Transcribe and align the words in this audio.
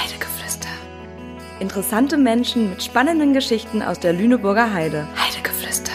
Heidegeflüster. 0.00 0.68
Interessante 1.58 2.16
Menschen 2.16 2.70
mit 2.70 2.82
spannenden 2.82 3.34
Geschichten 3.34 3.82
aus 3.82 4.00
der 4.00 4.14
Lüneburger 4.14 4.72
Heide. 4.72 5.06
Heidegeflüster. 5.14 5.92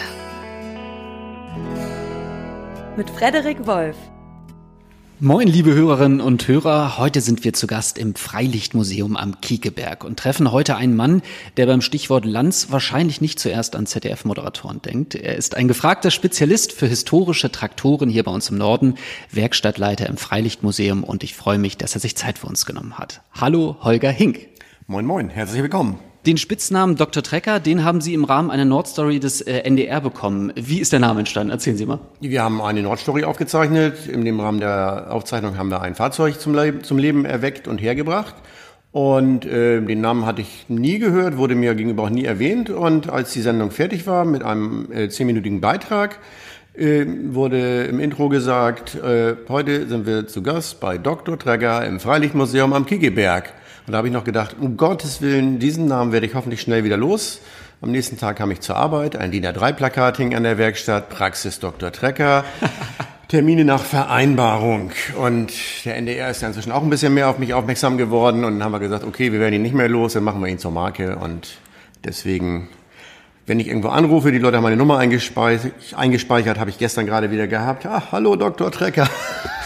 Mit 2.96 3.10
Frederik 3.10 3.66
Wolf. 3.66 3.96
Moin, 5.18 5.48
liebe 5.48 5.72
Hörerinnen 5.72 6.20
und 6.20 6.46
Hörer. 6.46 6.98
Heute 6.98 7.22
sind 7.22 7.42
wir 7.42 7.54
zu 7.54 7.66
Gast 7.66 7.96
im 7.96 8.14
Freilichtmuseum 8.14 9.16
am 9.16 9.40
Kiekeberg 9.40 10.04
und 10.04 10.18
treffen 10.18 10.52
heute 10.52 10.76
einen 10.76 10.94
Mann, 10.94 11.22
der 11.56 11.64
beim 11.64 11.80
Stichwort 11.80 12.26
Lanz 12.26 12.66
wahrscheinlich 12.70 13.22
nicht 13.22 13.40
zuerst 13.40 13.76
an 13.76 13.86
ZDF-Moderatoren 13.86 14.82
denkt. 14.82 15.14
Er 15.14 15.34
ist 15.36 15.56
ein 15.56 15.68
gefragter 15.68 16.10
Spezialist 16.10 16.72
für 16.72 16.86
historische 16.86 17.50
Traktoren 17.50 18.10
hier 18.10 18.24
bei 18.24 18.30
uns 18.30 18.50
im 18.50 18.58
Norden, 18.58 18.96
Werkstattleiter 19.32 20.06
im 20.06 20.18
Freilichtmuseum 20.18 21.02
und 21.02 21.24
ich 21.24 21.34
freue 21.34 21.58
mich, 21.58 21.78
dass 21.78 21.94
er 21.94 22.02
sich 22.02 22.14
Zeit 22.14 22.36
für 22.36 22.48
uns 22.48 22.66
genommen 22.66 22.98
hat. 22.98 23.22
Hallo, 23.32 23.76
Holger 23.80 24.10
Hink. 24.10 24.48
Moin, 24.86 25.06
moin. 25.06 25.30
Herzlich 25.30 25.62
willkommen. 25.62 25.98
Den 26.26 26.38
Spitznamen 26.38 26.96
Dr. 26.96 27.22
Trecker, 27.22 27.60
den 27.60 27.84
haben 27.84 28.00
Sie 28.00 28.12
im 28.12 28.24
Rahmen 28.24 28.50
einer 28.50 28.64
Nordstory 28.64 29.20
des 29.20 29.42
äh, 29.42 29.60
NDR 29.60 30.00
bekommen. 30.00 30.52
Wie 30.56 30.80
ist 30.80 30.90
der 30.90 30.98
Name 30.98 31.20
entstanden? 31.20 31.52
Erzählen 31.52 31.76
Sie 31.76 31.86
mal. 31.86 32.00
Wir 32.18 32.42
haben 32.42 32.60
eine 32.60 32.82
Nordstory 32.82 33.22
aufgezeichnet. 33.22 34.08
In 34.08 34.24
dem 34.24 34.40
Rahmen 34.40 34.58
der 34.58 35.06
Aufzeichnung 35.12 35.56
haben 35.56 35.68
wir 35.70 35.82
ein 35.82 35.94
Fahrzeug 35.94 36.40
zum, 36.40 36.52
Le 36.52 36.82
zum 36.82 36.98
Leben 36.98 37.24
erweckt 37.24 37.68
und 37.68 37.78
hergebracht. 37.78 38.34
Und 38.90 39.46
äh, 39.46 39.80
den 39.80 40.00
Namen 40.00 40.26
hatte 40.26 40.40
ich 40.40 40.64
nie 40.66 40.98
gehört, 40.98 41.36
wurde 41.36 41.54
mir 41.54 41.76
gegenüber 41.76 42.02
auch 42.02 42.10
nie 42.10 42.24
erwähnt. 42.24 42.70
Und 42.70 43.08
als 43.08 43.32
die 43.32 43.42
Sendung 43.42 43.70
fertig 43.70 44.08
war 44.08 44.24
mit 44.24 44.42
einem 44.42 44.90
äh, 44.90 45.08
zehnminütigen 45.08 45.60
Beitrag, 45.60 46.18
äh, 46.74 47.06
wurde 47.26 47.84
im 47.84 48.00
Intro 48.00 48.28
gesagt, 48.30 48.96
äh, 48.96 49.36
heute 49.48 49.86
sind 49.86 50.06
wir 50.06 50.26
zu 50.26 50.42
Gast 50.42 50.80
bei 50.80 50.98
Dr. 50.98 51.38
Trecker 51.38 51.86
im 51.86 52.00
Freilichtmuseum 52.00 52.72
am 52.72 52.84
Kiegeberg. 52.84 53.52
Und 53.86 53.92
da 53.92 53.98
habe 53.98 54.08
ich 54.08 54.12
noch 54.12 54.24
gedacht, 54.24 54.56
um 54.60 54.76
Gottes 54.76 55.22
Willen, 55.22 55.60
diesen 55.60 55.86
Namen 55.86 56.10
werde 56.10 56.26
ich 56.26 56.34
hoffentlich 56.34 56.60
schnell 56.60 56.82
wieder 56.82 56.96
los. 56.96 57.40
Am 57.80 57.92
nächsten 57.92 58.18
Tag 58.18 58.36
kam 58.36 58.50
ich 58.50 58.60
zur 58.60 58.76
Arbeit, 58.76 59.14
ein 59.14 59.30
DIN 59.30 59.46
A3-Plakat 59.46 60.16
hing 60.16 60.34
an 60.34 60.42
der 60.42 60.58
Werkstatt, 60.58 61.08
Praxis 61.08 61.60
Dr. 61.60 61.92
Trecker, 61.92 62.44
Termine 63.28 63.64
nach 63.64 63.82
Vereinbarung. 63.82 64.90
Und 65.16 65.52
der 65.84 65.96
NDR 65.96 66.30
ist 66.30 66.42
ja 66.42 66.48
inzwischen 66.48 66.72
auch 66.72 66.82
ein 66.82 66.90
bisschen 66.90 67.14
mehr 67.14 67.28
auf 67.28 67.38
mich 67.38 67.54
aufmerksam 67.54 67.96
geworden 67.96 68.44
und 68.44 68.54
dann 68.54 68.64
haben 68.64 68.72
wir 68.72 68.80
gesagt, 68.80 69.04
okay, 69.04 69.30
wir 69.30 69.38
werden 69.38 69.54
ihn 69.54 69.62
nicht 69.62 69.74
mehr 69.74 69.88
los, 69.88 70.14
dann 70.14 70.24
machen 70.24 70.40
wir 70.40 70.48
ihn 70.48 70.58
zur 70.58 70.72
Marke 70.72 71.16
und 71.16 71.58
deswegen 72.04 72.68
wenn 73.46 73.60
ich 73.60 73.68
irgendwo 73.68 73.88
anrufe, 73.88 74.32
die 74.32 74.38
Leute 74.38 74.56
haben 74.56 74.64
meine 74.64 74.76
Nummer 74.76 74.98
eingespeichert, 74.98 75.72
eingespeichert 75.94 76.58
habe 76.58 76.70
ich 76.70 76.78
gestern 76.78 77.06
gerade 77.06 77.30
wieder 77.30 77.46
gehabt. 77.46 77.86
Ah, 77.86 78.02
hallo 78.10 78.34
Dr. 78.34 78.72
Trecker. 78.72 79.08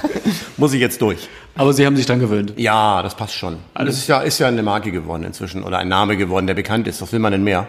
Muss 0.58 0.74
ich 0.74 0.80
jetzt 0.80 1.00
durch. 1.00 1.28
Aber 1.56 1.72
Sie 1.72 1.86
haben 1.86 1.96
sich 1.96 2.04
dann 2.04 2.20
gewöhnt. 2.20 2.52
Ja, 2.56 3.02
das 3.02 3.14
passt 3.14 3.34
schon. 3.34 3.56
Alles. 3.72 3.94
Das 3.94 4.02
ist 4.02 4.08
ja, 4.08 4.20
ist 4.20 4.38
ja 4.38 4.48
eine 4.48 4.62
Marke 4.62 4.92
geworden 4.92 5.24
inzwischen 5.24 5.62
oder 5.62 5.78
ein 5.78 5.88
Name 5.88 6.18
geworden, 6.18 6.46
der 6.46 6.54
bekannt 6.54 6.86
ist. 6.88 7.00
Was 7.00 7.12
will 7.12 7.20
man 7.20 7.32
denn 7.32 7.42
mehr? 7.42 7.68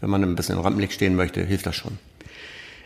Wenn 0.00 0.10
man 0.10 0.24
ein 0.24 0.34
bisschen 0.34 0.56
im 0.56 0.62
Rampenlicht 0.62 0.94
stehen 0.94 1.14
möchte, 1.14 1.44
hilft 1.44 1.66
das 1.66 1.76
schon. 1.76 1.98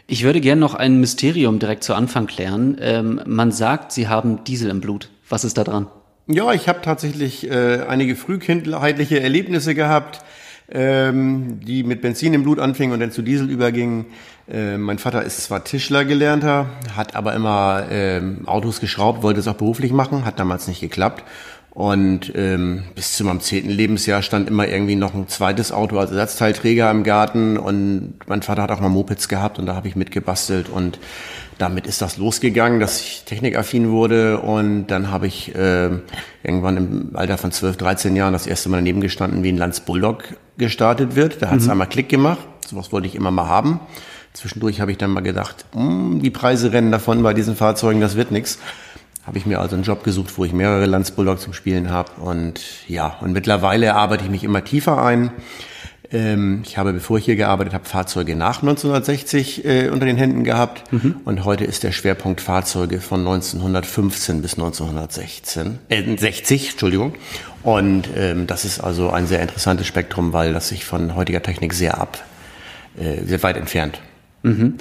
Ich 0.07 0.23
würde 0.23 0.43
gerne 0.43 0.61
noch 0.61 0.75
ein 0.75 1.01
Mysterium 1.01 1.59
direkt 1.59 1.83
zu 1.83 1.95
Anfang 1.95 2.27
klären. 2.27 2.77
Ähm, 2.81 3.23
man 3.27 3.53
sagt, 3.53 3.91
Sie 3.91 4.07
haben 4.07 4.45
Diesel 4.45 4.71
im 4.71 4.81
Blut. 4.83 5.09
Was 5.29 5.45
ist 5.45 5.57
da 5.57 5.65
dran? 5.65 5.89
Ja, 6.29 6.53
ich 6.53 6.69
habe 6.69 6.83
tatsächlich 6.83 7.51
äh, 7.51 7.85
einige 7.89 8.17
frühkindheitliche 8.17 9.21
Erlebnisse 9.21 9.75
gehabt 9.75 10.21
ähm, 10.69 11.61
die 11.61 11.85
mit 11.85 12.01
Benzin 12.03 12.35
im 12.35 12.43
Blut 12.43 12.59
anfingen 12.59 12.93
und 12.93 13.01
dann 13.01 13.13
zu 13.13 13.23
Diesel 13.23 13.51
übergingen. 13.51 14.07
Äh, 14.49 14.79
mein 14.79 14.99
Vater 14.99 15.23
ist 15.23 15.43
zwar 15.45 15.65
Tischler 15.65 16.05
gelernter, 16.05 16.67
hat 16.97 17.15
aber 17.15 17.35
immer 17.35 17.85
ähm, 17.91 18.47
Autos 18.47 18.81
geschraubt, 18.81 19.23
wollte 19.23 19.41
es 19.41 19.49
auch 19.49 19.55
beruflich 19.55 19.93
machen, 19.93 20.25
hat 20.25 20.39
damals 20.39 20.69
nicht 20.69 20.81
geklappt. 20.81 21.25
Und 21.77 22.33
ähm, 22.35 22.85
bis 22.95 23.19
zu 23.19 23.25
meinem 23.25 23.41
zehnten 23.41 23.69
Lebensjahr 23.69 24.23
stand 24.23 24.49
immer 24.49 24.67
irgendwie 24.67 24.95
noch 24.95 25.13
ein 25.13 25.29
zweites 25.29 25.73
Auto 25.73 25.99
als 25.99 26.11
Ersatzteilträger 26.11 26.91
im 26.91 27.05
Garten. 27.05 27.59
Und 27.59 28.15
mein 28.27 28.41
Vater 28.41 28.63
hat 28.63 28.71
auch 28.71 28.81
mal 28.81 28.89
Mopeds 28.89 29.29
gehabt 29.29 29.59
und 29.59 29.67
da 29.67 29.75
habe 29.75 29.87
ich 29.87 29.95
mitgebastelt. 29.95 30.71
Und 30.71 30.99
damit 31.59 31.87
ist 31.87 32.01
das 32.01 32.17
losgegangen, 32.17 32.81
dass 32.81 33.03
ich 33.03 33.25
technikaffin 33.27 33.91
wurde. 33.91 34.41
Und 34.41 34.87
dann 34.87 35.11
habe 35.11 35.27
ich 35.27 35.55
äh, 35.55 35.91
irgendwann 36.43 36.79
im 36.79 37.11
Alter 37.13 37.37
von 37.37 37.53
12, 37.53 37.77
13 37.77 38.17
Jahren 38.17 38.33
das 38.33 38.47
erste 38.47 38.71
Mal 38.71 38.79
daneben 38.79 39.03
gestanden, 39.03 39.43
wie 39.43 39.53
ein 39.53 39.59
Lanz 39.59 39.81
Bulldog 39.81 40.25
gestartet 40.59 41.17
wird. 41.17 41.43
Da 41.43 41.51
hat 41.51 41.59
es 41.59 41.65
mhm. 41.65 41.73
einmal 41.73 41.89
Klick 41.89 42.09
gemacht. 42.09 42.41
Sowas 42.67 42.93
wollte 42.93 43.07
ich 43.07 43.15
immer 43.15 43.31
mal 43.31 43.47
haben. 43.47 43.81
Zwischendurch 44.33 44.81
habe 44.81 44.91
ich 44.91 44.99
dann 44.99 45.11
mal 45.11 45.21
gedacht, 45.21 45.65
hm, 45.73 46.21
die 46.23 46.31
Preise 46.31 46.73
rennen 46.73 46.93
davon 46.93 47.23
bei 47.23 47.33
diesen 47.33 47.57
Fahrzeugen, 47.57 48.01
das 48.01 48.17
wird 48.17 48.31
nichts 48.31 48.59
habe 49.27 49.39
ich 49.39 49.47
mir 49.47 49.61
also 49.61 49.75
einen 49.75 49.85
Job 49.85 50.05
gesucht, 50.05 50.39
wo 50.39 50.45
ich 50.45 50.53
mehrere 50.53 50.87
Landsbulldog 50.87 51.41
zum 51.41 51.53
Spielen 51.53 51.91
habe. 51.91 52.13
Und 52.21 52.61
ja, 52.87 53.17
und 53.21 53.33
mittlerweile 53.33 53.95
arbeite 53.95 54.25
ich 54.25 54.31
mich 54.31 54.45
immer 54.45 54.63
tiefer 54.63 55.03
ein. 55.03 55.33
Ähm, 56.13 56.63
ich 56.65 56.79
habe, 56.79 56.93
bevor 56.93 57.19
ich 57.19 57.25
hier 57.25 57.35
gearbeitet 57.35 57.75
habe, 57.75 57.85
Fahrzeuge 57.85 58.37
nach 58.37 58.63
1960 58.63 59.65
äh, 59.65 59.89
unter 59.89 60.07
den 60.07 60.17
Händen 60.17 60.45
gehabt. 60.45 60.93
Mhm. 60.93 61.17
Und 61.25 61.45
heute 61.45 61.65
ist 61.65 61.83
der 61.83 61.91
Schwerpunkt 61.91 62.41
Fahrzeuge 62.41 63.01
von 63.01 63.21
1915 63.21 64.43
bis 64.43 64.55
1916, 64.55 65.81
äh, 65.89 66.17
60, 66.17 66.71
Entschuldigung. 66.71 67.15
Und 67.67 68.09
ähm, 68.17 68.47
das 68.47 68.65
ist 68.65 68.79
also 68.79 69.11
ein 69.11 69.27
sehr 69.27 69.43
interessantes 69.43 69.89
Spektrum, 69.89 70.33
weil 70.33 70.53
das 70.53 70.69
sich 70.69 70.85
von 70.85 71.17
heutiger 71.17 71.43
Technik 71.43 71.75
sehr 71.75 72.01
ab, 72.01 72.23
äh, 72.97 73.25
sehr 73.25 73.43
weit 73.43 73.57
entfernt. 73.57 74.01
Mhm. 74.45 74.77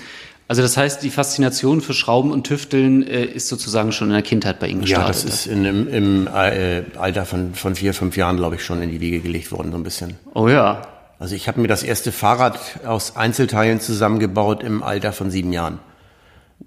Also 0.48 0.62
das 0.62 0.78
heißt, 0.78 1.02
die 1.02 1.10
Faszination 1.10 1.82
für 1.82 1.96
Schrauben 1.96 2.32
und 2.32 2.44
Tüfteln 2.46 3.02
äh, 3.02 3.26
ist 3.26 3.48
sozusagen 3.48 3.92
schon 3.92 4.10
in 4.10 4.14
der 4.14 4.22
Kindheit 4.22 4.60
bei 4.60 4.68
Ihnen 4.68 4.82
gestartet? 4.82 5.16
Ja, 5.16 5.24
das 5.24 5.24
ist 5.24 5.48
in, 5.48 5.66
im, 5.66 5.88
im 5.88 6.28
äh, 6.28 6.84
Alter 6.96 7.26
von, 7.26 7.56
von 7.56 7.74
vier, 7.74 7.96
fünf 7.96 8.18
Jahren, 8.18 8.38
glaube 8.38 8.58
ich, 8.58 8.64
schon 8.64 8.80
in 8.84 8.92
die 8.92 9.02
Wiege 9.02 9.20
gelegt 9.20 9.52
worden, 9.52 9.72
so 9.72 9.78
ein 9.80 9.84
bisschen. 9.84 10.18
Oh 10.36 10.48
ja. 10.48 10.84
Also 11.18 11.34
ich 11.34 11.48
habe 11.48 11.60
mir 11.60 11.68
das 11.68 11.82
erste 11.82 12.12
Fahrrad 12.12 12.60
aus 12.86 13.16
Einzelteilen 13.16 13.80
zusammengebaut 13.80 14.62
im 14.62 14.84
Alter 14.84 15.12
von 15.12 15.32
sieben 15.32 15.52
Jahren. 15.52 15.80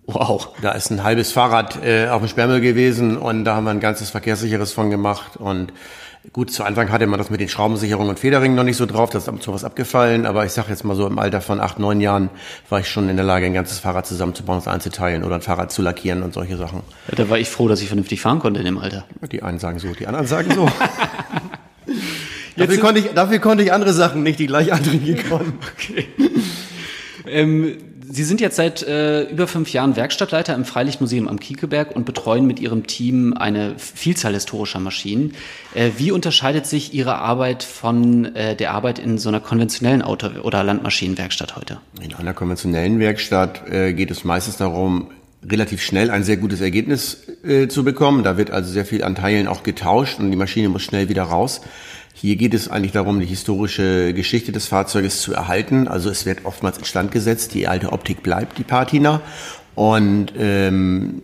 Wow. 0.07 0.49
Da 0.63 0.73
ist 0.73 0.91
ein 0.91 1.05
halbes 1.05 1.31
Fahrrad 1.31 1.85
äh, 1.85 2.09
auf 2.09 2.23
dem 2.23 2.29
Sperrmüll 2.29 2.61
gewesen 2.61 3.17
und 3.17 3.45
da 3.45 3.55
haben 3.55 3.65
wir 3.65 3.71
ein 3.71 3.79
ganzes 3.79 4.11
verkehrssicheres 4.11 4.73
von 4.73 4.91
gemacht 4.91 5.37
und 5.37 5.73
Gut, 6.33 6.51
zu 6.51 6.65
Anfang 6.65 6.91
hatte 6.91 7.07
man 7.07 7.19
das 7.19 7.31
mit 7.31 7.41
den 7.41 7.49
Schraubensicherungen 7.49 8.11
und 8.11 8.19
Federringen 8.19 8.57
noch 8.57 8.65
nicht 8.65 8.77
so 8.77 8.87
drauf, 8.87 9.09
das 9.11 9.23
ist 9.23 9.29
ab 9.29 9.37
und 9.37 9.43
zu 9.43 9.55
was 9.55 9.65
abgefallen, 9.65 10.27
aber 10.27 10.45
ich 10.45 10.53
sage 10.53 10.69
jetzt 10.71 10.85
mal 10.85 10.97
so, 10.97 11.07
im 11.07 11.19
Alter 11.19 11.41
von 11.41 11.61
acht, 11.61 11.79
neun 11.79 12.01
Jahren 12.01 12.29
war 12.69 12.81
ich 12.81 12.89
schon 12.89 13.09
in 13.09 13.17
der 13.17 13.25
Lage, 13.25 13.47
ein 13.47 13.55
ganzes 13.55 13.79
Fahrrad 13.79 14.07
zusammenzubauen, 14.07 14.59
aus 14.59 14.69
Einzelteilen 14.69 15.25
oder 15.25 15.37
ein 15.37 15.43
Fahrrad 15.43 15.71
zu 15.71 15.81
lackieren 15.81 16.23
und 16.23 16.35
solche 16.35 16.57
Sachen. 16.57 16.83
Da 17.15 17.31
war 17.31 17.39
ich 17.39 17.49
froh, 17.49 17.69
dass 17.69 17.81
ich 17.81 17.87
vernünftig 17.87 18.21
fahren 18.21 18.41
konnte 18.41 18.59
in 18.59 18.67
dem 18.67 18.79
Alter. 18.79 19.05
Die 19.31 19.43
einen 19.43 19.59
sagen 19.59 19.79
so, 19.79 19.89
die 19.95 20.07
anderen 20.07 20.27
sagen 20.27 20.53
so. 20.53 20.69
dafür, 22.57 22.79
konnte 22.79 23.01
ich, 23.01 23.07
dafür 23.15 23.39
konnte 23.39 23.63
ich 23.63 23.73
andere 23.73 23.93
Sachen 23.93 24.23
nicht, 24.23 24.39
die 24.39 24.49
gleich 24.49 24.73
andere 24.73 24.99
konnten. 25.29 25.59
Okay. 25.79 26.09
Ähm, 27.27 27.77
Sie 28.11 28.25
sind 28.25 28.41
jetzt 28.41 28.57
seit 28.57 28.83
äh, 28.83 29.25
über 29.25 29.47
fünf 29.47 29.73
Jahren 29.73 29.95
Werkstattleiter 29.95 30.55
im 30.55 30.65
Freilichtmuseum 30.65 31.29
am 31.29 31.39
Kiekeberg 31.39 31.95
und 31.95 32.07
betreuen 32.07 32.47
mit 32.47 32.59
Ihrem 32.59 32.87
Team 32.87 33.35
eine 33.35 33.75
Vielzahl 33.77 34.33
historischer 34.33 34.81
Maschinen. 34.81 35.35
Äh, 35.75 35.91
wie 35.99 36.11
unterscheidet 36.11 36.67
sich 36.67 36.95
Ihre 36.95 37.17
Arbeit 37.17 37.63
von 37.63 38.35
äh, 38.35 38.57
der 38.57 38.73
Arbeit 38.73 38.99
in 38.99 39.19
so 39.19 39.29
einer 39.29 39.41
konventionellen 39.41 40.01
Auto- 40.01 40.41
oder 40.43 40.65
Landmaschinenwerkstatt 40.65 41.57
heute? 41.57 41.81
In 42.03 42.15
einer 42.15 42.33
konventionellen 42.33 42.99
Werkstatt 42.99 43.69
äh, 43.69 43.93
geht 43.93 44.11
es 44.11 44.25
meistens 44.25 44.57
darum, 44.57 45.11
relativ 45.47 45.83
schnell 45.83 46.11
ein 46.11 46.25
sehr 46.25 46.37
gutes 46.37 46.61
Ergebnis 46.61 47.29
äh, 47.45 47.69
zu 47.69 47.85
bekommen. 47.85 48.25
Da 48.25 48.37
wird 48.37 48.51
also 48.51 48.71
sehr 48.71 48.85
viel 48.85 49.05
an 49.05 49.15
Teilen 49.15 49.47
auch 49.47 49.63
getauscht 49.63 50.19
und 50.19 50.31
die 50.31 50.37
Maschine 50.37 50.69
muss 50.69 50.83
schnell 50.83 51.09
wieder 51.09 51.25
raus. 51.25 51.61
Hier 52.21 52.35
geht 52.35 52.53
es 52.53 52.69
eigentlich 52.69 52.91
darum, 52.91 53.21
die 53.21 53.27
historische 53.27 54.13
Geschichte 54.13 54.51
des 54.51 54.67
Fahrzeuges 54.67 55.21
zu 55.21 55.35
erhalten. 55.35 55.87
Also 55.87 56.11
es 56.11 56.27
wird 56.27 56.47
oftmals 56.47 56.77
instand 56.77 57.13
gesetzt, 57.13 57.55
die 57.55 57.69
alte 57.69 57.93
Optik 57.93 58.25
bleibt, 58.25 58.59
die 58.59 58.65
Patina. 58.65 59.21
Und 59.77 60.33
ähm, 60.37 61.23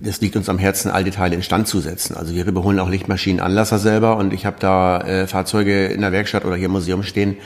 es 0.00 0.20
liegt 0.20 0.36
uns 0.36 0.48
am 0.48 0.58
Herzen, 0.58 0.92
alte 0.92 1.10
Teile 1.10 1.34
instand 1.34 1.66
zu 1.66 1.80
setzen. 1.80 2.16
Also 2.16 2.36
wir 2.36 2.46
überholen 2.46 2.78
auch 2.78 2.88
Lichtmaschinenanlasser 2.88 3.80
selber 3.80 4.16
und 4.16 4.32
ich 4.32 4.46
habe 4.46 4.58
da 4.60 5.00
äh, 5.00 5.26
Fahrzeuge 5.26 5.86
in 5.86 6.02
der 6.02 6.12
Werkstatt 6.12 6.44
oder 6.44 6.54
hier 6.54 6.66
im 6.66 6.72
Museum 6.72 7.02
stehen. 7.02 7.38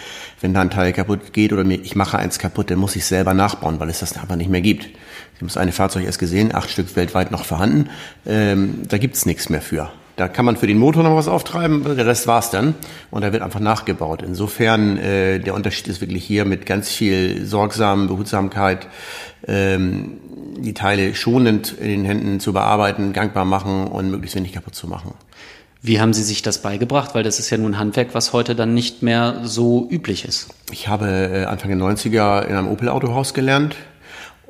Wenn 0.42 0.52
da 0.52 0.60
ein 0.60 0.68
Teil 0.68 0.92
kaputt 0.92 1.32
geht 1.32 1.54
oder 1.54 1.64
mir, 1.64 1.80
ich 1.80 1.96
mache 1.96 2.18
eins 2.18 2.38
kaputt, 2.38 2.70
dann 2.70 2.78
muss 2.78 2.94
ich 2.94 3.06
selber 3.06 3.32
nachbauen, 3.32 3.80
weil 3.80 3.88
es 3.88 4.00
das 4.00 4.18
einfach 4.18 4.36
nicht 4.36 4.50
mehr 4.50 4.60
gibt. 4.60 4.84
Ich 4.84 5.36
habe 5.36 5.46
das 5.46 5.56
eine 5.56 5.72
Fahrzeug 5.72 6.04
erst 6.04 6.18
gesehen, 6.18 6.54
acht 6.54 6.68
Stück 6.68 6.94
weltweit 6.94 7.30
noch 7.30 7.46
vorhanden. 7.46 7.88
Ähm, 8.26 8.82
da 8.86 8.98
gibt's 8.98 9.24
nichts 9.24 9.48
mehr 9.48 9.62
für. 9.62 9.90
Da 10.20 10.28
kann 10.28 10.44
man 10.44 10.56
für 10.56 10.66
den 10.66 10.76
Motor 10.76 11.02
noch 11.02 11.16
was 11.16 11.28
auftreiben, 11.28 11.82
der 11.82 12.04
Rest 12.04 12.26
war's 12.26 12.50
dann. 12.50 12.74
Und 13.10 13.22
da 13.22 13.32
wird 13.32 13.42
einfach 13.42 13.58
nachgebaut. 13.58 14.20
Insofern, 14.20 14.98
äh, 14.98 15.38
der 15.38 15.54
Unterschied 15.54 15.88
ist 15.88 16.02
wirklich 16.02 16.22
hier 16.22 16.44
mit 16.44 16.66
ganz 16.66 16.90
viel 16.90 17.46
sorgsamen 17.46 18.06
Behutsamkeit, 18.06 18.86
ähm, 19.48 20.18
die 20.58 20.74
Teile 20.74 21.14
schonend 21.14 21.72
in 21.72 21.88
den 21.88 22.04
Händen 22.04 22.38
zu 22.38 22.52
bearbeiten, 22.52 23.14
gangbar 23.14 23.46
machen 23.46 23.86
und 23.86 24.10
möglichst 24.10 24.36
wenig 24.36 24.52
kaputt 24.52 24.74
zu 24.74 24.88
machen. 24.88 25.14
Wie 25.80 26.02
haben 26.02 26.12
Sie 26.12 26.22
sich 26.22 26.42
das 26.42 26.60
beigebracht? 26.60 27.14
Weil 27.14 27.22
das 27.22 27.38
ist 27.38 27.48
ja 27.48 27.56
nun 27.56 27.78
Handwerk, 27.78 28.08
was 28.12 28.34
heute 28.34 28.54
dann 28.54 28.74
nicht 28.74 29.02
mehr 29.02 29.40
so 29.44 29.88
üblich 29.90 30.26
ist. 30.26 30.48
Ich 30.70 30.86
habe 30.86 31.06
äh, 31.06 31.44
Anfang 31.46 31.70
der 31.70 31.78
90er 31.78 32.42
in 32.42 32.56
einem 32.56 32.68
Opel-Autohaus 32.68 33.32
gelernt 33.32 33.74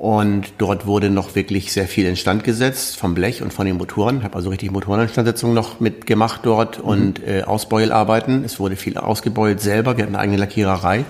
Und 0.01 0.53
dort 0.57 0.87
wurde 0.87 1.11
noch 1.11 1.35
wirklich 1.35 1.71
sehr 1.71 1.87
viel 1.87 2.07
instand 2.07 2.43
gesetzt 2.43 2.97
vom 2.97 3.13
Blech 3.13 3.43
und 3.43 3.53
von 3.53 3.67
den 3.67 3.77
Motoren. 3.77 4.23
Habe 4.23 4.35
also 4.35 4.49
richtig 4.49 4.71
Motoreninstandsetzung 4.71 5.53
noch 5.53 5.79
mitgemacht 5.79 6.41
dort 6.41 6.79
mhm. 6.79 6.85
und 6.85 7.27
äh, 7.27 7.43
Ausbeularbeiten. 7.43 8.43
Es 8.43 8.59
wurde 8.59 8.77
viel 8.77 8.97
ausgebeult 8.97 9.61
selber. 9.61 9.97
Wir 9.97 10.05
hatten 10.05 10.15
eine 10.15 10.23
eigene 10.23 10.39
Lackiererei. 10.39 11.05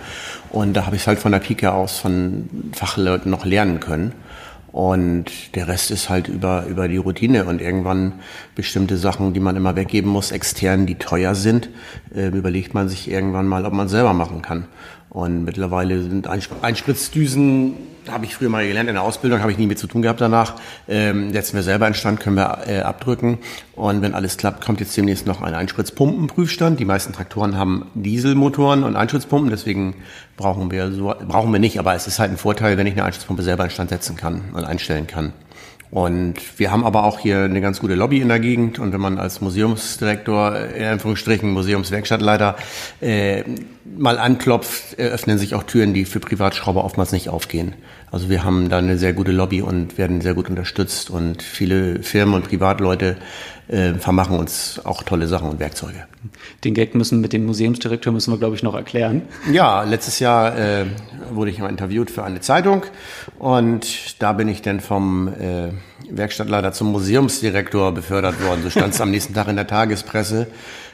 Und 0.49 0.73
da 0.73 0.87
habe 0.87 0.97
ich 0.97 1.03
es 1.03 1.07
halt 1.07 1.19
von 1.19 1.31
der 1.31 1.39
Pike 1.39 1.71
aus 1.71 1.99
von 1.99 2.49
Fachleuten 2.73 3.31
noch 3.31 3.45
lernen 3.45 3.79
können. 3.79 4.11
Und 4.73 5.55
der 5.55 5.69
Rest 5.69 5.89
ist 5.91 6.09
halt 6.09 6.27
über, 6.27 6.65
über 6.65 6.89
die 6.89 6.97
Routine 6.97 7.45
und 7.45 7.61
irgendwann 7.61 8.15
bestimmte 8.55 8.97
Sachen, 8.97 9.33
die 9.33 9.39
man 9.39 9.55
immer 9.55 9.77
weggeben 9.77 10.11
muss, 10.11 10.31
extern, 10.31 10.85
die 10.85 10.95
teuer 10.95 11.33
sind, 11.33 11.69
äh, 12.13 12.27
überlegt 12.27 12.73
man 12.73 12.89
sich 12.89 13.09
irgendwann 13.09 13.47
mal, 13.47 13.65
ob 13.65 13.71
man 13.71 13.85
es 13.85 13.91
selber 13.93 14.13
machen 14.13 14.41
kann. 14.41 14.67
Und 15.11 15.43
mittlerweile 15.43 16.01
sind 16.01 16.27
Einspritzdüsen 16.27 17.75
habe 18.09 18.25
ich 18.25 18.35
früher 18.35 18.49
mal 18.49 18.65
gelernt 18.65 18.89
in 18.89 18.95
der 18.95 19.03
Ausbildung, 19.03 19.41
habe 19.41 19.51
ich 19.51 19.57
nie 19.57 19.67
mit 19.67 19.77
zu 19.77 19.87
tun 19.87 20.01
gehabt 20.01 20.21
danach. 20.21 20.55
Ähm, 20.87 21.31
setzen 21.33 21.55
wir 21.55 21.63
selber 21.63 21.87
in 21.87 21.93
Stand, 21.93 22.19
können 22.19 22.35
wir 22.35 22.59
äh, 22.65 22.79
abdrücken. 22.79 23.37
Und 23.75 24.01
wenn 24.01 24.15
alles 24.15 24.37
klappt, 24.37 24.65
kommt 24.65 24.79
jetzt 24.79 24.95
demnächst 24.97 25.27
noch 25.27 25.41
ein 25.41 25.53
Einspritzpumpenprüfstand. 25.53 26.79
Die 26.79 26.85
meisten 26.85 27.13
Traktoren 27.13 27.57
haben 27.57 27.87
Dieselmotoren 27.93 28.83
und 28.83 28.95
Einspritzpumpen, 28.95 29.49
deswegen 29.49 29.95
brauchen 30.37 30.71
wir 30.71 30.91
so, 30.91 31.13
brauchen 31.27 31.51
wir 31.51 31.59
nicht. 31.59 31.77
Aber 31.77 31.93
es 31.93 32.07
ist 32.07 32.19
halt 32.19 32.31
ein 32.31 32.37
Vorteil, 32.37 32.77
wenn 32.77 32.87
ich 32.87 32.93
eine 32.93 33.03
Einspritzpumpe 33.03 33.43
selber 33.43 33.65
in 33.65 33.69
Stand 33.69 33.89
setzen 33.89 34.15
kann 34.15 34.41
und 34.53 34.63
einstellen 34.63 35.07
kann. 35.07 35.33
Und 35.91 36.57
wir 36.57 36.71
haben 36.71 36.85
aber 36.85 37.03
auch 37.03 37.19
hier 37.19 37.43
eine 37.43 37.59
ganz 37.59 37.81
gute 37.81 37.95
Lobby 37.95 38.21
in 38.21 38.29
der 38.29 38.39
Gegend. 38.39 38.79
Und 38.79 38.93
wenn 38.93 39.01
man 39.01 39.17
als 39.17 39.41
Museumsdirektor, 39.41 40.55
in 40.73 40.85
Anführungsstrichen 40.85 41.51
Museumswerkstattleiter, 41.51 42.55
äh, 43.01 43.43
mal 43.97 44.17
anklopft, 44.17 44.97
öffnen 44.97 45.37
sich 45.37 45.53
auch 45.53 45.63
Türen, 45.63 45.93
die 45.93 46.05
für 46.05 46.21
Privatschrauber 46.21 46.85
oftmals 46.85 47.11
nicht 47.11 47.27
aufgehen. 47.27 47.73
Also 48.11 48.29
wir 48.29 48.43
haben 48.43 48.67
da 48.67 48.77
eine 48.77 48.97
sehr 48.97 49.13
gute 49.13 49.31
Lobby 49.31 49.61
und 49.61 49.97
werden 49.97 50.19
sehr 50.19 50.33
gut 50.33 50.49
unterstützt. 50.49 51.09
Und 51.09 51.41
viele 51.41 52.03
Firmen 52.03 52.35
und 52.35 52.47
Privatleute 52.47 53.15
äh, 53.69 53.93
vermachen 53.93 54.37
uns 54.37 54.81
auch 54.83 55.03
tolle 55.03 55.27
Sachen 55.27 55.49
und 55.49 55.59
Werkzeuge. 55.59 56.05
Den 56.65 56.73
Gag 56.73 56.93
müssen 56.93 57.21
mit 57.21 57.31
dem 57.31 57.45
Museumsdirektor 57.45 58.11
müssen 58.11 58.33
wir, 58.33 58.37
glaube 58.37 58.55
ich, 58.55 58.63
noch 58.63 58.75
erklären. 58.75 59.21
Ja, 59.51 59.83
letztes 59.83 60.19
Jahr 60.19 60.57
äh, 60.57 60.85
wurde 61.31 61.51
ich 61.51 61.59
mal 61.59 61.69
interviewt 61.69 62.11
für 62.11 62.23
eine 62.23 62.41
Zeitung 62.41 62.83
und 63.39 64.21
da 64.21 64.33
bin 64.33 64.49
ich 64.49 64.61
dann 64.61 64.81
vom 64.81 65.29
äh, 65.29 65.69
Werkstattleiter 66.09 66.73
zum 66.73 66.91
Museumsdirektor 66.91 67.93
befördert 67.93 68.43
worden. 68.43 68.61
So 68.63 68.69
stand 68.69 68.93
es 68.93 68.99
am 68.99 69.09
nächsten 69.09 69.33
Tag 69.33 69.47
in 69.47 69.55
der 69.55 69.67
Tagespresse. 69.67 70.47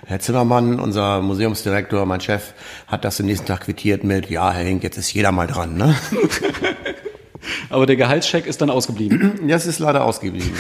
Herr 0.06 0.20
Zimmermann, 0.20 0.80
unser 0.80 1.22
Museumsdirektor, 1.22 2.06
mein 2.06 2.22
Chef, 2.22 2.54
hat 2.86 3.04
das 3.04 3.20
am 3.20 3.26
nächsten 3.26 3.48
Tag 3.48 3.62
quittiert 3.62 4.04
mit, 4.04 4.30
ja, 4.30 4.52
Herr 4.52 4.64
Hink, 4.64 4.84
jetzt 4.84 4.98
ist 4.98 5.12
jeder 5.12 5.32
mal 5.32 5.48
dran. 5.48 5.76
Ne? 5.76 5.96
Aber 7.70 7.86
der 7.86 7.96
Gehaltscheck 7.96 8.46
ist 8.46 8.62
dann 8.62 8.70
ausgeblieben. 8.70 9.40
Ja, 9.48 9.56
es 9.56 9.66
ist 9.66 9.80
leider 9.80 10.04
ausgeblieben. 10.04 10.52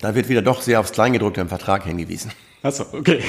Da 0.00 0.14
wird 0.14 0.28
wieder 0.28 0.42
doch 0.42 0.62
sehr 0.62 0.80
aufs 0.80 0.92
Kleingedruckte 0.92 1.40
im 1.40 1.48
Vertrag 1.48 1.84
hingewiesen. 1.84 2.32
Achso, 2.62 2.84
okay. 2.92 3.22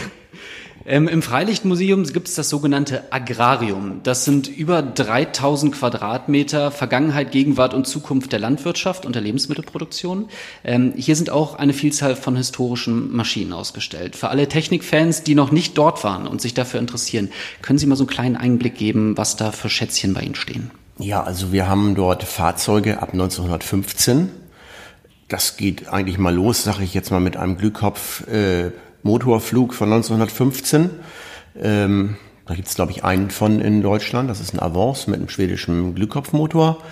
Ähm, 0.85 1.07
Im 1.07 1.21
Freilichtmuseum 1.21 2.03
gibt 2.03 2.27
es 2.27 2.35
das 2.35 2.49
sogenannte 2.49 3.13
Agrarium. 3.13 4.01
Das 4.03 4.25
sind 4.25 4.49
über 4.49 4.81
3000 4.81 5.73
Quadratmeter 5.73 6.71
Vergangenheit, 6.71 7.31
Gegenwart 7.31 7.73
und 7.73 7.87
Zukunft 7.87 8.33
der 8.33 8.39
Landwirtschaft 8.39 9.05
und 9.05 9.15
der 9.15 9.21
Lebensmittelproduktion. 9.21 10.27
Ähm, 10.63 10.93
hier 10.97 11.15
sind 11.15 11.29
auch 11.29 11.55
eine 11.55 11.73
Vielzahl 11.73 12.15
von 12.15 12.35
historischen 12.35 13.15
Maschinen 13.15 13.53
ausgestellt. 13.53 14.15
Für 14.15 14.29
alle 14.29 14.49
Technikfans, 14.49 15.23
die 15.23 15.35
noch 15.35 15.51
nicht 15.51 15.77
dort 15.77 16.03
waren 16.03 16.27
und 16.27 16.41
sich 16.41 16.53
dafür 16.53 16.81
interessieren, 16.81 17.29
können 17.61 17.79
Sie 17.79 17.85
mal 17.85 17.95
so 17.95 18.03
einen 18.03 18.09
kleinen 18.09 18.35
Einblick 18.35 18.75
geben, 18.75 19.15
was 19.15 19.37
da 19.37 19.51
für 19.51 19.69
Schätzchen 19.69 20.13
bei 20.13 20.21
Ihnen 20.21 20.35
stehen? 20.35 20.71
Ja, 20.97 21.23
also 21.23 21.51
wir 21.51 21.67
haben 21.67 21.95
dort 21.95 22.23
Fahrzeuge 22.23 23.01
ab 23.01 23.13
1915 23.13 24.29
das 25.33 25.57
geht 25.57 25.89
eigentlich 25.89 26.19
mal 26.19 26.33
los, 26.33 26.63
sage 26.63 26.83
ich 26.83 26.93
jetzt 26.93 27.09
mal 27.09 27.19
mit 27.19 27.37
einem 27.37 27.57
Glühkopf 27.57 28.27
äh, 28.27 28.69
Motorflug 29.01 29.73
von 29.73 29.91
1915. 29.91 30.91
Ähm, 31.59 32.17
da 32.45 32.53
gibt 32.53 32.67
es, 32.67 32.75
glaube 32.75 32.91
ich, 32.91 33.03
einen 33.03 33.31
von 33.31 33.59
in 33.59 33.81
Deutschland. 33.81 34.29
Das 34.29 34.39
ist 34.39 34.53
ein 34.53 34.59
Avance 34.59 35.09
mit 35.09 35.19
einem 35.19 35.29
schwedischen 35.29 35.95
Glühkopfmotor. 35.95 36.83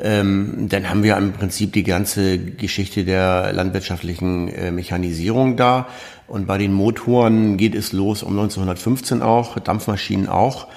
Ähm, 0.00 0.68
dann 0.70 0.88
haben 0.88 1.02
wir 1.02 1.18
im 1.18 1.32
Prinzip 1.32 1.74
die 1.74 1.82
ganze 1.82 2.38
Geschichte 2.38 3.04
der 3.04 3.52
landwirtschaftlichen 3.52 4.48
äh, 4.48 4.70
Mechanisierung 4.70 5.58
da. 5.58 5.86
Und 6.26 6.46
bei 6.46 6.56
den 6.56 6.72
Motoren 6.72 7.58
geht 7.58 7.74
es 7.74 7.92
los 7.92 8.22
um 8.22 8.30
1915 8.30 9.20
auch, 9.20 9.58
Dampfmaschinen 9.58 10.26
auch 10.26 10.68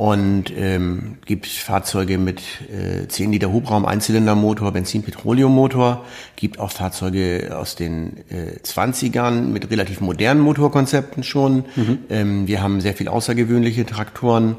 und 0.00 0.44
ähm, 0.56 1.18
gibt 1.26 1.46
Fahrzeuge 1.46 2.16
mit 2.16 2.40
äh, 2.72 3.06
10 3.06 3.32
Liter 3.32 3.52
Hubraum, 3.52 3.84
Einzylindermotor, 3.84 4.72
Benzin-Petroleummotor, 4.72 6.06
gibt 6.36 6.58
auch 6.58 6.72
Fahrzeuge 6.72 7.54
aus 7.54 7.76
den 7.76 8.16
äh, 8.30 8.58
20ern 8.64 9.48
mit 9.48 9.70
relativ 9.70 10.00
modernen 10.00 10.40
Motorkonzepten 10.40 11.22
schon. 11.22 11.66
Mhm. 11.76 11.98
Ähm, 12.08 12.48
wir 12.48 12.62
haben 12.62 12.80
sehr 12.80 12.94
viel 12.94 13.08
außergewöhnliche 13.08 13.84
Traktoren 13.84 14.56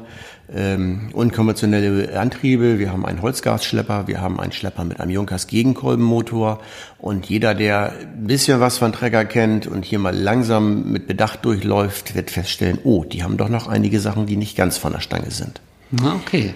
ähm, 0.54 1.10
unkonventionelle 1.12 2.18
Antriebe, 2.18 2.78
wir 2.78 2.92
haben 2.92 3.06
einen 3.06 3.22
Holzgasschlepper, 3.22 4.06
wir 4.06 4.20
haben 4.20 4.40
einen 4.40 4.52
Schlepper 4.52 4.84
mit 4.84 5.00
einem 5.00 5.10
Junkers 5.10 5.46
Gegenkolbenmotor 5.46 6.60
und 6.98 7.26
jeder, 7.26 7.54
der 7.54 7.92
ein 7.92 8.26
bisschen 8.26 8.60
was 8.60 8.78
von 8.78 8.92
Trecker 8.92 9.24
kennt 9.24 9.66
und 9.66 9.84
hier 9.84 9.98
mal 9.98 10.14
langsam 10.14 10.90
mit 10.92 11.06
Bedacht 11.06 11.44
durchläuft, 11.44 12.14
wird 12.14 12.30
feststellen, 12.30 12.78
oh, 12.84 13.04
die 13.04 13.22
haben 13.22 13.36
doch 13.36 13.48
noch 13.48 13.66
einige 13.66 14.00
Sachen, 14.00 14.26
die 14.26 14.36
nicht 14.36 14.56
ganz 14.56 14.76
von 14.76 14.92
der 14.92 15.00
Stange 15.00 15.30
sind. 15.30 15.60
Okay. 16.00 16.54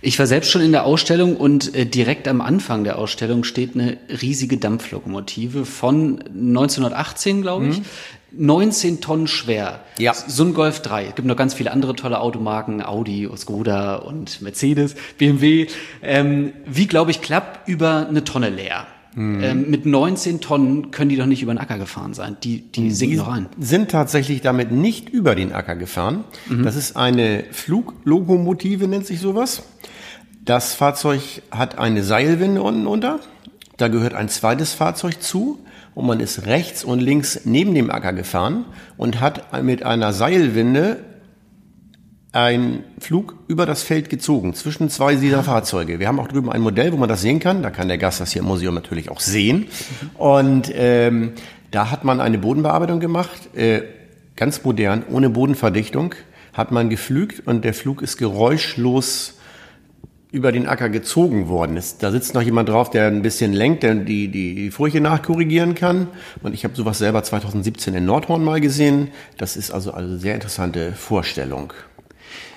Ich 0.00 0.18
war 0.18 0.26
selbst 0.26 0.52
schon 0.52 0.62
in 0.62 0.70
der 0.70 0.84
Ausstellung 0.84 1.36
und 1.36 1.74
äh, 1.74 1.84
direkt 1.84 2.28
am 2.28 2.40
Anfang 2.40 2.84
der 2.84 2.98
Ausstellung 2.98 3.42
steht 3.42 3.74
eine 3.74 3.98
riesige 4.22 4.56
Dampflokomotive 4.56 5.64
von 5.64 6.20
1918, 6.20 7.42
glaube 7.42 7.68
ich. 7.68 7.80
Mhm. 7.80 7.84
19 8.32 9.00
Tonnen 9.00 9.26
schwer. 9.26 9.80
Ja. 9.98 10.12
So 10.14 10.44
ein 10.44 10.54
Golf 10.54 10.80
3. 10.80 11.06
Es 11.06 11.14
gibt 11.14 11.26
noch 11.26 11.36
ganz 11.36 11.54
viele 11.54 11.72
andere 11.72 11.96
tolle 11.96 12.20
Automarken, 12.20 12.82
Audi, 12.82 13.28
Skoda 13.36 13.96
und 13.96 14.42
Mercedes, 14.42 14.94
BMW. 15.16 15.66
Ähm, 16.02 16.52
wie, 16.66 16.86
glaube 16.86 17.10
ich, 17.10 17.20
klappt 17.20 17.68
über 17.68 18.06
eine 18.08 18.24
Tonne 18.24 18.50
leer. 18.50 18.86
Mhm. 19.14 19.42
Ähm, 19.42 19.70
mit 19.70 19.86
19 19.86 20.40
Tonnen 20.40 20.90
können 20.90 21.08
die 21.08 21.16
doch 21.16 21.26
nicht 21.26 21.42
über 21.42 21.52
den 21.52 21.58
Acker 21.58 21.78
gefahren 21.78 22.14
sein. 22.14 22.36
Die, 22.44 22.60
die 22.60 22.90
sinken 22.90 23.16
noch 23.16 23.28
ein. 23.28 23.48
Sind 23.58 23.90
tatsächlich 23.90 24.42
damit 24.42 24.70
nicht 24.70 25.08
über 25.08 25.34
den 25.34 25.52
Acker 25.52 25.74
gefahren. 25.74 26.24
Mhm. 26.48 26.62
Das 26.62 26.76
ist 26.76 26.96
eine 26.96 27.44
Fluglokomotive, 27.50 28.86
nennt 28.86 29.06
sich 29.06 29.20
sowas. 29.20 29.62
Das 30.44 30.74
Fahrzeug 30.74 31.20
hat 31.50 31.78
eine 31.78 32.02
Seilwinde 32.04 32.62
unten 32.62 32.86
unter. 32.86 33.20
Da 33.76 33.88
gehört 33.88 34.14
ein 34.14 34.28
zweites 34.28 34.72
Fahrzeug 34.72 35.22
zu 35.22 35.58
und 35.94 36.06
man 36.06 36.20
ist 36.20 36.46
rechts 36.46 36.84
und 36.84 37.00
links 37.00 37.40
neben 37.44 37.74
dem 37.74 37.90
Acker 37.90 38.12
gefahren 38.12 38.64
und 38.96 39.20
hat 39.20 39.62
mit 39.62 39.82
einer 39.82 40.12
Seilwinde 40.12 41.04
einen 42.32 42.84
Flug 42.98 43.34
über 43.48 43.64
das 43.64 43.82
Feld 43.82 44.10
gezogen 44.10 44.54
zwischen 44.54 44.90
zwei 44.90 45.14
dieser 45.14 45.42
Fahrzeuge. 45.42 45.98
Wir 45.98 46.08
haben 46.08 46.20
auch 46.20 46.28
drüben 46.28 46.52
ein 46.52 46.60
Modell, 46.60 46.92
wo 46.92 46.96
man 46.96 47.08
das 47.08 47.22
sehen 47.22 47.40
kann. 47.40 47.62
Da 47.62 47.70
kann 47.70 47.88
der 47.88 47.98
Gast 47.98 48.20
das 48.20 48.32
hier 48.32 48.42
im 48.42 48.48
Museum 48.48 48.74
natürlich 48.74 49.10
auch 49.10 49.20
sehen. 49.20 49.66
Und 50.14 50.70
ähm, 50.74 51.32
da 51.70 51.90
hat 51.90 52.04
man 52.04 52.20
eine 52.20 52.38
Bodenbearbeitung 52.38 53.00
gemacht, 53.00 53.54
äh, 53.56 53.82
ganz 54.36 54.62
modern, 54.62 55.04
ohne 55.10 55.30
Bodenverdichtung, 55.30 56.14
hat 56.52 56.70
man 56.70 56.90
geflügt 56.90 57.46
und 57.46 57.64
der 57.64 57.74
Flug 57.74 58.02
ist 58.02 58.18
geräuschlos 58.18 59.37
über 60.30 60.52
den 60.52 60.66
Acker 60.66 60.90
gezogen 60.90 61.48
worden 61.48 61.76
ist. 61.76 62.02
Da 62.02 62.10
sitzt 62.10 62.34
noch 62.34 62.42
jemand 62.42 62.68
drauf, 62.68 62.90
der 62.90 63.06
ein 63.06 63.22
bisschen 63.22 63.52
lenkt, 63.52 63.82
der 63.82 63.94
die, 63.94 64.28
die, 64.28 64.54
die 64.54 64.70
Furche 64.70 65.00
nachkorrigieren 65.00 65.74
kann. 65.74 66.08
Und 66.42 66.52
ich 66.52 66.64
habe 66.64 66.76
sowas 66.76 66.98
selber 66.98 67.22
2017 67.22 67.94
in 67.94 68.04
Nordhorn 68.04 68.44
mal 68.44 68.60
gesehen. 68.60 69.08
Das 69.38 69.56
ist 69.56 69.70
also 69.70 69.92
eine 69.92 70.18
sehr 70.18 70.34
interessante 70.34 70.92
Vorstellung. 70.92 71.72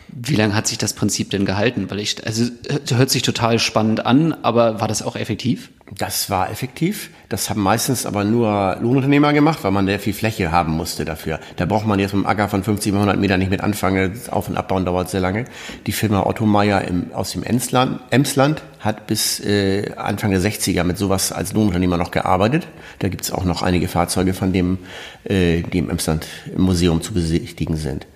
Wie 0.10 0.36
lange 0.36 0.54
hat 0.54 0.68
sich 0.68 0.78
das 0.78 0.94
Prinzip 0.94 1.30
denn 1.30 1.46
gehalten? 1.46 1.90
Weil 1.90 2.00
ich, 2.00 2.26
also 2.26 2.52
hört 2.94 3.10
sich 3.10 3.22
total 3.22 3.60
spannend 3.60 4.06
an, 4.06 4.34
aber 4.34 4.82
war 4.82 4.90
das 4.90 5.02
auch 5.02 5.16
effektiv? 5.16 5.70
Das 5.98 6.30
war 6.30 6.50
effektiv. 6.50 7.10
Das 7.28 7.50
haben 7.50 7.62
meistens 7.62 8.06
aber 8.06 8.24
nur 8.24 8.78
Lohnunternehmer 8.80 9.34
gemacht, 9.34 9.60
weil 9.64 9.72
man 9.72 9.86
sehr 9.86 10.00
viel 10.00 10.14
Fläche 10.14 10.50
haben 10.50 10.72
musste 10.72 11.04
dafür. 11.04 11.40
Da 11.58 11.66
braucht 11.66 11.86
man 11.86 12.00
jetzt 12.00 12.14
mit 12.14 12.24
dem 12.24 12.28
Acker 12.28 12.48
von 12.48 12.64
50 12.64 12.94
100 12.94 13.20
Meter 13.20 13.38
nicht 13.38 13.52
mit 13.52 13.60
anfangen. 13.60 14.18
Auf- 14.32 14.48
und 14.48 14.56
Abbauen 14.56 14.86
dauert 14.86 15.10
sehr 15.10 15.20
lange. 15.20 15.46
Die 15.88 15.92
Firma 15.92 16.26
Otto 16.26 16.46
Meyer 16.46 16.82
im, 16.86 17.12
aus 17.14 17.32
dem 17.32 17.44
Emsland, 17.44 18.00
Emsland 18.10 18.62
hat 18.80 19.06
bis 19.06 19.42
äh, 19.42 19.92
Anfang 19.98 20.32
der 20.32 20.40
60er 20.40 20.86
mit 20.86 20.98
sowas 20.98 21.34
als 21.34 21.52
Lohnunternehmer 21.52 21.98
noch 21.98 22.12
gearbeitet. 22.12 22.68
Da 23.00 23.10
gibt's 23.10 23.32
auch 23.32 23.44
noch 23.44 23.62
einige 23.62 23.90
Fahrzeuge 23.90 24.34
von 24.34 24.54
dem, 24.54 24.78
äh, 25.26 25.62
die 25.62 25.80
im 25.80 25.90
Emsland 25.90 26.26
Museum 26.56 27.02
zu 27.02 27.14
besichtigen 27.14 27.76
sind. 27.76 28.08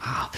Ah. 0.00 0.28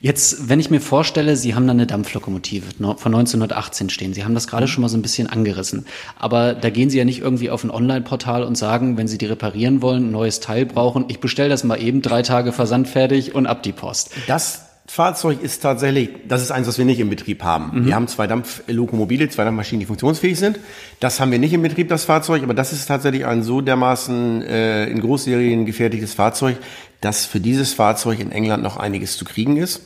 Jetzt, 0.00 0.48
wenn 0.48 0.60
ich 0.60 0.70
mir 0.70 0.80
vorstelle, 0.80 1.36
Sie 1.36 1.54
haben 1.54 1.66
da 1.66 1.72
eine 1.72 1.86
Dampflokomotive 1.86 2.66
von 2.78 3.14
1918 3.14 3.90
stehen. 3.90 4.14
Sie 4.14 4.24
haben 4.24 4.34
das 4.34 4.46
gerade 4.46 4.68
schon 4.68 4.82
mal 4.82 4.88
so 4.88 4.96
ein 4.96 5.02
bisschen 5.02 5.26
angerissen. 5.26 5.86
Aber 6.16 6.54
da 6.54 6.70
gehen 6.70 6.88
Sie 6.88 6.98
ja 6.98 7.04
nicht 7.04 7.20
irgendwie 7.20 7.50
auf 7.50 7.64
ein 7.64 7.70
Online-Portal 7.70 8.44
und 8.44 8.56
sagen, 8.56 8.96
wenn 8.96 9.08
Sie 9.08 9.18
die 9.18 9.26
reparieren 9.26 9.82
wollen, 9.82 10.08
ein 10.08 10.12
neues 10.12 10.38
Teil 10.38 10.66
brauchen, 10.66 11.06
ich 11.08 11.18
bestelle 11.18 11.48
das 11.48 11.64
mal 11.64 11.82
eben, 11.82 12.00
drei 12.00 12.22
Tage 12.22 12.52
versandfertig 12.52 13.34
und 13.34 13.46
ab 13.46 13.64
die 13.64 13.72
Post. 13.72 14.10
Das 14.28 14.67
Fahrzeug 14.90 15.42
ist 15.42 15.60
tatsächlich, 15.60 16.08
das 16.26 16.40
ist 16.40 16.50
eins, 16.50 16.66
was 16.66 16.78
wir 16.78 16.86
nicht 16.86 16.98
im 16.98 17.10
Betrieb 17.10 17.42
haben. 17.42 17.80
Mhm. 17.82 17.86
Wir 17.86 17.94
haben 17.94 18.08
zwei 18.08 18.26
Dampflokomobile, 18.26 19.28
zwei 19.28 19.44
Dampfmaschinen, 19.44 19.80
die 19.80 19.86
funktionsfähig 19.86 20.38
sind. 20.38 20.58
Das 20.98 21.20
haben 21.20 21.30
wir 21.30 21.38
nicht 21.38 21.52
im 21.52 21.60
Betrieb, 21.60 21.90
das 21.90 22.04
Fahrzeug, 22.04 22.42
aber 22.42 22.54
das 22.54 22.72
ist 22.72 22.86
tatsächlich 22.86 23.26
ein 23.26 23.42
so 23.42 23.60
dermaßen 23.60 24.42
äh, 24.42 24.86
in 24.86 25.00
Großserien 25.02 25.66
gefertigtes 25.66 26.14
Fahrzeug, 26.14 26.56
dass 27.02 27.26
für 27.26 27.38
dieses 27.38 27.74
Fahrzeug 27.74 28.18
in 28.18 28.32
England 28.32 28.62
noch 28.62 28.78
einiges 28.78 29.18
zu 29.18 29.26
kriegen 29.26 29.58
ist, 29.58 29.82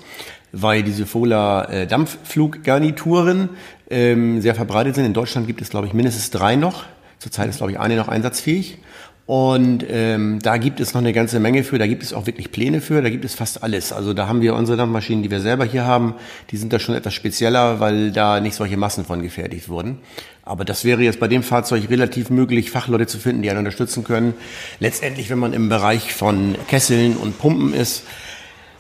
weil 0.53 0.85
diese 0.85 1.05
Fola 1.05 1.65
äh, 1.65 1.87
Dampffluggarnituren 1.89 3.49
ähm, 3.91 4.41
sehr 4.41 4.55
verbreitet 4.55 4.95
sind. 4.95 5.05
In 5.05 5.15
Deutschland 5.15 5.49
gibt 5.49 5.61
es, 5.61 5.71
glaube 5.71 5.89
ich, 5.89 5.95
mindestens 5.95 6.31
drei 6.31 6.55
noch. 6.55 6.85
Zurzeit 7.19 7.49
ist, 7.49 7.57
glaube 7.57 7.73
ich, 7.73 7.81
eine 7.81 7.97
noch 7.97 8.09
einsatzfähig. 8.09 8.79
Und 9.25 9.85
ähm, 9.89 10.41
da 10.43 10.57
gibt 10.57 10.81
es 10.81 10.95
noch 10.95 11.01
eine 11.01 11.13
ganze 11.13 11.39
Menge 11.39 11.63
für, 11.63 11.79
da 11.79 11.87
gibt 11.87 12.03
es 12.03 12.13
auch 12.13 12.27
wirklich 12.27 12.51
Pläne 12.51 12.81
für, 12.81 13.03
da 13.03 13.09
gibt 13.09 13.25
es 13.25 13.35
fast 13.35 13.63
alles. 13.63 13.93
Also 13.93 14.15
da 14.15 14.27
haben 14.27 14.43
wir 14.43 14.55
unsere 14.55 14.77
Dampfmaschinen, 14.77 15.23
die 15.23 15.31
wir 15.31 15.41
selber 15.41 15.65
hier 15.65 15.85
haben, 15.85 16.15
die 16.51 16.57
sind 16.57 16.73
da 16.73 16.81
schon 16.81 16.97
etwas 16.97 17.15
spezieller, 17.15 17.79
weil 17.79 18.11
da 18.11 18.41
nicht 18.41 18.57
solche 18.57 18.77
Massen 18.77 19.05
von 19.05 19.23
gefertigt 19.23 19.69
wurden. 19.69 19.99
Aber 20.43 20.65
das 20.65 20.85
wäre 20.85 21.03
jetzt 21.03 21.21
bei 21.21 21.29
dem 21.29 21.45
Fahrzeug 21.45 21.89
relativ 21.89 22.31
möglich, 22.31 22.73
Fachleute 22.73 23.07
zu 23.07 23.19
finden, 23.19 23.43
die 23.43 23.51
einen 23.51 23.61
unterstützen 23.61 24.03
können. 24.03 24.35
Letztendlich, 24.81 25.31
wenn 25.31 25.39
man 25.39 25.53
im 25.53 25.69
Bereich 25.69 26.13
von 26.13 26.57
Kesseln 26.67 27.17
und 27.17 27.39
Pumpen 27.39 27.75
ist, 27.75 28.03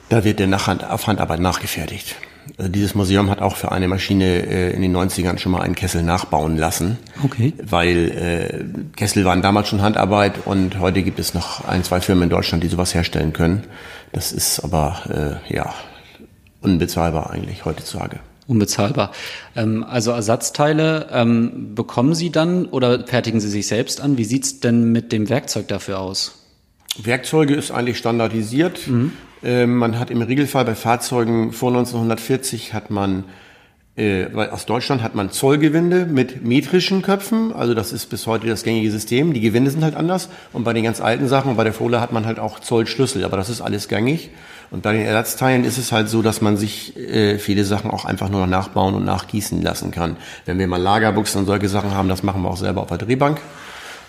da 0.08 0.24
wird 0.24 0.40
der 0.40 0.48
Nachhand 0.48 0.82
auf 0.84 1.06
Handarbeit 1.06 1.38
nachgefertigt. 1.38 2.16
Also 2.58 2.70
dieses 2.70 2.94
Museum 2.94 3.30
hat 3.30 3.40
auch 3.40 3.56
für 3.56 3.72
eine 3.72 3.88
Maschine 3.88 4.46
äh, 4.46 4.72
in 4.72 4.82
den 4.82 4.96
90ern 4.96 5.38
schon 5.38 5.52
mal 5.52 5.62
einen 5.62 5.74
Kessel 5.74 6.02
nachbauen 6.02 6.56
lassen. 6.56 6.98
Okay. 7.24 7.52
Weil 7.62 8.10
äh, 8.10 8.96
Kessel 8.96 9.24
waren 9.24 9.42
damals 9.42 9.68
schon 9.68 9.82
Handarbeit 9.82 10.46
und 10.46 10.78
heute 10.78 11.02
gibt 11.02 11.18
es 11.18 11.34
noch 11.34 11.66
ein, 11.66 11.84
zwei 11.84 12.00
Firmen 12.00 12.24
in 12.24 12.30
Deutschland, 12.30 12.62
die 12.62 12.68
sowas 12.68 12.94
herstellen 12.94 13.32
können. 13.32 13.64
Das 14.12 14.32
ist 14.32 14.60
aber 14.60 15.40
äh, 15.48 15.54
ja 15.54 15.72
unbezahlbar 16.60 17.30
eigentlich 17.30 17.64
heutzutage. 17.64 18.20
Unbezahlbar. 18.46 19.12
Ähm, 19.54 19.84
also 19.84 20.10
Ersatzteile 20.10 21.08
ähm, 21.12 21.74
bekommen 21.74 22.14
Sie 22.14 22.30
dann 22.30 22.66
oder 22.66 23.06
fertigen 23.06 23.40
Sie 23.40 23.48
sich 23.48 23.66
selbst 23.66 24.00
an? 24.00 24.18
Wie 24.18 24.24
sieht's 24.24 24.60
denn 24.60 24.92
mit 24.92 25.12
dem 25.12 25.28
Werkzeug 25.28 25.68
dafür 25.68 26.00
aus? 26.00 26.38
Werkzeuge 27.02 27.54
ist 27.54 27.70
eigentlich 27.70 27.98
standardisiert. 27.98 28.86
Mhm. 28.88 29.12
Ähm, 29.44 29.76
man 29.76 29.98
hat 29.98 30.10
im 30.10 30.22
Regelfall 30.22 30.64
bei 30.64 30.74
Fahrzeugen 30.74 31.52
vor 31.52 31.70
1940 31.70 32.74
hat 32.74 32.90
man 32.90 33.24
äh, 33.94 34.26
aus 34.34 34.64
Deutschland 34.64 35.02
hat 35.02 35.14
man 35.14 35.30
Zollgewinde 35.30 36.06
mit 36.06 36.42
metrischen 36.44 37.02
Köpfen, 37.02 37.52
also 37.52 37.74
das 37.74 37.92
ist 37.92 38.06
bis 38.06 38.26
heute 38.26 38.46
das 38.46 38.62
gängige 38.62 38.90
System. 38.90 39.34
Die 39.34 39.40
Gewinde 39.40 39.70
sind 39.70 39.84
halt 39.84 39.96
anders 39.96 40.30
und 40.54 40.64
bei 40.64 40.72
den 40.72 40.84
ganz 40.84 41.02
alten 41.02 41.28
Sachen, 41.28 41.56
bei 41.56 41.64
der 41.64 41.74
Fohle 41.74 42.00
hat 42.00 42.10
man 42.10 42.24
halt 42.24 42.38
auch 42.38 42.60
Zollschlüssel, 42.60 43.22
aber 43.24 43.36
das 43.36 43.50
ist 43.50 43.60
alles 43.60 43.88
gängig. 43.88 44.30
Und 44.70 44.82
bei 44.82 44.94
den 44.94 45.04
Ersatzteilen 45.04 45.64
ist 45.64 45.76
es 45.76 45.92
halt 45.92 46.08
so, 46.08 46.22
dass 46.22 46.40
man 46.40 46.56
sich 46.56 46.96
äh, 46.96 47.38
viele 47.38 47.64
Sachen 47.64 47.90
auch 47.90 48.06
einfach 48.06 48.30
nur 48.30 48.40
noch 48.40 48.46
nachbauen 48.46 48.94
und 48.94 49.04
nachgießen 49.04 49.60
lassen 49.60 49.90
kann. 49.90 50.16
Wenn 50.46 50.58
wir 50.58 50.66
mal 50.66 50.80
Lagerbuchsen 50.80 51.40
und 51.40 51.46
solche 51.46 51.68
Sachen 51.68 51.90
haben, 51.90 52.08
das 52.08 52.22
machen 52.22 52.40
wir 52.40 52.48
auch 52.48 52.56
selber 52.56 52.80
auf 52.80 52.88
der 52.88 52.96
Drehbank, 52.96 53.42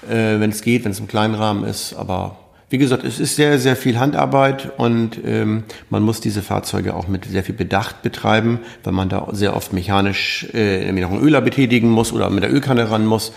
äh, 0.07 0.39
wenn 0.39 0.51
es 0.51 0.61
geht, 0.61 0.85
wenn 0.85 0.93
es 0.93 0.99
im 0.99 1.07
kleinen 1.07 1.35
Rahmen 1.35 1.65
ist, 1.65 1.93
aber 1.93 2.37
wie 2.73 2.79
gesagt, 2.79 3.03
es 3.03 3.19
ist 3.19 3.35
sehr, 3.35 3.59
sehr 3.59 3.75
viel 3.75 3.99
Handarbeit 3.99 4.71
und 4.77 5.19
ähm, 5.23 5.63
man 5.91 6.01
muss 6.01 6.21
diese 6.21 6.41
Fahrzeuge 6.41 6.95
auch 6.95 7.07
mit 7.07 7.25
sehr 7.25 7.43
viel 7.43 7.53
Bedacht 7.53 8.01
betreiben, 8.01 8.61
weil 8.83 8.93
man 8.93 9.09
da 9.09 9.27
sehr 9.31 9.55
oft 9.55 9.73
mechanisch 9.73 10.47
äh, 10.55 10.91
noch 10.91 11.11
einen 11.11 11.21
Öler 11.21 11.41
betätigen 11.41 11.91
muss 11.91 12.11
oder 12.11 12.31
mit 12.31 12.41
der 12.41 12.51
Ölkanne 12.51 12.89
ran 12.89 13.05
muss. 13.05 13.31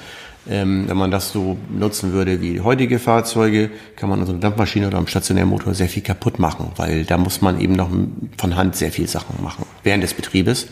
Ähm, 0.49 0.89
wenn 0.89 0.97
man 0.97 1.11
das 1.11 1.33
so 1.33 1.59
nutzen 1.69 2.15
würde 2.15 2.41
wie 2.41 2.63
heutige 2.63 2.99
Fahrzeuge, 2.99 3.69
kann 3.97 4.09
man 4.09 4.21
an 4.21 4.27
so 4.27 4.33
einer 4.33 4.41
Dampfmaschine 4.41 4.87
oder 4.87 4.97
einem 4.97 5.07
stationären 5.07 5.51
Motor 5.51 5.75
sehr 5.75 5.91
viel 5.91 6.03
kaputt 6.03 6.39
machen, 6.39 6.73
weil 6.77 7.05
da 7.05 7.19
muss 7.19 7.43
man 7.43 7.61
eben 7.61 7.75
noch 7.75 7.91
von 8.39 8.57
Hand 8.57 8.75
sehr 8.75 8.91
viel 8.91 9.07
Sachen 9.07 9.45
machen 9.45 9.67
während 9.83 10.03
des 10.03 10.15
Betriebes. 10.15 10.69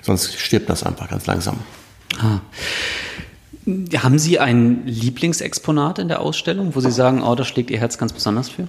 Sonst 0.00 0.38
stirbt 0.38 0.70
das 0.70 0.84
einfach 0.84 1.08
ganz 1.08 1.26
langsam. 1.26 1.58
Ah. 2.20 2.38
Haben 3.66 4.18
Sie 4.18 4.38
ein 4.38 4.86
Lieblingsexponat 4.86 5.98
in 5.98 6.06
der 6.06 6.20
Ausstellung, 6.20 6.76
wo 6.76 6.80
Sie 6.80 6.92
sagen, 6.92 7.22
oh, 7.22 7.34
da 7.34 7.44
schlägt 7.44 7.70
Ihr 7.70 7.78
Herz 7.78 7.98
ganz 7.98 8.12
besonders 8.12 8.48
für? 8.48 8.68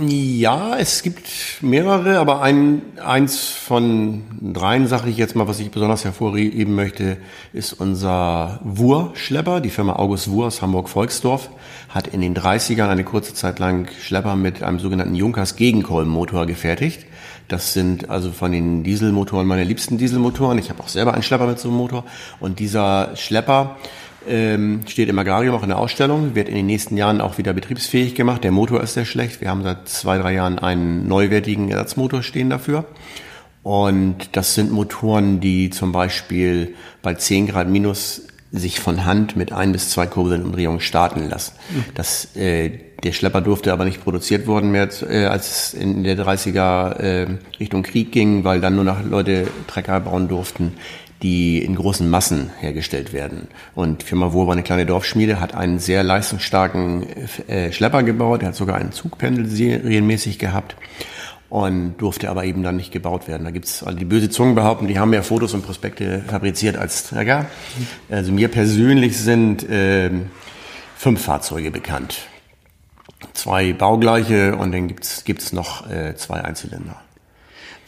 Ja, 0.00 0.76
es 0.78 1.02
gibt 1.02 1.26
mehrere, 1.60 2.20
aber 2.20 2.40
ein, 2.40 2.82
eins 3.04 3.48
von 3.48 4.22
dreien, 4.40 4.86
sage 4.86 5.10
ich 5.10 5.16
jetzt 5.16 5.34
mal, 5.34 5.48
was 5.48 5.58
ich 5.58 5.72
besonders 5.72 6.04
hervorheben 6.04 6.76
möchte, 6.76 7.16
ist 7.52 7.72
unser 7.72 8.60
Wur-Schlepper. 8.62 9.60
Die 9.60 9.70
Firma 9.70 9.96
August 9.96 10.30
Wur 10.30 10.46
aus 10.46 10.62
Hamburg-Volksdorf 10.62 11.50
hat 11.88 12.06
in 12.06 12.20
den 12.20 12.36
30ern 12.36 12.88
eine 12.88 13.02
kurze 13.02 13.34
Zeit 13.34 13.58
lang 13.58 13.88
Schlepper 14.00 14.36
mit 14.36 14.62
einem 14.62 14.78
sogenannten 14.78 15.16
Junkers 15.16 15.56
Gegenkolbenmotor 15.56 16.46
gefertigt. 16.46 17.04
Das 17.48 17.72
sind 17.72 18.08
also 18.08 18.30
von 18.30 18.52
den 18.52 18.84
Dieselmotoren 18.84 19.48
meine 19.48 19.64
liebsten 19.64 19.98
Dieselmotoren. 19.98 20.58
Ich 20.58 20.70
habe 20.70 20.80
auch 20.80 20.88
selber 20.88 21.14
einen 21.14 21.24
Schlepper 21.24 21.48
mit 21.48 21.58
so 21.58 21.70
einem 21.70 21.78
Motor. 21.78 22.04
Und 22.38 22.60
dieser 22.60 23.16
Schlepper 23.16 23.76
ähm, 24.28 24.80
steht 24.86 25.08
im 25.08 25.18
Agrarium 25.18 25.54
auch 25.54 25.62
in 25.62 25.68
der 25.68 25.78
Ausstellung, 25.78 26.34
wird 26.34 26.48
in 26.48 26.54
den 26.54 26.66
nächsten 26.66 26.96
Jahren 26.96 27.20
auch 27.20 27.38
wieder 27.38 27.52
betriebsfähig 27.52 28.14
gemacht. 28.14 28.44
Der 28.44 28.52
Motor 28.52 28.82
ist 28.82 28.94
sehr 28.94 29.04
schlecht. 29.04 29.40
Wir 29.40 29.50
haben 29.50 29.62
seit 29.62 29.88
zwei, 29.88 30.18
drei 30.18 30.34
Jahren 30.34 30.58
einen 30.58 31.08
neuwertigen 31.08 31.70
Ersatzmotor 31.70 32.22
stehen 32.22 32.50
dafür. 32.50 32.84
Und 33.62 34.36
das 34.36 34.54
sind 34.54 34.70
Motoren, 34.70 35.40
die 35.40 35.70
zum 35.70 35.92
Beispiel 35.92 36.74
bei 37.02 37.14
10 37.14 37.48
Grad 37.48 37.68
minus 37.68 38.22
sich 38.50 38.80
von 38.80 39.04
Hand 39.04 39.36
mit 39.36 39.52
ein 39.52 39.72
bis 39.72 39.90
zwei 39.90 40.06
Kurbelumdrehungen 40.06 40.80
starten 40.80 41.28
lassen. 41.28 41.52
Das, 41.94 42.34
äh, 42.34 42.70
der 43.02 43.12
Schlepper 43.12 43.42
durfte 43.42 43.72
aber 43.72 43.84
nicht 43.84 44.02
produziert 44.02 44.46
worden 44.46 44.70
mehr, 44.70 44.88
äh, 45.02 45.26
als 45.26 45.74
es 45.74 45.74
in 45.74 46.02
der 46.02 46.16
30er 46.16 46.96
äh, 46.98 47.26
Richtung 47.60 47.82
Krieg 47.82 48.10
ging, 48.10 48.44
weil 48.44 48.60
dann 48.60 48.74
nur 48.74 48.84
noch 48.84 49.04
Leute 49.04 49.48
Trecker 49.66 50.00
bauen 50.00 50.28
durften, 50.28 50.74
die 51.22 51.62
in 51.62 51.74
großen 51.74 52.08
Massen 52.08 52.50
hergestellt 52.60 53.12
werden. 53.12 53.48
Und 53.74 54.02
Firma 54.02 54.32
Wohr 54.32 54.46
war 54.46 54.52
eine 54.52 54.62
kleine 54.62 54.86
Dorfschmiede, 54.86 55.40
hat 55.40 55.54
einen 55.54 55.78
sehr 55.78 56.02
leistungsstarken 56.02 57.06
äh, 57.48 57.72
Schlepper 57.72 58.02
gebaut, 58.02 58.42
der 58.42 58.48
hat 58.48 58.56
sogar 58.56 58.76
einen 58.76 58.92
Zugpendel 58.92 59.46
serienmäßig 59.46 60.38
gehabt 60.38 60.76
und 61.48 61.96
durfte 61.96 62.30
aber 62.30 62.44
eben 62.44 62.62
dann 62.62 62.76
nicht 62.76 62.92
gebaut 62.92 63.26
werden. 63.26 63.44
Da 63.44 63.50
gibt's 63.50 63.82
also 63.82 63.98
die 63.98 64.04
böse 64.04 64.30
Zungen 64.30 64.54
behaupten, 64.54 64.86
die 64.86 64.98
haben 64.98 65.12
ja 65.12 65.22
Fotos 65.22 65.54
und 65.54 65.64
Prospekte 65.64 66.22
fabriziert 66.28 66.76
als 66.76 67.08
Träger. 67.08 67.46
Also 68.10 68.32
mir 68.32 68.48
persönlich 68.48 69.16
sind 69.16 69.68
äh, 69.68 70.10
fünf 70.96 71.22
Fahrzeuge 71.22 71.70
bekannt. 71.70 72.18
Zwei 73.32 73.72
baugleiche 73.72 74.56
und 74.56 74.72
dann 74.72 74.86
gibt's 74.86 75.24
gibt's 75.24 75.52
noch 75.52 75.90
äh, 75.90 76.14
zwei 76.16 76.44
Einzylinder. 76.44 77.00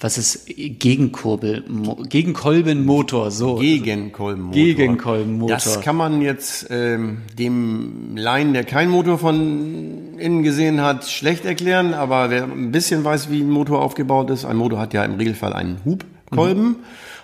Was 0.02 0.16
ist 0.16 0.47
Gegenkurbel, 0.47 1.62
Gegenkolbenmotor, 2.09 3.30
so. 3.30 3.57
Gegenkolbenmotor. 3.57 4.54
Gegenkolbenmotor. 4.54 5.54
Das 5.54 5.83
kann 5.83 5.97
man 5.97 6.23
jetzt 6.23 6.69
ähm, 6.71 7.19
dem 7.38 8.16
Laien, 8.16 8.54
der 8.54 8.64
keinen 8.64 8.90
Motor 8.90 9.19
von 9.19 10.16
innen 10.16 10.42
gesehen 10.42 10.80
hat, 10.80 11.07
schlecht 11.07 11.45
erklären, 11.45 11.92
aber 11.92 12.30
wer 12.30 12.45
ein 12.45 12.73
bisschen 12.73 13.04
weiß, 13.04 13.30
wie 13.30 13.40
ein 13.40 13.50
Motor 13.50 13.83
aufgebaut 13.83 14.30
ist, 14.30 14.47
ein 14.47 14.57
Motor 14.57 14.78
hat 14.78 14.95
ja 14.95 15.04
im 15.04 15.16
Regelfall 15.16 15.52
einen 15.52 15.80
Hubkolben. 15.85 16.64
Mhm. 16.64 16.76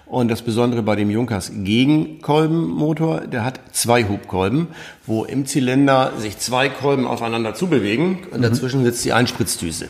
Und 0.05 0.29
das 0.29 0.43
Besondere 0.43 0.83
bei 0.83 0.97
dem 0.97 1.11
Junkers 1.11 1.51
Gegenkolbenmotor, 1.55 3.23
der 3.23 3.43
hat 3.43 3.59
zwei 3.73 4.05
Hubkolben, 4.05 4.69
wo 5.07 5.25
im 5.25 5.47
Zylinder 5.47 6.13
sich 6.19 6.39
zwei 6.39 6.69
Kolben 6.69 7.07
aufeinander 7.07 7.55
zubewegen 7.55 8.19
und 8.31 8.39
mhm. 8.39 8.43
dazwischen 8.43 8.85
sitzt 8.85 9.05
die 9.05 9.15
Einspritzdüse. 9.15 9.89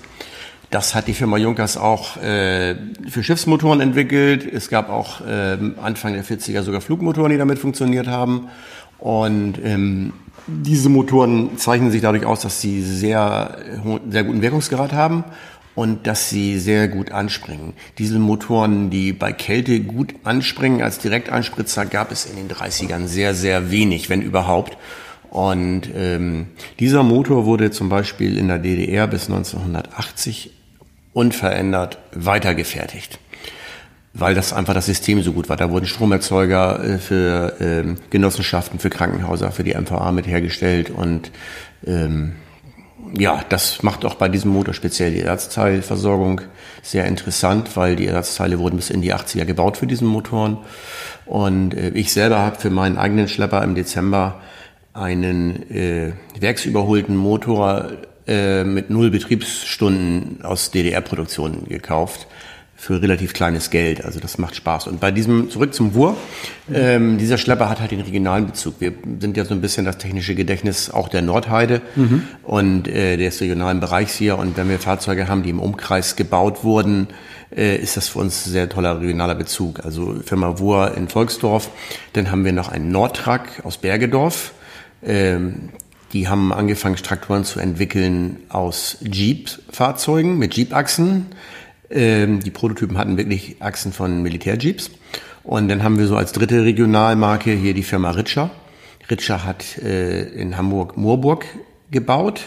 Das 0.76 0.94
hat 0.94 1.08
die 1.08 1.14
Firma 1.14 1.38
Junkers 1.38 1.78
auch 1.78 2.18
äh, 2.18 2.74
für 3.08 3.22
Schiffsmotoren 3.22 3.80
entwickelt. 3.80 4.44
Es 4.44 4.68
gab 4.68 4.90
auch 4.90 5.22
äh, 5.22 5.56
Anfang 5.80 6.12
der 6.12 6.22
40er 6.22 6.60
sogar 6.60 6.82
Flugmotoren, 6.82 7.32
die 7.32 7.38
damit 7.38 7.58
funktioniert 7.58 8.08
haben. 8.08 8.48
Und 8.98 9.54
ähm, 9.64 10.12
diese 10.46 10.90
Motoren 10.90 11.56
zeichnen 11.56 11.90
sich 11.90 12.02
dadurch 12.02 12.26
aus, 12.26 12.42
dass 12.42 12.60
sie 12.60 12.82
sehr, 12.82 13.56
sehr 14.10 14.24
guten 14.24 14.42
Wirkungsgrad 14.42 14.92
haben 14.92 15.24
und 15.74 16.06
dass 16.06 16.28
sie 16.28 16.58
sehr 16.58 16.88
gut 16.88 17.10
anspringen. 17.10 17.72
Dieselmotoren, 17.96 18.90
die 18.90 19.14
bei 19.14 19.32
Kälte 19.32 19.80
gut 19.80 20.14
anspringen 20.24 20.82
als 20.82 20.98
Direkteinspritzer, 20.98 21.86
gab 21.86 22.12
es 22.12 22.26
in 22.26 22.36
den 22.36 22.54
30ern 22.54 23.06
sehr, 23.06 23.34
sehr 23.34 23.70
wenig, 23.70 24.10
wenn 24.10 24.20
überhaupt. 24.20 24.76
Und 25.30 25.88
ähm, 25.94 26.48
dieser 26.80 27.02
Motor 27.02 27.46
wurde 27.46 27.70
zum 27.70 27.88
Beispiel 27.88 28.36
in 28.36 28.48
der 28.48 28.58
DDR 28.58 29.06
bis 29.06 29.30
1980 29.30 30.52
unverändert 31.16 31.96
weitergefertigt, 32.12 33.18
weil 34.12 34.34
das 34.34 34.52
einfach 34.52 34.74
das 34.74 34.84
System 34.84 35.22
so 35.22 35.32
gut 35.32 35.48
war. 35.48 35.56
Da 35.56 35.70
wurden 35.70 35.86
Stromerzeuger 35.86 36.84
äh, 36.84 36.98
für 36.98 37.54
ähm, 37.58 37.96
Genossenschaften, 38.10 38.78
für 38.78 38.90
Krankenhäuser, 38.90 39.50
für 39.50 39.64
die 39.64 39.74
MVA 39.74 40.12
mit 40.12 40.26
hergestellt 40.26 40.90
und 40.90 41.30
ähm, 41.86 42.34
ja, 43.16 43.42
das 43.48 43.82
macht 43.82 44.04
auch 44.04 44.16
bei 44.16 44.28
diesem 44.28 44.50
Motor 44.50 44.74
speziell 44.74 45.12
die 45.12 45.20
Ersatzteilversorgung 45.20 46.42
sehr 46.82 47.06
interessant, 47.06 47.76
weil 47.76 47.96
die 47.96 48.08
Ersatzteile 48.08 48.58
wurden 48.58 48.76
bis 48.76 48.90
in 48.90 49.00
die 49.00 49.14
80er 49.14 49.46
gebaut 49.46 49.78
für 49.78 49.86
diesen 49.86 50.08
Motoren. 50.08 50.58
Und 51.24 51.72
äh, 51.72 51.90
ich 51.90 52.12
selber 52.12 52.40
habe 52.40 52.60
für 52.60 52.68
meinen 52.68 52.98
eigenen 52.98 53.28
Schlepper 53.28 53.62
im 53.62 53.74
Dezember 53.74 54.42
einen 54.92 55.70
äh, 55.70 56.12
werksüberholten 56.38 57.16
Motor 57.16 57.92
äh, 58.26 58.64
mit 58.64 58.90
null 58.90 59.10
Betriebsstunden 59.10 60.44
aus 60.44 60.70
DDR-Produktionen 60.70 61.68
gekauft, 61.68 62.26
für 62.78 63.00
relativ 63.00 63.32
kleines 63.32 63.70
Geld. 63.70 64.04
Also 64.04 64.20
das 64.20 64.36
macht 64.36 64.54
Spaß. 64.54 64.86
Und 64.86 65.00
bei 65.00 65.10
diesem, 65.10 65.50
zurück 65.50 65.72
zum 65.72 65.94
Wur, 65.94 66.16
ähm, 66.72 67.16
dieser 67.16 67.38
Schlepper 67.38 67.70
hat 67.70 67.80
halt 67.80 67.90
den 67.90 68.02
regionalen 68.02 68.46
Bezug. 68.46 68.74
Wir 68.80 68.92
sind 69.18 69.36
ja 69.36 69.46
so 69.46 69.54
ein 69.54 69.62
bisschen 69.62 69.86
das 69.86 69.96
technische 69.96 70.34
Gedächtnis 70.34 70.90
auch 70.90 71.08
der 71.08 71.22
Nordheide 71.22 71.80
mhm. 71.96 72.24
und 72.42 72.86
äh, 72.86 73.16
des 73.16 73.40
regionalen 73.40 73.80
Bereichs 73.80 74.14
hier. 74.14 74.38
Und 74.38 74.58
wenn 74.58 74.68
wir 74.68 74.78
Fahrzeuge 74.78 75.26
haben, 75.26 75.42
die 75.42 75.50
im 75.50 75.58
Umkreis 75.58 76.16
gebaut 76.16 76.64
wurden, 76.64 77.08
äh, 77.56 77.76
ist 77.76 77.96
das 77.96 78.08
für 78.08 78.18
uns 78.18 78.46
ein 78.46 78.50
sehr 78.50 78.68
toller 78.68 79.00
regionaler 79.00 79.34
Bezug. 79.34 79.82
Also 79.84 80.16
Firma 80.24 80.58
Wur 80.58 80.94
in 80.96 81.08
Volksdorf. 81.08 81.70
Dann 82.12 82.30
haben 82.30 82.44
wir 82.44 82.52
noch 82.52 82.68
einen 82.68 82.92
Nordtrak 82.92 83.62
aus 83.64 83.78
Bergedorf. 83.78 84.52
Ähm, 85.02 85.70
die 86.12 86.28
haben 86.28 86.52
angefangen, 86.52 86.96
Traktoren 86.96 87.44
zu 87.44 87.60
entwickeln 87.60 88.38
aus 88.48 88.98
Jeep-Fahrzeugen 89.00 90.38
mit 90.38 90.54
Jeep-Achsen. 90.54 91.26
Ähm, 91.90 92.40
die 92.40 92.50
Prototypen 92.50 92.98
hatten 92.98 93.16
wirklich 93.16 93.56
Achsen 93.60 93.92
von 93.92 94.22
Militärjeeps. 94.22 94.90
Und 95.42 95.68
dann 95.68 95.82
haben 95.82 95.98
wir 95.98 96.06
so 96.06 96.16
als 96.16 96.32
dritte 96.32 96.64
Regionalmarke 96.64 97.52
hier 97.52 97.74
die 97.74 97.82
Firma 97.82 98.10
Ritscher. 98.10 98.50
Ritscher 99.10 99.44
hat 99.44 99.78
äh, 99.78 100.22
in 100.22 100.56
Hamburg-Moorburg 100.56 101.44
gebaut 101.90 102.42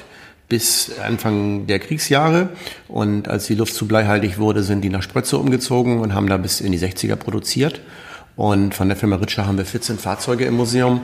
bis 0.49 0.91
Anfang 0.99 1.67
der 1.67 1.79
Kriegsjahre. 1.79 2.49
Und 2.87 3.27
als 3.27 3.45
die 3.45 3.55
Luft 3.55 3.75
zu 3.75 3.87
bleihaltig 3.87 4.39
wurde, 4.39 4.63
sind 4.63 4.81
die 4.81 4.89
nach 4.89 5.03
Sprötze 5.03 5.37
umgezogen 5.37 5.99
und 5.99 6.13
haben 6.13 6.27
da 6.27 6.37
bis 6.37 6.59
in 6.59 6.71
die 6.71 6.79
60er 6.79 7.15
produziert. 7.15 7.79
Und 8.35 8.73
von 8.73 8.87
der 8.87 8.97
Firma 8.97 9.17
Ritscher 9.17 9.45
haben 9.45 9.57
wir 9.57 9.65
14 9.65 9.97
Fahrzeuge 9.97 10.45
im 10.45 10.55
Museum. 10.55 11.01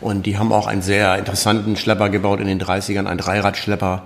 Und 0.00 0.26
die 0.26 0.38
haben 0.38 0.52
auch 0.52 0.66
einen 0.66 0.82
sehr 0.82 1.18
interessanten 1.18 1.76
Schlepper 1.76 2.08
gebaut 2.08 2.40
in 2.40 2.46
den 2.46 2.60
30ern, 2.60 3.06
einen 3.06 3.18
Dreiradschlepper. 3.18 4.04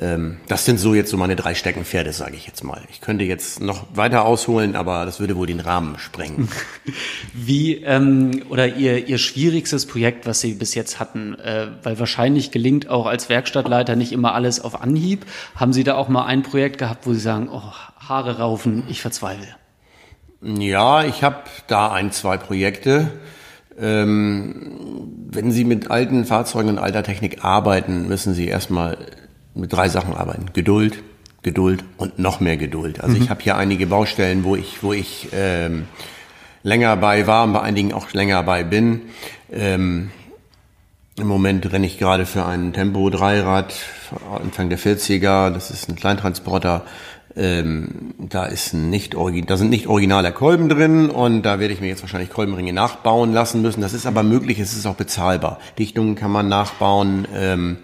Ähm, 0.00 0.38
das 0.48 0.64
sind 0.64 0.78
so 0.78 0.94
jetzt 0.94 1.10
so 1.10 1.16
meine 1.16 1.36
drei 1.36 1.54
Steckenpferde, 1.54 2.12
sage 2.12 2.36
ich 2.36 2.46
jetzt 2.46 2.64
mal. 2.64 2.80
Ich 2.90 3.00
könnte 3.00 3.24
jetzt 3.24 3.60
noch 3.60 3.84
weiter 3.94 4.24
ausholen, 4.24 4.74
aber 4.74 5.04
das 5.04 5.20
würde 5.20 5.36
wohl 5.36 5.46
den 5.46 5.60
Rahmen 5.60 5.98
sprengen. 5.98 6.48
Wie 7.34 7.76
ähm, 7.76 8.42
oder 8.48 8.68
ihr, 8.68 9.06
ihr 9.06 9.18
schwierigstes 9.18 9.86
Projekt, 9.86 10.26
was 10.26 10.40
Sie 10.40 10.54
bis 10.54 10.74
jetzt 10.74 10.98
hatten, 10.98 11.34
äh, 11.38 11.68
weil 11.82 11.98
wahrscheinlich 11.98 12.50
gelingt 12.50 12.88
auch 12.88 13.06
als 13.06 13.28
Werkstattleiter 13.28 13.96
nicht 13.96 14.12
immer 14.12 14.34
alles 14.34 14.60
auf 14.60 14.80
Anhieb. 14.80 15.26
Haben 15.56 15.74
Sie 15.74 15.84
da 15.84 15.96
auch 15.96 16.08
mal 16.08 16.24
ein 16.24 16.42
Projekt 16.42 16.78
gehabt, 16.78 17.06
wo 17.06 17.12
Sie 17.12 17.20
sagen, 17.20 17.50
oh, 17.52 17.62
Haare 17.98 18.38
raufen, 18.38 18.84
ich 18.88 19.02
verzweifle? 19.02 19.48
Ja, 20.40 21.04
ich 21.04 21.22
habe 21.22 21.36
da 21.66 21.92
ein, 21.92 22.12
zwei 22.12 22.36
Projekte. 22.38 23.10
Ähm, 23.82 24.54
wenn 25.30 25.50
Sie 25.50 25.64
mit 25.64 25.90
alten 25.90 26.24
Fahrzeugen 26.24 26.68
und 26.68 26.78
alter 26.78 27.02
Technik 27.02 27.44
arbeiten, 27.44 28.06
müssen 28.06 28.32
Sie 28.32 28.46
erstmal 28.46 28.96
mit 29.54 29.72
drei 29.72 29.88
Sachen 29.88 30.14
arbeiten. 30.14 30.46
Geduld, 30.52 31.02
Geduld 31.42 31.84
und 31.96 32.18
noch 32.18 32.40
mehr 32.40 32.56
Geduld. 32.56 33.00
Also 33.00 33.16
mhm. 33.16 33.22
ich 33.24 33.30
habe 33.30 33.42
hier 33.42 33.56
einige 33.56 33.86
Baustellen, 33.86 34.44
wo 34.44 34.54
ich, 34.54 34.82
wo 34.82 34.92
ich 34.92 35.28
ähm, 35.32 35.86
länger 36.62 36.96
bei 36.96 37.26
war 37.26 37.44
und 37.44 37.52
bei 37.52 37.60
einigen 37.60 37.92
auch 37.92 38.12
länger 38.12 38.42
bei 38.44 38.62
bin. 38.62 39.02
Ähm, 39.50 40.10
Im 41.18 41.26
Moment 41.26 41.70
renne 41.72 41.86
ich 41.86 41.98
gerade 41.98 42.24
für 42.24 42.46
einen 42.46 42.72
Tempo-Dreirad, 42.72 43.74
Anfang 44.42 44.68
der 44.68 44.78
40er, 44.78 45.50
das 45.50 45.70
ist 45.70 45.88
ein 45.88 45.96
Kleintransporter 45.96 46.84
ähm, 47.36 48.14
da 48.18 48.44
ist 48.44 48.74
nicht 48.74 49.14
da 49.14 49.56
sind 49.56 49.70
nicht 49.70 49.86
originale 49.86 50.32
Kolben 50.32 50.68
drin 50.68 51.10
und 51.10 51.42
da 51.42 51.58
werde 51.58 51.74
ich 51.74 51.80
mir 51.80 51.88
jetzt 51.88 52.02
wahrscheinlich 52.02 52.30
Kolbenringe 52.30 52.72
nachbauen 52.72 53.32
lassen 53.32 53.62
müssen. 53.62 53.80
Das 53.80 53.94
ist 53.94 54.06
aber 54.06 54.22
möglich, 54.22 54.58
es 54.58 54.74
ist 54.74 54.86
auch 54.86 54.94
bezahlbar. 54.94 55.58
Dichtungen 55.78 56.14
kann 56.14 56.30
man 56.30 56.48
nachbauen. 56.48 57.26
Ähm, 57.34 57.78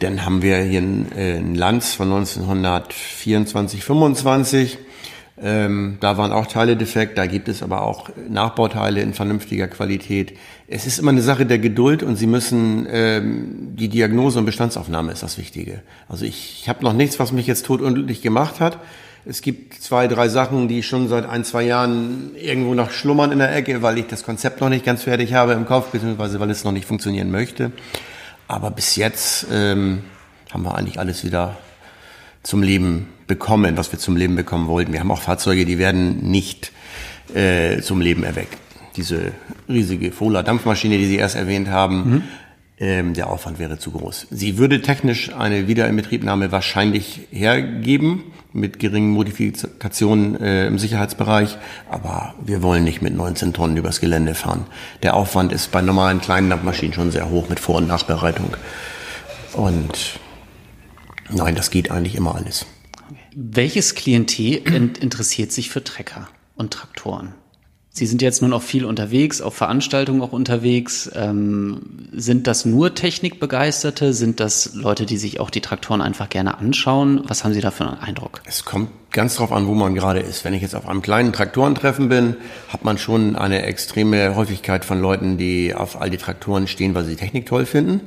dann 0.00 0.24
haben 0.24 0.42
wir 0.42 0.58
hier 0.58 0.80
ein, 0.80 1.12
äh, 1.12 1.36
ein 1.38 1.54
Lanz 1.54 1.94
von 1.94 2.08
1924, 2.12 3.84
25. 3.84 4.78
Ähm, 5.40 5.98
da 6.00 6.18
waren 6.18 6.32
auch 6.32 6.46
Teile 6.46 6.76
defekt, 6.76 7.16
da 7.16 7.26
gibt 7.26 7.48
es 7.48 7.62
aber 7.62 7.82
auch 7.82 8.10
Nachbauteile 8.28 9.00
in 9.00 9.14
vernünftiger 9.14 9.68
Qualität. 9.68 10.36
Es 10.66 10.86
ist 10.86 10.98
immer 10.98 11.12
eine 11.12 11.22
Sache 11.22 11.46
der 11.46 11.58
Geduld 11.58 12.02
und 12.02 12.16
Sie 12.16 12.26
müssen, 12.26 12.86
ähm, 12.90 13.74
die 13.76 13.88
Diagnose 13.88 14.40
und 14.40 14.46
Bestandsaufnahme 14.46 15.12
ist 15.12 15.22
das 15.22 15.38
Wichtige. 15.38 15.82
Also 16.08 16.24
ich, 16.24 16.60
ich 16.62 16.68
habe 16.68 16.82
noch 16.84 16.92
nichts, 16.92 17.20
was 17.20 17.30
mich 17.30 17.46
jetzt 17.46 17.66
totunglücklich 17.66 18.20
gemacht 18.20 18.58
hat. 18.58 18.78
Es 19.24 19.42
gibt 19.42 19.74
zwei, 19.74 20.08
drei 20.08 20.28
Sachen, 20.28 20.68
die 20.68 20.82
schon 20.82 21.06
seit 21.08 21.28
ein, 21.28 21.44
zwei 21.44 21.62
Jahren 21.62 22.34
irgendwo 22.34 22.74
noch 22.74 22.90
schlummern 22.90 23.30
in 23.30 23.38
der 23.38 23.54
Ecke, 23.54 23.82
weil 23.82 23.98
ich 23.98 24.06
das 24.06 24.24
Konzept 24.24 24.60
noch 24.60 24.70
nicht 24.70 24.84
ganz 24.84 25.02
fertig 25.02 25.34
habe 25.34 25.52
im 25.52 25.66
Kopf, 25.66 25.88
beziehungsweise 25.88 26.40
weil 26.40 26.50
es 26.50 26.64
noch 26.64 26.72
nicht 26.72 26.86
funktionieren 26.86 27.30
möchte. 27.30 27.70
Aber 28.48 28.70
bis 28.70 28.96
jetzt 28.96 29.46
ähm, 29.52 30.02
haben 30.50 30.62
wir 30.62 30.74
eigentlich 30.74 30.98
alles 30.98 31.24
wieder 31.24 31.56
zum 32.42 32.62
Leben 32.62 33.08
bekommen, 33.28 33.76
was 33.76 33.92
wir 33.92 34.00
zum 34.00 34.16
Leben 34.16 34.34
bekommen 34.34 34.66
wollten. 34.66 34.92
Wir 34.92 35.00
haben 35.00 35.12
auch 35.12 35.22
Fahrzeuge, 35.22 35.64
die 35.64 35.78
werden 35.78 36.28
nicht 36.30 36.72
äh, 37.34 37.80
zum 37.80 38.00
Leben 38.00 38.24
erweckt. 38.24 38.56
Diese 38.96 39.32
riesige 39.68 40.10
Fola 40.10 40.42
Dampfmaschine, 40.42 40.98
die 40.98 41.06
Sie 41.06 41.16
erst 41.16 41.36
erwähnt 41.36 41.68
haben, 41.68 42.10
mhm. 42.10 42.22
ähm, 42.80 43.14
der 43.14 43.30
Aufwand 43.30 43.60
wäre 43.60 43.78
zu 43.78 43.92
groß. 43.92 44.26
Sie 44.30 44.58
würde 44.58 44.82
technisch 44.82 45.32
eine 45.32 45.68
Wiederinbetriebnahme 45.68 46.50
wahrscheinlich 46.50 47.20
hergeben, 47.30 48.24
mit 48.52 48.78
geringen 48.78 49.10
Modifikationen 49.10 50.40
äh, 50.40 50.66
im 50.66 50.78
Sicherheitsbereich, 50.78 51.58
aber 51.90 52.34
wir 52.44 52.62
wollen 52.62 52.82
nicht 52.82 53.02
mit 53.02 53.14
19 53.14 53.52
Tonnen 53.52 53.76
übers 53.76 54.00
Gelände 54.00 54.34
fahren. 54.34 54.64
Der 55.02 55.14
Aufwand 55.14 55.52
ist 55.52 55.70
bei 55.70 55.82
normalen 55.82 56.20
kleinen 56.20 56.50
Dampfmaschinen 56.50 56.94
schon 56.94 57.10
sehr 57.10 57.28
hoch 57.28 57.48
mit 57.50 57.60
Vor- 57.60 57.76
und 57.76 57.86
Nachbereitung. 57.86 58.56
Und 59.52 60.18
nein, 61.30 61.54
das 61.54 61.70
geht 61.70 61.90
eigentlich 61.90 62.16
immer 62.16 62.34
alles. 62.34 62.66
Welches 63.40 63.94
Klientel 63.94 64.56
interessiert 65.00 65.52
sich 65.52 65.70
für 65.70 65.84
Trecker 65.84 66.28
und 66.56 66.72
Traktoren? 66.72 67.34
Sie 67.88 68.04
sind 68.04 68.20
jetzt 68.20 68.42
nun 68.42 68.52
auch 68.52 68.62
viel 68.62 68.84
unterwegs, 68.84 69.40
auf 69.40 69.54
Veranstaltungen 69.54 70.22
auch 70.22 70.32
unterwegs. 70.32 71.08
Ähm, 71.14 72.08
sind 72.10 72.48
das 72.48 72.64
nur 72.64 72.96
Technikbegeisterte? 72.96 74.12
Sind 74.12 74.40
das 74.40 74.74
Leute, 74.74 75.06
die 75.06 75.16
sich 75.16 75.38
auch 75.38 75.50
die 75.50 75.60
Traktoren 75.60 76.00
einfach 76.00 76.28
gerne 76.28 76.58
anschauen? 76.58 77.22
Was 77.28 77.44
haben 77.44 77.54
Sie 77.54 77.60
da 77.60 77.70
für 77.70 77.86
einen 77.86 78.00
Eindruck? 78.00 78.42
Es 78.44 78.64
kommt 78.64 78.90
ganz 79.12 79.36
drauf 79.36 79.52
an, 79.52 79.68
wo 79.68 79.74
man 79.74 79.94
gerade 79.94 80.18
ist. 80.18 80.44
Wenn 80.44 80.52
ich 80.52 80.62
jetzt 80.62 80.74
auf 80.74 80.88
einem 80.88 81.00
kleinen 81.00 81.32
Traktorentreffen 81.32 82.08
bin, 82.08 82.34
hat 82.72 82.84
man 82.84 82.98
schon 82.98 83.36
eine 83.36 83.62
extreme 83.62 84.34
Häufigkeit 84.34 84.84
von 84.84 85.00
Leuten, 85.00 85.38
die 85.38 85.76
auf 85.76 86.00
all 86.00 86.10
die 86.10 86.18
Traktoren 86.18 86.66
stehen, 86.66 86.96
weil 86.96 87.04
sie 87.04 87.14
Technik 87.14 87.46
toll 87.46 87.66
finden. 87.66 88.00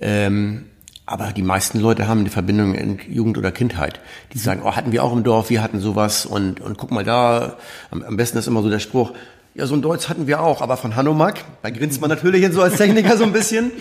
Ähm, 0.00 0.66
aber 1.12 1.30
die 1.32 1.42
meisten 1.42 1.78
Leute 1.78 2.08
haben 2.08 2.20
eine 2.20 2.30
Verbindung 2.30 2.74
in 2.74 2.98
Jugend 3.06 3.36
oder 3.36 3.52
Kindheit. 3.52 4.00
Die 4.32 4.38
sagen, 4.38 4.62
oh, 4.64 4.72
hatten 4.72 4.92
wir 4.92 5.04
auch 5.04 5.12
im 5.12 5.22
Dorf, 5.22 5.50
wir 5.50 5.62
hatten 5.62 5.78
sowas 5.78 6.24
und, 6.24 6.58
und 6.62 6.78
guck 6.78 6.90
mal 6.90 7.04
da. 7.04 7.58
Am, 7.90 8.02
am 8.02 8.16
besten 8.16 8.38
ist 8.38 8.46
immer 8.46 8.62
so 8.62 8.70
der 8.70 8.78
Spruch, 8.78 9.12
ja, 9.54 9.66
so 9.66 9.74
ein 9.74 9.82
Deutsch 9.82 10.08
hatten 10.08 10.26
wir 10.26 10.40
auch, 10.40 10.62
aber 10.62 10.78
von 10.78 10.96
Hanomag. 10.96 11.34
Da 11.62 11.68
grinst 11.68 12.00
man 12.00 12.08
natürlich 12.08 12.50
so 12.52 12.62
als 12.62 12.76
Techniker 12.76 13.18
so 13.18 13.24
ein 13.24 13.32
bisschen. 13.34 13.72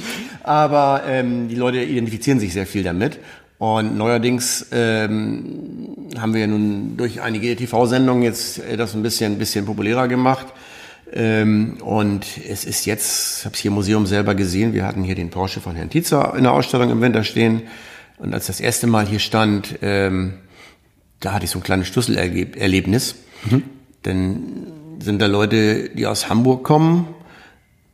Aber 0.44 1.04
ähm, 1.08 1.48
die 1.48 1.56
Leute 1.56 1.82
identifizieren 1.82 2.41
sich 2.41 2.52
sehr 2.52 2.67
viel 2.67 2.84
damit. 2.84 3.17
Und 3.58 3.98
neuerdings 3.98 4.65
ähm, 4.74 6.10
haben 6.20 6.34
wir 6.34 6.41
ja 6.41 6.48
nun 6.48 6.98
durch 6.98 7.22
einige 7.22 7.56
TV-Sendungen 7.56 8.24
jetzt 8.24 8.60
äh, 8.60 8.76
das 8.76 8.94
ein 8.94 9.04
bisschen, 9.04 9.34
ein 9.34 9.38
bisschen 9.38 9.65
populärer 9.65 10.10
gemacht. 10.10 10.48
Ähm, 11.13 11.78
und 11.82 12.26
es 12.47 12.63
ist 12.63 12.86
jetzt, 12.86 13.39
ich 13.39 13.45
habe 13.45 13.54
es 13.54 13.60
hier 13.60 13.69
im 13.69 13.76
Museum 13.76 14.06
selber 14.06 14.34
gesehen, 14.36 14.74
wir 14.74 14.86
hatten 14.86 15.04
hier 15.04 15.15
den 15.15 15.30
Porsche 15.30 15.60
von 15.60 15.76
Herrn 15.76 15.89
Tietzer 15.89 16.34
in 16.38 16.43
der 16.43 16.54
Ausstellung 16.54 16.89
im 16.89 17.02
Winter 17.02 17.24
stehen. 17.24 17.63
Und 18.17 18.34
als 18.34 18.47
das 18.47 18.60
erste 18.60 18.88
Mal 18.88 19.08
hier 19.08 19.19
stand, 19.19 19.80
ähm, 19.82 20.36
da 21.19 21.34
hatte 21.34 21.45
ich 21.45 21.52
so 21.52 21.60
ein 21.60 21.63
kleines 21.63 21.88
Schlüsselerlebnis. 21.88 23.15
Mhm. 23.50 23.63
Denn 24.06 24.39
sind 25.00 25.21
da 25.21 25.26
Leute, 25.26 25.89
die 25.89 26.06
aus 26.06 26.30
Hamburg 26.30 26.63
kommen, 26.63 27.08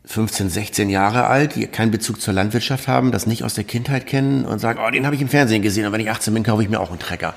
15, 0.06 0.50
16 0.50 0.90
Jahre 0.90 1.28
alt, 1.28 1.56
die 1.56 1.68
keinen 1.68 1.92
Bezug 1.92 2.22
zur 2.22 2.34
Landwirtschaft 2.34 2.88
haben, 2.88 3.12
das 3.12 3.26
nicht 3.26 3.44
aus 3.44 3.56
der 3.56 3.64
Kindheit 3.64 4.06
kennen 4.08 4.46
und 4.46 4.60
sagen, 4.60 4.80
oh, 4.86 4.90
den 4.90 5.06
habe 5.06 5.16
ich 5.16 5.22
im 5.22 5.28
Fernsehen 5.28 5.62
gesehen 5.62 5.86
und 5.86 5.92
wenn 5.92 6.00
ich 6.00 6.10
18 6.10 6.34
bin, 6.34 6.44
kaufe 6.44 6.64
ich 6.64 6.70
mir 6.70 6.80
auch 6.80 6.92
einen 6.92 7.00
Trecker. 7.00 7.34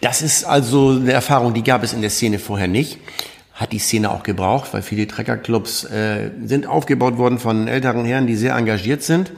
Das 0.00 0.22
ist 0.22 0.44
also 0.44 0.90
eine 0.90 1.12
Erfahrung, 1.12 1.52
die 1.54 1.62
gab 1.62 1.82
es 1.82 1.92
in 1.92 2.00
der 2.00 2.10
Szene 2.10 2.38
vorher 2.38 2.68
nicht 2.68 2.98
hat 3.54 3.72
die 3.72 3.78
Szene 3.78 4.10
auch 4.10 4.24
gebraucht, 4.24 4.74
weil 4.74 4.82
viele 4.82 5.06
Treckerclubs 5.06 5.84
äh, 5.84 6.30
sind 6.44 6.66
aufgebaut 6.66 7.18
worden 7.18 7.38
von 7.38 7.68
älteren 7.68 8.04
Herren, 8.04 8.26
die 8.26 8.34
sehr 8.34 8.56
engagiert 8.56 9.02
sind, 9.02 9.32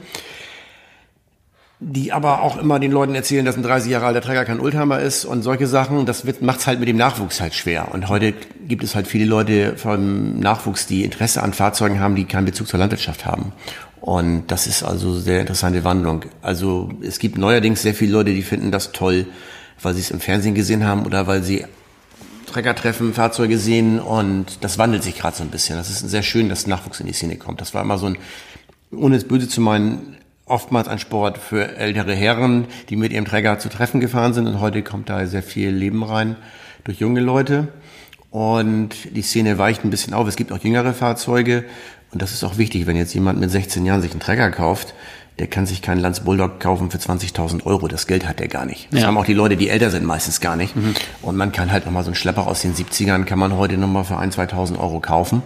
die 1.79 2.11
aber 2.11 2.41
auch 2.41 2.57
immer 2.57 2.79
den 2.79 2.91
Leuten 2.91 3.13
erzählen, 3.13 3.45
dass 3.45 3.55
ein 3.55 3.61
30 3.61 3.91
Jahre 3.91 4.07
alter 4.07 4.21
Trecker 4.21 4.45
kein 4.45 4.59
Oldtimer 4.59 4.99
ist 4.99 5.25
und 5.25 5.43
solche 5.43 5.67
Sachen. 5.67 6.07
Das 6.07 6.23
macht 6.41 6.59
es 6.59 6.67
halt 6.67 6.79
mit 6.79 6.89
dem 6.89 6.97
Nachwuchs 6.97 7.39
halt 7.39 7.53
schwer. 7.53 7.93
Und 7.93 8.09
heute 8.09 8.33
gibt 8.67 8.83
es 8.83 8.95
halt 8.95 9.05
viele 9.05 9.25
Leute 9.25 9.77
vom 9.77 10.39
Nachwuchs, 10.39 10.87
die 10.87 11.03
Interesse 11.03 11.43
an 11.43 11.53
Fahrzeugen 11.53 11.99
haben, 11.99 12.15
die 12.15 12.25
keinen 12.25 12.45
Bezug 12.45 12.67
zur 12.67 12.79
Landwirtschaft 12.79 13.27
haben. 13.27 13.53
Und 14.01 14.47
das 14.47 14.65
ist 14.65 14.81
also 14.81 15.13
sehr 15.19 15.41
interessante 15.41 15.83
Wandlung. 15.83 16.25
Also 16.41 16.89
es 17.01 17.19
gibt 17.19 17.37
neuerdings 17.37 17.83
sehr 17.83 17.93
viele 17.93 18.13
Leute, 18.13 18.33
die 18.33 18.41
finden 18.41 18.71
das 18.71 18.91
toll, 18.91 19.27
weil 19.83 19.93
sie 19.93 20.01
es 20.01 20.09
im 20.09 20.19
Fernsehen 20.19 20.55
gesehen 20.55 20.85
haben 20.85 21.05
oder 21.05 21.27
weil 21.27 21.43
sie 21.43 21.65
Treckertreffen, 22.47 23.13
Fahrzeuge 23.13 23.57
sehen 23.57 23.99
und 23.99 24.63
das 24.63 24.77
wandelt 24.77 25.03
sich 25.03 25.17
gerade 25.17 25.37
so 25.37 25.43
ein 25.43 25.49
bisschen. 25.49 25.77
Das 25.77 25.89
ist 25.89 25.99
sehr 25.99 26.23
schön, 26.23 26.49
dass 26.49 26.67
Nachwuchs 26.67 26.99
in 26.99 27.07
die 27.07 27.13
Szene 27.13 27.35
kommt. 27.35 27.61
Das 27.61 27.73
war 27.73 27.83
immer 27.83 27.97
so 27.97 28.07
ein, 28.07 28.17
ohne 28.91 29.15
es 29.15 29.27
böse 29.27 29.47
zu 29.47 29.61
meinen, 29.61 30.17
oftmals 30.45 30.87
ein 30.87 30.97
Sport 30.97 31.37
für 31.37 31.75
ältere 31.75 32.15
Herren, 32.15 32.65
die 32.89 32.95
mit 32.95 33.11
ihrem 33.11 33.25
Träger 33.25 33.59
zu 33.59 33.69
Treffen 33.69 33.99
gefahren 33.99 34.33
sind 34.33 34.47
und 34.47 34.61
heute 34.61 34.81
kommt 34.81 35.09
da 35.09 35.25
sehr 35.27 35.43
viel 35.43 35.69
Leben 35.69 36.03
rein. 36.03 36.37
durch 36.87 36.99
junge 36.99 37.19
Leute. 37.19 37.67
Und 38.31 39.15
die 39.15 39.21
Szene 39.21 39.57
weicht 39.57 39.83
ein 39.83 39.89
bisschen 39.89 40.13
auf. 40.13 40.27
Es 40.27 40.35
gibt 40.35 40.51
auch 40.51 40.63
jüngere 40.63 40.93
Fahrzeuge. 40.93 41.65
Und 42.11 42.21
das 42.21 42.31
ist 42.31 42.43
auch 42.43 42.57
wichtig, 42.57 42.87
wenn 42.87 42.95
jetzt 42.95 43.13
jemand 43.13 43.39
mit 43.39 43.51
16 43.51 43.85
Jahren 43.85 44.01
sich 44.01 44.11
einen 44.11 44.21
Trecker 44.21 44.51
kauft, 44.51 44.93
der 45.39 45.47
kann 45.47 45.65
sich 45.65 45.81
keinen 45.81 45.99
Lanz 45.99 46.21
Bulldog 46.21 46.59
kaufen 46.59 46.89
für 46.89 46.97
20.000 46.97 47.65
Euro. 47.65 47.87
Das 47.87 48.07
Geld 48.07 48.27
hat 48.27 48.39
der 48.39 48.47
gar 48.47 48.65
nicht. 48.65 48.87
Das 48.91 49.01
ja. 49.01 49.07
haben 49.07 49.17
auch 49.17 49.25
die 49.25 49.33
Leute, 49.33 49.55
die 49.55 49.69
älter 49.69 49.91
sind, 49.91 50.05
meistens 50.05 50.41
gar 50.41 50.55
nicht. 50.55 50.75
Mhm. 50.75 50.95
Und 51.21 51.37
man 51.37 51.51
kann 51.51 51.71
halt 51.71 51.85
nochmal 51.85 52.03
so 52.03 52.09
einen 52.09 52.15
Schlepper 52.15 52.47
aus 52.47 52.61
den 52.61 52.73
70ern, 52.73 53.23
kann 53.23 53.37
man 53.37 53.55
heute 53.55 53.77
nochmal 53.77 54.03
für 54.03 54.15
1.000, 54.15 54.51
2.000 54.51 54.79
Euro 54.79 54.99
kaufen. 54.99 55.43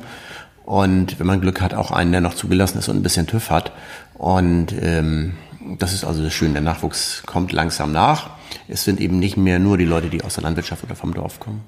Und 0.63 1.19
wenn 1.19 1.27
man 1.27 1.41
Glück 1.41 1.59
hat, 1.59 1.73
auch 1.73 1.91
einen, 1.91 2.11
der 2.11 2.21
noch 2.21 2.35
zugelassen 2.35 2.79
ist 2.79 2.87
und 2.87 2.97
ein 2.97 3.03
bisschen 3.03 3.27
TÜV 3.27 3.49
hat. 3.49 3.73
Und 4.13 4.73
ähm, 4.81 5.33
das 5.77 5.93
ist 5.93 6.05
also 6.05 6.23
das 6.23 6.33
Schöne. 6.33 6.53
Der 6.53 6.61
Nachwuchs 6.61 7.23
kommt 7.25 7.51
langsam 7.51 7.91
nach. 7.91 8.29
Es 8.69 8.85
sind 8.85 9.01
eben 9.01 9.19
nicht 9.19 9.35
mehr 9.35 9.59
nur 9.59 9.77
die 9.77 9.85
Leute, 9.85 10.09
die 10.09 10.23
aus 10.23 10.35
der 10.35 10.43
Landwirtschaft 10.43 10.83
oder 10.83 10.95
vom 10.95 11.13
Dorf 11.13 11.39
kommen. 11.39 11.61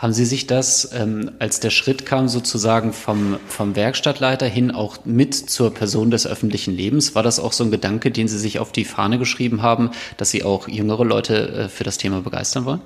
Haben 0.00 0.14
Sie 0.14 0.24
sich 0.24 0.46
das, 0.46 0.92
ähm, 0.94 1.32
als 1.40 1.60
der 1.60 1.68
Schritt 1.68 2.06
kam, 2.06 2.26
sozusagen 2.26 2.94
vom, 2.94 3.38
vom 3.48 3.76
Werkstattleiter 3.76 4.46
hin 4.46 4.70
auch 4.70 5.04
mit 5.04 5.34
zur 5.34 5.74
Person 5.74 6.10
des 6.10 6.26
öffentlichen 6.26 6.74
Lebens, 6.74 7.14
war 7.14 7.22
das 7.22 7.38
auch 7.38 7.52
so 7.52 7.64
ein 7.64 7.70
Gedanke, 7.70 8.10
den 8.10 8.26
Sie 8.26 8.38
sich 8.38 8.60
auf 8.60 8.72
die 8.72 8.86
Fahne 8.86 9.18
geschrieben 9.18 9.60
haben, 9.60 9.90
dass 10.16 10.30
Sie 10.30 10.42
auch 10.42 10.68
jüngere 10.68 11.04
Leute 11.04 11.48
äh, 11.50 11.68
für 11.68 11.84
das 11.84 11.98
Thema 11.98 12.22
begeistern 12.22 12.64
wollen? 12.64 12.80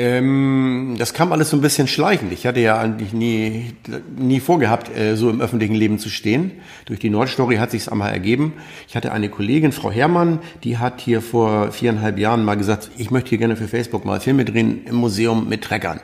Ähm, 0.00 0.94
das 0.96 1.12
kam 1.12 1.30
alles 1.30 1.50
so 1.50 1.58
ein 1.58 1.60
bisschen 1.60 1.86
schleichend. 1.86 2.32
Ich 2.32 2.46
hatte 2.46 2.60
ja 2.60 2.78
eigentlich 2.78 3.12
nie, 3.12 3.74
nie 4.16 4.40
vorgehabt, 4.40 4.88
äh, 4.96 5.14
so 5.14 5.28
im 5.28 5.42
öffentlichen 5.42 5.74
Leben 5.74 5.98
zu 5.98 6.08
stehen. 6.08 6.52
Durch 6.86 7.00
die 7.00 7.10
Nordstory 7.10 7.56
hat 7.56 7.70
sich's 7.70 7.86
einmal 7.86 8.10
ergeben. 8.10 8.54
Ich 8.88 8.96
hatte 8.96 9.12
eine 9.12 9.28
Kollegin, 9.28 9.72
Frau 9.72 9.90
Herrmann, 9.90 10.38
die 10.64 10.78
hat 10.78 11.02
hier 11.02 11.20
vor 11.20 11.70
viereinhalb 11.72 12.18
Jahren 12.18 12.46
mal 12.46 12.54
gesagt, 12.54 12.90
ich 12.96 13.10
möchte 13.10 13.28
hier 13.28 13.38
gerne 13.38 13.56
für 13.56 13.68
Facebook 13.68 14.06
mal 14.06 14.20
Filme 14.20 14.46
drehen 14.46 14.86
im 14.86 14.94
Museum 14.94 15.50
mit 15.50 15.64
Treckern. 15.64 16.00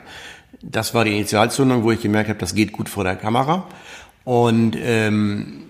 Das 0.61 0.93
war 0.93 1.03
die 1.03 1.15
Initialzündung, 1.15 1.81
wo 1.81 1.89
ich 1.91 1.99
gemerkt 1.99 2.29
habe, 2.29 2.37
das 2.37 2.53
geht 2.53 2.73
gut 2.73 2.89
vor 2.89 3.03
der 3.03 3.15
Kamera. 3.15 3.67
Und 4.25 4.77
ähm, 4.79 5.63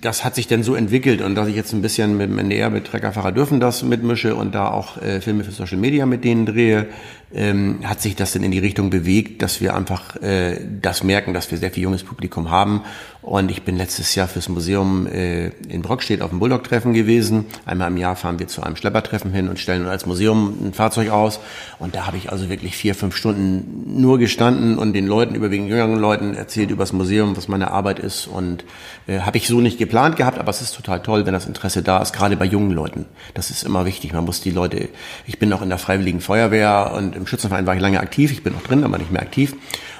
das 0.00 0.24
hat 0.24 0.34
sich 0.34 0.46
dann 0.46 0.62
so 0.62 0.74
entwickelt 0.74 1.20
und 1.20 1.34
dass 1.34 1.48
ich 1.48 1.56
jetzt 1.56 1.72
ein 1.72 1.82
bisschen 1.82 2.16
mit 2.16 2.30
dem 2.30 2.38
NDR 2.38 2.70
mit 2.70 2.86
Treckerfahrer 2.86 3.32
dürfen 3.32 3.58
das 3.60 3.82
mitmische 3.82 4.36
und 4.36 4.54
da 4.54 4.68
auch 4.68 5.00
äh, 5.02 5.20
Filme 5.20 5.44
für 5.44 5.50
Social 5.50 5.78
Media 5.78 6.06
mit 6.06 6.24
denen 6.24 6.46
drehe, 6.46 6.86
ähm, 7.32 7.80
hat 7.84 8.00
sich 8.00 8.16
das 8.16 8.32
dann 8.32 8.42
in 8.42 8.50
die 8.50 8.58
Richtung 8.58 8.90
bewegt, 8.90 9.42
dass 9.42 9.60
wir 9.60 9.74
einfach 9.74 10.16
äh, 10.16 10.60
das 10.80 11.04
merken, 11.04 11.34
dass 11.34 11.50
wir 11.50 11.58
sehr 11.58 11.70
viel 11.70 11.84
junges 11.84 12.02
Publikum 12.02 12.50
haben. 12.50 12.82
Und 13.22 13.50
ich 13.50 13.64
bin 13.64 13.76
letztes 13.76 14.14
Jahr 14.14 14.28
fürs 14.28 14.48
Museum 14.48 15.06
äh, 15.06 15.48
in 15.68 15.82
Brockstedt 15.82 16.22
auf 16.22 16.30
dem 16.30 16.38
Bulldog-Treffen 16.38 16.94
gewesen. 16.94 17.44
Einmal 17.66 17.90
im 17.90 17.98
Jahr 17.98 18.16
fahren 18.16 18.38
wir 18.38 18.48
zu 18.48 18.62
einem 18.62 18.76
Schleppertreffen 18.76 19.30
hin 19.30 19.48
und 19.48 19.58
stellen 19.58 19.86
als 19.86 20.06
Museum 20.06 20.54
ein 20.62 20.72
Fahrzeug 20.72 21.10
aus. 21.10 21.38
Und 21.78 21.94
da 21.94 22.06
habe 22.06 22.16
ich 22.16 22.32
also 22.32 22.48
wirklich 22.48 22.76
vier, 22.76 22.94
fünf 22.94 23.14
Stunden 23.14 24.00
nur 24.00 24.18
gestanden 24.18 24.78
und 24.78 24.94
den 24.94 25.06
Leuten, 25.06 25.34
überwiegend 25.34 25.68
jüngeren 25.68 25.98
Leuten, 25.98 26.34
erzählt 26.34 26.70
über 26.70 26.82
das 26.82 26.94
Museum, 26.94 27.36
was 27.36 27.46
meine 27.46 27.70
Arbeit 27.70 27.98
ist. 27.98 28.26
Und 28.26 28.64
äh, 29.06 29.20
habe 29.20 29.36
ich 29.36 29.46
so 29.46 29.60
nicht 29.60 29.78
geplant 29.78 30.16
gehabt, 30.16 30.38
aber 30.38 30.48
es 30.48 30.62
ist 30.62 30.74
total 30.74 31.02
toll, 31.02 31.26
wenn 31.26 31.34
das 31.34 31.46
Interesse 31.46 31.82
da 31.82 32.00
ist, 32.00 32.14
gerade 32.14 32.38
bei 32.38 32.46
jungen 32.46 32.70
Leuten. 32.70 33.04
Das 33.34 33.50
ist 33.50 33.64
immer 33.64 33.84
wichtig. 33.84 34.14
Man 34.14 34.24
muss 34.24 34.40
die 34.40 34.50
Leute, 34.50 34.88
ich 35.26 35.38
bin 35.38 35.52
auch 35.52 35.60
in 35.60 35.68
der 35.68 35.78
Freiwilligen 35.78 36.22
Feuerwehr 36.22 36.92
und 36.96 37.19
im 37.20 37.26
Schützenverein 37.26 37.66
war 37.66 37.74
ich 37.74 37.80
lange 37.80 38.00
aktiv. 38.00 38.32
Ich 38.32 38.42
bin 38.42 38.52
noch 38.52 38.62
drin, 38.62 38.84
aber 38.84 38.98
nicht 38.98 39.10
mehr 39.10 39.22
aktiv. 39.22 39.54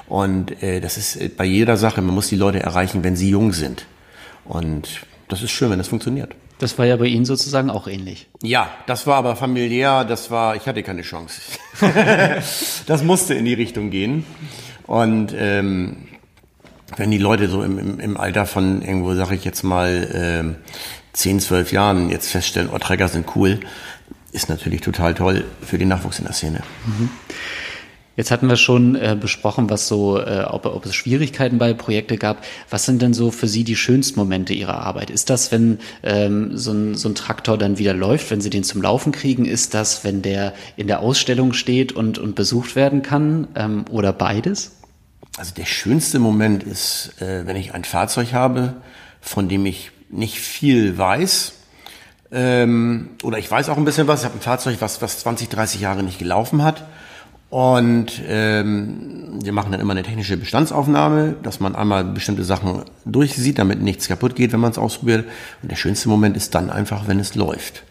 Und 0.07 0.61
äh, 0.61 0.81
das 0.81 0.97
ist 0.97 1.15
äh, 1.15 1.29
bei 1.29 1.45
jeder 1.45 1.77
Sache, 1.77 2.01
man 2.01 2.13
muss 2.13 2.27
die 2.27 2.35
Leute 2.35 2.59
erreichen, 2.59 3.03
wenn 3.03 3.15
sie 3.15 3.29
jung 3.29 3.53
sind. 3.53 3.85
Und 4.43 5.01
das 5.29 5.41
ist 5.41 5.51
schön, 5.51 5.69
wenn 5.69 5.77
das 5.77 5.87
funktioniert. 5.87 6.35
Das 6.59 6.77
war 6.77 6.85
ja 6.85 6.95
bei 6.95 7.05
Ihnen 7.05 7.25
sozusagen 7.25 7.69
auch 7.71 7.87
ähnlich. 7.87 8.27
Ja, 8.43 8.69
das 8.85 9.07
war 9.07 9.15
aber 9.15 9.35
familiär, 9.35 10.03
das 10.03 10.29
war, 10.29 10.55
ich 10.55 10.67
hatte 10.67 10.83
keine 10.83 11.01
Chance. 11.01 11.41
das 12.85 13.03
musste 13.03 13.33
in 13.33 13.45
die 13.45 13.55
Richtung 13.55 13.89
gehen. 13.89 14.25
Und 14.85 15.33
ähm, 15.35 16.07
wenn 16.97 17.09
die 17.09 17.17
Leute 17.17 17.47
so 17.47 17.63
im, 17.63 17.79
im, 17.79 17.99
im 17.99 18.17
Alter 18.17 18.45
von 18.45 18.81
irgendwo, 18.81 19.15
sag 19.15 19.31
ich 19.31 19.43
jetzt 19.43 19.63
mal, 19.63 20.07
ähm, 20.13 20.55
10, 21.13 21.39
12 21.39 21.71
Jahren 21.71 22.09
jetzt 22.09 22.29
feststellen, 22.29 22.69
oh, 22.71 22.77
Trecker 22.77 23.07
sind 23.07 23.35
cool, 23.35 23.59
ist 24.31 24.49
natürlich 24.49 24.81
total 24.81 25.13
toll 25.13 25.45
für 25.61 25.77
den 25.77 25.89
Nachwuchs 25.89 26.19
in 26.19 26.25
der 26.25 26.33
Szene. 26.33 26.61
Mhm. 26.85 27.09
Jetzt 28.17 28.29
hatten 28.29 28.47
wir 28.47 28.57
schon 28.57 28.95
äh, 28.95 29.17
besprochen, 29.19 29.69
was 29.69 29.87
so, 29.87 30.19
äh, 30.19 30.43
ob, 30.47 30.65
ob 30.65 30.85
es 30.85 30.93
Schwierigkeiten 30.93 31.57
bei 31.57 31.73
Projekten 31.73 32.19
gab. 32.19 32.43
Was 32.69 32.85
sind 32.85 33.01
denn 33.01 33.13
so 33.13 33.31
für 33.31 33.47
Sie 33.47 33.63
die 33.63 33.77
schönsten 33.77 34.19
Momente 34.19 34.53
Ihrer 34.53 34.81
Arbeit? 34.81 35.09
Ist 35.09 35.29
das, 35.29 35.51
wenn 35.51 35.79
ähm, 36.03 36.57
so, 36.57 36.73
ein, 36.73 36.95
so 36.95 37.07
ein 37.07 37.15
Traktor 37.15 37.57
dann 37.57 37.77
wieder 37.77 37.93
läuft, 37.93 38.29
wenn 38.29 38.41
Sie 38.41 38.49
den 38.49 38.65
zum 38.65 38.81
Laufen 38.81 39.13
kriegen? 39.13 39.45
Ist 39.45 39.73
das, 39.73 40.03
wenn 40.03 40.21
der 40.21 40.53
in 40.75 40.87
der 40.87 40.99
Ausstellung 40.99 41.53
steht 41.53 41.93
und, 41.93 42.19
und 42.19 42.35
besucht 42.35 42.75
werden 42.75 43.01
kann? 43.01 43.47
Ähm, 43.55 43.85
oder 43.89 44.11
beides? 44.11 44.73
Also 45.37 45.53
der 45.55 45.65
schönste 45.65 46.19
Moment 46.19 46.63
ist, 46.63 47.21
äh, 47.21 47.47
wenn 47.47 47.55
ich 47.55 47.73
ein 47.73 47.85
Fahrzeug 47.85 48.33
habe, 48.33 48.75
von 49.21 49.47
dem 49.47 49.65
ich 49.65 49.91
nicht 50.09 50.37
viel 50.37 50.97
weiß, 50.97 51.53
ähm, 52.31 53.09
oder 53.23 53.37
ich 53.37 53.49
weiß 53.49 53.69
auch 53.69 53.77
ein 53.77 53.85
bisschen 53.85 54.07
was. 54.07 54.21
Ich 54.21 54.25
habe 54.25 54.37
ein 54.37 54.41
Fahrzeug, 54.41 54.77
was, 54.79 55.01
was 55.01 55.19
20, 55.19 55.49
30 55.49 55.81
Jahre 55.81 56.03
nicht 56.03 56.19
gelaufen 56.19 56.63
hat. 56.63 56.83
Und 57.49 58.21
ähm, 58.29 59.39
wir 59.43 59.51
machen 59.51 59.73
dann 59.73 59.81
immer 59.81 59.91
eine 59.91 60.03
technische 60.03 60.37
Bestandsaufnahme, 60.37 61.35
dass 61.43 61.59
man 61.59 61.75
einmal 61.75 62.05
bestimmte 62.05 62.45
Sachen 62.45 62.85
durchsieht, 63.03 63.59
damit 63.59 63.81
nichts 63.81 64.07
kaputt 64.07 64.37
geht, 64.37 64.53
wenn 64.53 64.61
man 64.61 64.71
es 64.71 64.77
ausprobiert. 64.77 65.25
Und 65.61 65.69
der 65.69 65.75
schönste 65.75 66.07
Moment 66.07 66.37
ist 66.37 66.55
dann 66.55 66.69
einfach, 66.69 67.09
wenn 67.09 67.19
es 67.19 67.35
läuft. 67.35 67.83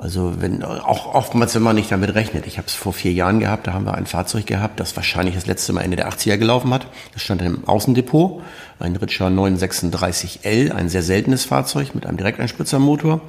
Also 0.00 0.40
wenn 0.40 0.64
auch 0.64 1.14
oftmals, 1.14 1.54
wenn 1.54 1.62
man 1.62 1.76
nicht 1.76 1.92
damit 1.92 2.14
rechnet. 2.14 2.46
Ich 2.46 2.56
habe 2.56 2.66
es 2.66 2.72
vor 2.72 2.94
vier 2.94 3.12
Jahren 3.12 3.38
gehabt, 3.38 3.66
da 3.66 3.74
haben 3.74 3.84
wir 3.84 3.94
ein 3.94 4.06
Fahrzeug 4.06 4.46
gehabt, 4.46 4.80
das 4.80 4.96
wahrscheinlich 4.96 5.34
das 5.34 5.44
letzte 5.44 5.74
Mal 5.74 5.82
Ende 5.82 5.98
der 5.98 6.08
80er 6.08 6.38
gelaufen 6.38 6.72
hat. 6.72 6.86
Das 7.12 7.20
stand 7.22 7.42
im 7.42 7.68
Außendepot, 7.68 8.42
ein 8.78 8.96
Ritscher 8.96 9.26
936L, 9.26 10.72
ein 10.72 10.88
sehr 10.88 11.02
seltenes 11.02 11.44
Fahrzeug 11.44 11.94
mit 11.94 12.06
einem 12.06 12.16
Direkteinspritzermotor 12.16 13.20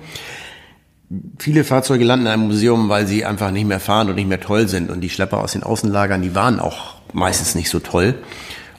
viele 1.40 1.66
Fahrzeuge 1.66 2.06
landen 2.06 2.28
in 2.28 2.32
einem 2.32 2.48
Museum, 2.48 2.88
weil 2.88 3.06
sie 3.06 3.26
einfach 3.26 3.52
nicht 3.52 3.68
mehr 3.68 3.82
fahren 3.82 4.08
und 4.08 4.16
nicht 4.16 4.30
mehr 4.30 4.40
toll 4.40 4.70
sind. 4.70 4.90
Und 4.90 5.02
die 5.02 5.10
Schlepper 5.10 5.40
aus 5.40 5.52
den 5.52 5.64
Außenlagern, 5.64 6.22
die 6.22 6.36
waren 6.36 6.62
auch 6.62 6.96
meistens 7.12 7.54
nicht 7.54 7.70
so 7.70 7.80
toll. 7.80 8.16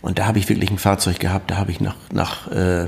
Und 0.01 0.19
da 0.19 0.27
habe 0.27 0.39
ich 0.39 0.49
wirklich 0.49 0.71
ein 0.71 0.79
Fahrzeug 0.79 1.21
gehabt, 1.21 1.51
da 1.51 1.59
habe 1.59 1.71
ich 1.71 1.81
nach, 1.81 1.97
nach 2.11 2.51
äh, 2.51 2.87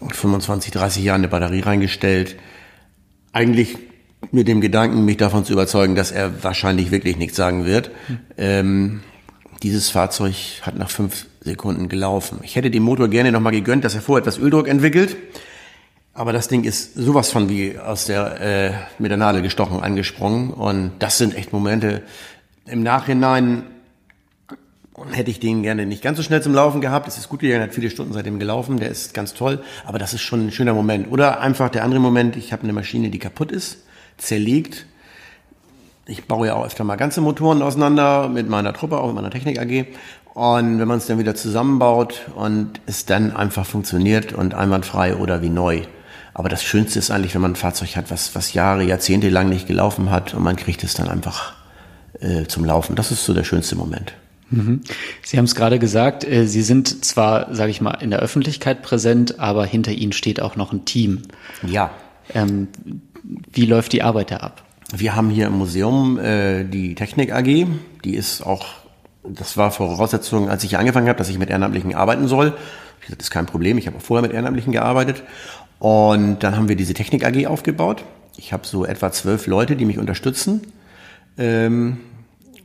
25, 0.00 0.72
30 0.72 1.04
Jahren 1.04 1.20
eine 1.20 1.28
Batterie 1.28 1.60
reingestellt. 1.60 2.36
Eigentlich 3.32 3.76
mit 4.32 4.48
dem 4.48 4.60
Gedanken, 4.60 5.04
mich 5.04 5.16
davon 5.16 5.44
zu 5.44 5.52
überzeugen, 5.52 5.94
dass 5.94 6.10
er 6.10 6.42
wahrscheinlich 6.42 6.90
wirklich 6.90 7.16
nichts 7.16 7.36
sagen 7.36 7.64
wird. 7.64 7.90
Hm. 8.06 8.18
Ähm, 8.36 9.00
dieses 9.62 9.88
Fahrzeug 9.90 10.34
hat 10.62 10.76
nach 10.76 10.90
fünf 10.90 11.26
Sekunden 11.40 11.88
gelaufen. 11.88 12.40
Ich 12.42 12.56
hätte 12.56 12.70
dem 12.70 12.82
Motor 12.82 13.08
gerne 13.08 13.32
nochmal 13.32 13.52
gegönnt, 13.52 13.84
dass 13.84 13.94
er 13.94 14.00
vorher 14.00 14.22
etwas 14.22 14.38
Öldruck 14.38 14.68
entwickelt. 14.68 15.16
Aber 16.12 16.32
das 16.32 16.48
Ding 16.48 16.64
ist 16.64 16.94
sowas 16.94 17.30
von 17.30 17.48
wie 17.50 17.78
aus 17.78 18.06
der 18.06 18.40
äh, 18.40 18.72
mit 18.98 19.10
der 19.10 19.18
Nadel 19.18 19.42
gestochen 19.42 19.80
angesprungen 19.80 20.50
und 20.50 20.92
das 20.98 21.18
sind 21.18 21.36
echt 21.36 21.52
Momente. 21.52 22.02
Im 22.66 22.82
Nachhinein 22.82 23.64
hätte 25.12 25.30
ich 25.30 25.40
den 25.40 25.62
gerne 25.62 25.84
nicht 25.84 26.02
ganz 26.02 26.16
so 26.16 26.22
schnell 26.22 26.42
zum 26.42 26.54
Laufen 26.54 26.80
gehabt. 26.80 27.06
Es 27.06 27.18
ist 27.18 27.28
gut 27.28 27.40
gegangen, 27.40 27.62
hat 27.62 27.74
viele 27.74 27.90
Stunden 27.90 28.14
seitdem 28.14 28.38
gelaufen, 28.38 28.78
der 28.78 28.88
ist 28.88 29.12
ganz 29.12 29.34
toll, 29.34 29.62
aber 29.84 29.98
das 29.98 30.14
ist 30.14 30.22
schon 30.22 30.46
ein 30.46 30.52
schöner 30.52 30.72
Moment. 30.72 31.12
Oder 31.12 31.40
einfach 31.40 31.68
der 31.68 31.84
andere 31.84 32.00
Moment, 32.00 32.36
ich 32.36 32.50
habe 32.52 32.62
eine 32.62 32.72
Maschine, 32.72 33.10
die 33.10 33.18
kaputt 33.18 33.52
ist, 33.52 33.78
zerlegt. 34.16 34.86
Ich 36.06 36.24
baue 36.24 36.48
ja 36.48 36.54
auch 36.54 36.66
öfter 36.66 36.84
mal 36.84 36.96
ganze 36.96 37.20
Motoren 37.20 37.62
auseinander 37.62 38.28
mit 38.28 38.48
meiner 38.48 38.72
Truppe, 38.72 38.98
auch 38.98 39.06
mit 39.06 39.16
meiner 39.16 39.30
Technik 39.30 39.58
AG. 39.58 39.86
Und 40.34 40.78
wenn 40.78 40.86
man 40.86 40.98
es 40.98 41.06
dann 41.06 41.18
wieder 41.18 41.34
zusammenbaut 41.34 42.26
und 42.34 42.80
es 42.86 43.06
dann 43.06 43.34
einfach 43.34 43.66
funktioniert 43.66 44.32
und 44.32 44.54
einwandfrei 44.54 45.16
oder 45.16 45.42
wie 45.42 45.48
neu, 45.48 45.82
aber 46.34 46.50
das 46.50 46.62
Schönste 46.62 46.98
ist 46.98 47.10
eigentlich, 47.10 47.34
wenn 47.34 47.40
man 47.40 47.52
ein 47.52 47.56
Fahrzeug 47.56 47.96
hat, 47.96 48.10
was, 48.10 48.34
was 48.34 48.52
Jahre, 48.52 48.84
Jahrzehnte 48.84 49.30
lang 49.30 49.48
nicht 49.48 49.66
gelaufen 49.66 50.10
hat 50.10 50.34
und 50.34 50.42
man 50.42 50.56
kriegt 50.56 50.84
es 50.84 50.92
dann 50.92 51.08
einfach 51.08 51.54
äh, 52.20 52.44
zum 52.44 52.66
Laufen. 52.66 52.94
Das 52.94 53.10
ist 53.10 53.24
so 53.24 53.32
der 53.32 53.44
schönste 53.44 53.74
Moment. 53.74 54.12
Mhm. 54.50 54.82
Sie 55.24 55.38
haben 55.38 55.46
es 55.46 55.54
gerade 55.54 55.78
gesagt, 55.78 56.24
äh, 56.24 56.46
Sie 56.46 56.60
sind 56.60 57.06
zwar, 57.06 57.54
sage 57.54 57.70
ich 57.70 57.80
mal, 57.80 57.94
in 58.02 58.10
der 58.10 58.20
Öffentlichkeit 58.20 58.82
präsent, 58.82 59.40
aber 59.40 59.64
hinter 59.64 59.92
Ihnen 59.92 60.12
steht 60.12 60.40
auch 60.40 60.56
noch 60.56 60.72
ein 60.72 60.84
Team. 60.84 61.22
Ja. 61.66 61.90
Ähm, 62.34 62.68
wie 63.52 63.66
läuft 63.66 63.92
die 63.92 64.02
Arbeit 64.02 64.30
da 64.30 64.38
ab? 64.38 64.62
Wir 64.94 65.16
haben 65.16 65.30
hier 65.30 65.46
im 65.46 65.54
Museum 65.54 66.18
äh, 66.18 66.64
die 66.64 66.94
Technik 66.94 67.32
AG, 67.32 67.66
die 68.04 68.14
ist 68.14 68.42
auch, 68.42 68.66
das 69.24 69.56
war 69.56 69.70
Voraussetzung, 69.72 70.48
als 70.48 70.62
ich 70.62 70.70
hier 70.70 70.78
angefangen 70.78 71.08
habe, 71.08 71.18
dass 71.18 71.28
ich 71.28 71.38
mit 71.38 71.50
Ehrenamtlichen 71.50 71.94
arbeiten 71.94 72.28
soll. 72.28 72.54
Ich 73.00 73.06
gesagt, 73.06 73.20
das 73.20 73.26
ist 73.26 73.32
kein 73.32 73.46
Problem, 73.46 73.78
ich 73.78 73.86
habe 73.86 73.96
auch 73.96 74.02
vorher 74.02 74.22
mit 74.22 74.32
Ehrenamtlichen 74.32 74.72
gearbeitet 74.72 75.24
und 75.78 76.42
dann 76.42 76.56
haben 76.56 76.68
wir 76.68 76.76
diese 76.76 76.94
Technik 76.94 77.24
AG 77.24 77.46
aufgebaut. 77.46 78.04
Ich 78.36 78.52
habe 78.52 78.66
so 78.66 78.84
etwa 78.84 79.10
zwölf 79.10 79.46
Leute, 79.46 79.76
die 79.76 79.84
mich 79.84 79.98
unterstützen. 79.98 80.60
Ähm, 81.38 81.98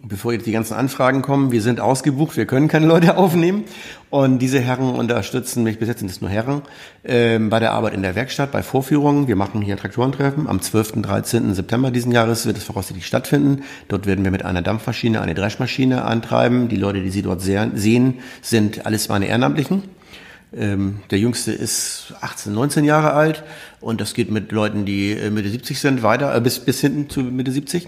bevor 0.03 0.33
jetzt 0.33 0.45
die 0.45 0.51
ganzen 0.51 0.73
Anfragen 0.73 1.21
kommen, 1.21 1.51
wir 1.51 1.61
sind 1.61 1.79
ausgebucht, 1.79 2.37
wir 2.37 2.45
können 2.45 2.67
keine 2.67 2.85
Leute 2.85 3.17
aufnehmen. 3.17 3.65
Und 4.09 4.39
diese 4.39 4.59
Herren 4.59 4.93
unterstützen 4.95 5.63
mich, 5.63 5.79
bis 5.79 5.87
jetzt 5.87 5.99
sind 5.99 6.11
es 6.11 6.19
nur 6.19 6.29
Herren, 6.29 6.63
ähm, 7.05 7.49
bei 7.49 7.59
der 7.59 7.71
Arbeit 7.71 7.93
in 7.93 8.01
der 8.01 8.15
Werkstatt, 8.15 8.51
bei 8.51 8.61
Vorführungen. 8.61 9.27
Wir 9.27 9.37
machen 9.37 9.61
hier 9.61 9.77
Traktorentreffen. 9.77 10.47
Am 10.47 10.61
12. 10.61 10.93
und 10.93 11.03
13. 11.03 11.53
September 11.53 11.91
diesen 11.91 12.11
Jahres 12.11 12.45
wird 12.45 12.57
es 12.57 12.63
voraussichtlich 12.63 13.05
stattfinden. 13.05 13.63
Dort 13.87 14.05
werden 14.07 14.23
wir 14.23 14.31
mit 14.31 14.43
einer 14.43 14.61
Dampfmaschine 14.61 15.21
eine 15.21 15.33
Dreschmaschine 15.33 16.03
antreiben. 16.03 16.67
Die 16.67 16.75
Leute, 16.75 17.01
die 17.01 17.09
Sie 17.09 17.21
dort 17.21 17.41
sehen, 17.41 18.19
sind 18.41 18.85
alles 18.85 19.07
meine 19.07 19.27
Ehrenamtlichen. 19.27 19.83
Ähm, 20.53 20.99
der 21.09 21.19
Jüngste 21.19 21.53
ist 21.53 22.13
18, 22.19 22.53
19 22.53 22.83
Jahre 22.83 23.13
alt 23.13 23.43
und 23.79 24.01
das 24.01 24.13
geht 24.13 24.29
mit 24.29 24.51
Leuten, 24.51 24.83
die 24.83 25.11
äh, 25.11 25.29
Mitte 25.29 25.49
70 25.49 25.79
sind, 25.79 26.03
weiter, 26.03 26.35
äh, 26.35 26.41
bis, 26.41 26.59
bis 26.59 26.81
hinten 26.81 27.09
zu 27.09 27.21
Mitte 27.21 27.51
70. 27.51 27.87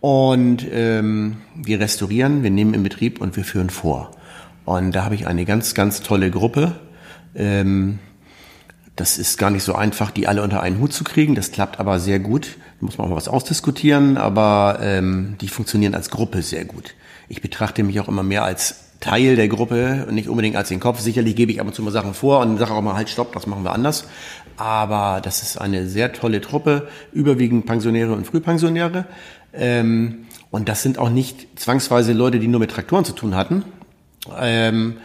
Und 0.00 0.66
ähm, 0.70 1.38
wir 1.56 1.80
restaurieren, 1.80 2.42
wir 2.42 2.50
nehmen 2.50 2.74
in 2.74 2.82
Betrieb 2.82 3.20
und 3.20 3.36
wir 3.36 3.44
führen 3.44 3.70
vor. 3.70 4.12
Und 4.64 4.92
da 4.92 5.04
habe 5.04 5.14
ich 5.14 5.26
eine 5.26 5.44
ganz, 5.44 5.74
ganz 5.74 6.02
tolle 6.02 6.30
Gruppe. 6.30 6.72
Ähm, 7.34 7.98
das 8.96 9.16
ist 9.16 9.38
gar 9.38 9.50
nicht 9.50 9.62
so 9.62 9.74
einfach, 9.74 10.10
die 10.10 10.26
alle 10.26 10.42
unter 10.42 10.60
einen 10.60 10.80
Hut 10.80 10.92
zu 10.92 11.04
kriegen. 11.04 11.34
Das 11.34 11.52
klappt 11.52 11.80
aber 11.80 12.00
sehr 12.00 12.18
gut. 12.18 12.56
Da 12.80 12.86
muss 12.86 12.98
man 12.98 13.06
auch 13.06 13.10
mal 13.10 13.16
was 13.16 13.28
ausdiskutieren, 13.28 14.16
aber 14.16 14.78
ähm, 14.82 15.36
die 15.40 15.48
funktionieren 15.48 15.94
als 15.94 16.10
Gruppe 16.10 16.42
sehr 16.42 16.64
gut. 16.64 16.94
Ich 17.28 17.40
betrachte 17.40 17.82
mich 17.82 18.00
auch 18.00 18.08
immer 18.08 18.22
mehr 18.22 18.44
als 18.44 18.88
Teil 19.00 19.36
der 19.36 19.46
Gruppe 19.46 20.06
und 20.08 20.14
nicht 20.14 20.28
unbedingt 20.28 20.56
als 20.56 20.68
den 20.68 20.80
Kopf. 20.80 20.98
Sicherlich 21.00 21.36
gebe 21.36 21.52
ich 21.52 21.60
ab 21.60 21.66
und 21.66 21.74
zu 21.74 21.82
mal 21.82 21.92
Sachen 21.92 22.14
vor 22.14 22.40
und 22.40 22.58
sage 22.58 22.72
auch 22.72 22.82
mal, 22.82 22.94
halt, 22.94 23.08
stopp, 23.08 23.32
das 23.32 23.46
machen 23.46 23.62
wir 23.62 23.72
anders. 23.72 24.08
Aber 24.56 25.20
das 25.22 25.42
ist 25.42 25.60
eine 25.60 25.88
sehr 25.88 26.12
tolle 26.12 26.40
Truppe, 26.40 26.88
überwiegend 27.12 27.66
Pensionäre 27.66 28.12
und 28.12 28.26
Frühpensionäre. 28.26 29.06
Ähm, 29.52 30.26
und 30.50 30.68
das 30.68 30.82
sind 30.82 30.98
auch 30.98 31.10
nicht 31.10 31.58
zwangsweise 31.58 32.12
Leute, 32.12 32.38
die 32.38 32.48
nur 32.48 32.60
mit 32.60 32.70
Traktoren 32.70 33.04
zu 33.04 33.12
tun 33.12 33.34
hatten. 33.34 33.64
Ähm, 34.38 34.96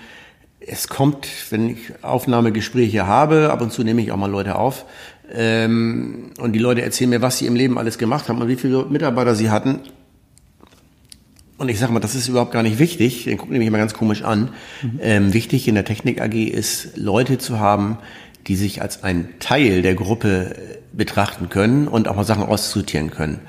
es 0.60 0.88
kommt, 0.88 1.28
wenn 1.50 1.70
ich 1.70 2.04
Aufnahmegespräche 2.04 3.06
habe, 3.06 3.52
ab 3.52 3.62
und 3.62 3.72
zu 3.72 3.84
nehme 3.84 4.02
ich 4.02 4.12
auch 4.12 4.18
mal 4.18 4.32
Leute 4.32 4.56
auf. 4.56 4.86
Ähm, 5.34 6.32
und 6.40 6.54
die 6.54 6.60
Leute 6.60 6.82
erzählen 6.82 7.10
mir, 7.10 7.22
was 7.22 7.38
sie 7.38 7.48
im 7.48 7.56
Leben 7.56 7.78
alles 7.78 7.98
gemacht 7.98 8.30
haben 8.30 8.42
und 8.42 8.48
wie 8.48 8.56
viele 8.56 8.86
Mitarbeiter 8.86 9.36
sie 9.36 9.50
hatten. 9.50 9.80
Und 11.58 11.70
ich 11.70 11.80
sage 11.80 11.94
mal, 11.94 12.00
das 12.00 12.16
ist 12.16 12.28
überhaupt 12.28 12.52
gar 12.52 12.64
nicht 12.64 12.80
wichtig. 12.80 13.26
Den 13.26 13.38
gucken 13.38 13.58
mich 13.58 13.68
immer 13.68 13.78
ganz 13.78 13.94
komisch 13.94 14.24
an. 14.24 14.50
Mhm. 14.82 15.00
Ähm, 15.02 15.34
wichtig 15.34 15.68
in 15.68 15.76
der 15.76 15.86
Technik 15.86 16.22
AG 16.22 16.34
ist, 16.34 16.98
Leute 16.98 17.38
zu 17.38 17.60
haben, 17.60 17.98
die 18.48 18.56
sich 18.56 18.82
als 18.82 19.04
ein 19.04 19.30
Teil 19.40 19.82
der 19.82 19.96
Gruppe 19.96 20.56
betrachten 20.92 21.50
können 21.50 21.88
und 21.88 22.08
auch 22.08 22.16
mal 22.16 22.26
Sachen 22.26 22.44
aussortieren 22.44 23.12
können. 23.12 23.40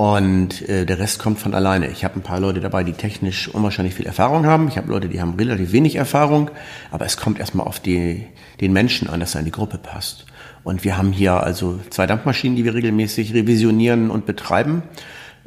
Und 0.00 0.66
äh, 0.66 0.86
der 0.86 0.98
Rest 0.98 1.18
kommt 1.18 1.40
von 1.40 1.52
alleine. 1.52 1.88
Ich 1.88 2.04
habe 2.04 2.18
ein 2.18 2.22
paar 2.22 2.40
Leute 2.40 2.60
dabei, 2.60 2.84
die 2.84 2.94
technisch 2.94 3.48
unwahrscheinlich 3.48 3.94
viel 3.94 4.06
Erfahrung 4.06 4.46
haben. 4.46 4.66
Ich 4.68 4.78
habe 4.78 4.90
Leute, 4.90 5.10
die 5.10 5.20
haben 5.20 5.34
relativ 5.34 5.72
wenig 5.72 5.96
Erfahrung. 5.96 6.50
Aber 6.90 7.04
es 7.04 7.18
kommt 7.18 7.38
erstmal 7.38 7.66
auf 7.66 7.80
die, 7.80 8.24
den 8.62 8.72
Menschen 8.72 9.10
an, 9.10 9.20
dass 9.20 9.34
er 9.34 9.40
in 9.40 9.44
die 9.44 9.50
Gruppe 9.50 9.76
passt. 9.76 10.24
Und 10.64 10.84
wir 10.84 10.96
haben 10.96 11.12
hier 11.12 11.42
also 11.42 11.78
zwei 11.90 12.06
Dampfmaschinen, 12.06 12.56
die 12.56 12.64
wir 12.64 12.72
regelmäßig 12.72 13.34
revisionieren 13.34 14.10
und 14.10 14.24
betreiben. 14.24 14.84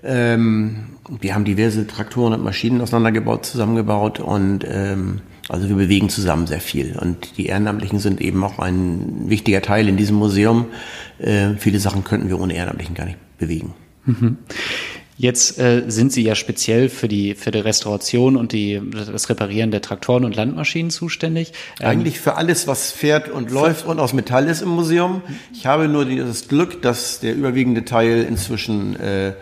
Ähm, 0.03 0.97
wir 1.19 1.33
haben 1.33 1.45
diverse 1.45 1.87
Traktoren 1.87 2.33
und 2.33 2.43
Maschinen 2.43 2.79
auseinandergebaut, 2.79 3.47
zusammengebaut 3.47 4.19
und 4.19 4.67
ähm, 4.69 5.21
also 5.49 5.67
wir 5.67 5.77
bewegen 5.77 6.09
zusammen 6.09 6.45
sehr 6.45 6.61
viel. 6.61 6.95
Und 7.01 7.39
die 7.39 7.47
Ehrenamtlichen 7.47 7.97
sind 7.97 8.21
eben 8.21 8.43
auch 8.43 8.59
ein 8.59 9.31
wichtiger 9.31 9.63
Teil 9.63 9.87
in 9.87 9.97
diesem 9.97 10.17
Museum. 10.17 10.67
Äh, 11.17 11.55
viele 11.57 11.79
Sachen 11.79 12.03
könnten 12.03 12.29
wir 12.29 12.39
ohne 12.39 12.53
Ehrenamtlichen 12.53 12.93
gar 12.93 13.05
nicht 13.05 13.17
bewegen. 13.39 13.73
Mhm. 14.05 14.37
Jetzt 15.15 15.59
äh, 15.59 15.83
sind 15.87 16.11
Sie 16.11 16.23
ja 16.23 16.33
speziell 16.33 16.89
für 16.89 17.07
die, 17.07 17.35
für 17.35 17.51
die 17.51 17.59
Restauration 17.59 18.35
und 18.35 18.51
die, 18.51 18.81
das 18.91 19.29
Reparieren 19.29 19.69
der 19.69 19.81
Traktoren 19.81 20.25
und 20.25 20.35
Landmaschinen 20.35 20.89
zuständig. 20.89 21.53
Ähm, 21.79 21.87
Eigentlich 21.87 22.19
für 22.19 22.35
alles, 22.35 22.67
was 22.67 22.91
fährt 22.91 23.29
und 23.29 23.51
läuft 23.51 23.85
und 23.85 23.99
aus 23.99 24.13
Metall 24.13 24.47
ist 24.47 24.61
im 24.61 24.69
Museum. 24.69 25.21
Ich 25.53 25.67
habe 25.67 25.87
nur 25.87 26.05
das 26.05 26.47
Glück, 26.47 26.81
dass 26.81 27.19
der 27.19 27.35
überwiegende 27.35 27.85
Teil 27.85 28.25
inzwischen 28.27 28.99
äh, 28.99 29.33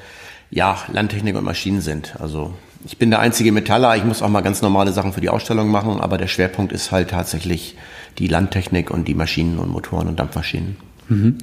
ja, 0.49 0.77
Landtechnik 0.91 1.37
und 1.37 1.45
Maschinen 1.45 1.79
sind. 1.79 2.15
Also 2.19 2.53
ich 2.85 2.97
bin 2.97 3.09
der 3.09 3.19
einzige 3.19 3.53
Metaller, 3.53 3.95
ich 3.95 4.03
muss 4.03 4.21
auch 4.21 4.29
mal 4.29 4.41
ganz 4.41 4.61
normale 4.61 4.91
Sachen 4.91 5.13
für 5.13 5.21
die 5.21 5.29
Ausstellung 5.29 5.69
machen, 5.69 6.01
aber 6.01 6.17
der 6.17 6.27
Schwerpunkt 6.27 6.73
ist 6.73 6.91
halt 6.91 7.11
tatsächlich 7.11 7.77
die 8.17 8.27
Landtechnik 8.27 8.91
und 8.91 9.07
die 9.07 9.15
Maschinen 9.15 9.57
und 9.57 9.69
Motoren 9.69 10.07
und 10.07 10.19
Dampfmaschinen. 10.19 10.75
Mhm. 11.11 11.37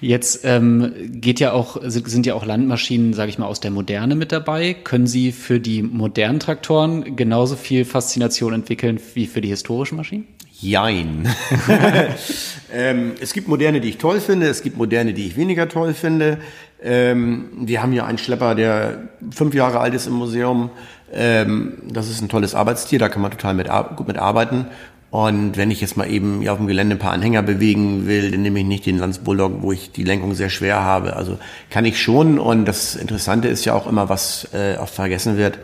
Jetzt 0.00 0.40
ähm, 0.44 0.92
geht 1.10 1.40
ja 1.40 1.52
auch, 1.52 1.80
sind 1.82 2.24
ja 2.24 2.34
auch 2.34 2.46
Landmaschinen, 2.46 3.14
sage 3.14 3.30
ich 3.30 3.38
mal, 3.38 3.46
aus 3.46 3.58
der 3.58 3.72
Moderne 3.72 4.14
mit 4.14 4.30
dabei. 4.30 4.74
Können 4.74 5.08
Sie 5.08 5.32
für 5.32 5.58
die 5.58 5.82
modernen 5.82 6.38
Traktoren 6.38 7.16
genauso 7.16 7.56
viel 7.56 7.84
Faszination 7.84 8.52
entwickeln 8.52 9.00
wie 9.14 9.26
für 9.26 9.40
die 9.40 9.48
historischen 9.48 9.96
Maschinen? 9.96 10.26
Jein. 10.60 11.28
ähm, 12.72 13.12
es 13.20 13.32
gibt 13.32 13.48
moderne, 13.48 13.80
die 13.80 13.90
ich 13.90 13.98
toll 13.98 14.20
finde, 14.20 14.46
es 14.46 14.62
gibt 14.62 14.76
moderne, 14.76 15.14
die 15.14 15.26
ich 15.26 15.36
weniger 15.36 15.68
toll 15.68 15.94
finde. 15.94 16.38
Ähm, 16.80 17.48
wir 17.60 17.82
haben 17.82 17.92
hier 17.92 18.06
einen 18.06 18.18
Schlepper, 18.18 18.54
der 18.54 19.08
fünf 19.32 19.54
Jahre 19.54 19.80
alt 19.80 19.94
ist 19.94 20.06
im 20.06 20.14
Museum. 20.14 20.70
Ähm, 21.12 21.74
das 21.90 22.08
ist 22.08 22.20
ein 22.20 22.28
tolles 22.28 22.54
Arbeitstier, 22.54 22.98
da 22.98 23.08
kann 23.08 23.22
man 23.22 23.32
total 23.32 23.54
mit, 23.54 23.68
gut 23.96 24.06
mit 24.06 24.18
arbeiten. 24.18 24.66
Und 25.10 25.56
wenn 25.56 25.70
ich 25.70 25.80
jetzt 25.80 25.96
mal 25.96 26.10
eben 26.10 26.46
auf 26.48 26.58
dem 26.58 26.66
Gelände 26.66 26.96
ein 26.96 26.98
paar 26.98 27.12
Anhänger 27.12 27.42
bewegen 27.42 28.06
will, 28.06 28.30
dann 28.30 28.42
nehme 28.42 28.60
ich 28.60 28.66
nicht 28.66 28.84
den 28.84 28.98
Lanz 28.98 29.18
Bulldog, 29.18 29.62
wo 29.62 29.72
ich 29.72 29.90
die 29.90 30.04
Lenkung 30.04 30.34
sehr 30.34 30.50
schwer 30.50 30.82
habe. 30.82 31.16
Also 31.16 31.38
kann 31.70 31.86
ich 31.86 32.00
schon. 32.00 32.38
Und 32.38 32.66
das 32.66 32.94
Interessante 32.94 33.48
ist 33.48 33.64
ja 33.64 33.72
auch 33.72 33.86
immer, 33.86 34.10
was 34.10 34.48
äh, 34.52 34.76
oft 34.76 34.94
vergessen 34.94 35.38
wird, 35.38 35.58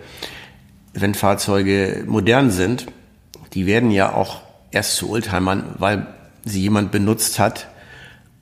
wenn 0.94 1.14
Fahrzeuge 1.14 2.04
modern 2.06 2.50
sind, 2.50 2.86
die 3.52 3.66
werden 3.66 3.90
ja 3.90 4.14
auch 4.14 4.40
erst 4.70 4.96
zu 4.96 5.10
Oldtimern, 5.10 5.74
weil 5.78 6.06
sie 6.44 6.62
jemand 6.62 6.90
benutzt 6.90 7.38
hat 7.38 7.68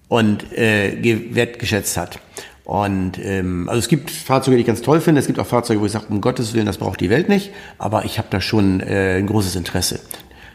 und 0.09 0.53
äh, 0.53 1.35
wertgeschätzt 1.35 1.97
hat. 1.97 2.21
Und 2.65 3.19
ähm, 3.19 3.69
also 3.69 3.81
es 3.81 3.89
gibt 3.89 4.11
Fahrzeuge, 4.11 4.57
die 4.57 4.61
ich 4.61 4.67
ganz 4.67 4.83
toll 4.83 5.01
finde. 5.01 5.21
Es 5.21 5.27
gibt 5.27 5.39
auch 5.41 5.47
Fahrzeuge, 5.47 5.81
wo 5.81 5.87
ich 5.87 5.93
sage, 5.93 6.07
um 6.09 6.21
Gottes 6.21 6.55
Willen, 6.55 6.67
das 6.67 6.79
braucht 6.79 7.01
die 7.01 7.11
Welt 7.11 7.29
nicht. 7.29 7.51
Aber 7.79 8.05
ich 8.05 8.19
habe 8.19 8.29
da 8.31 8.41
schon 8.41 8.81
äh, 8.81 9.19
ein 9.19 9.27
großes 9.27 9.57
Interesse. 9.57 10.01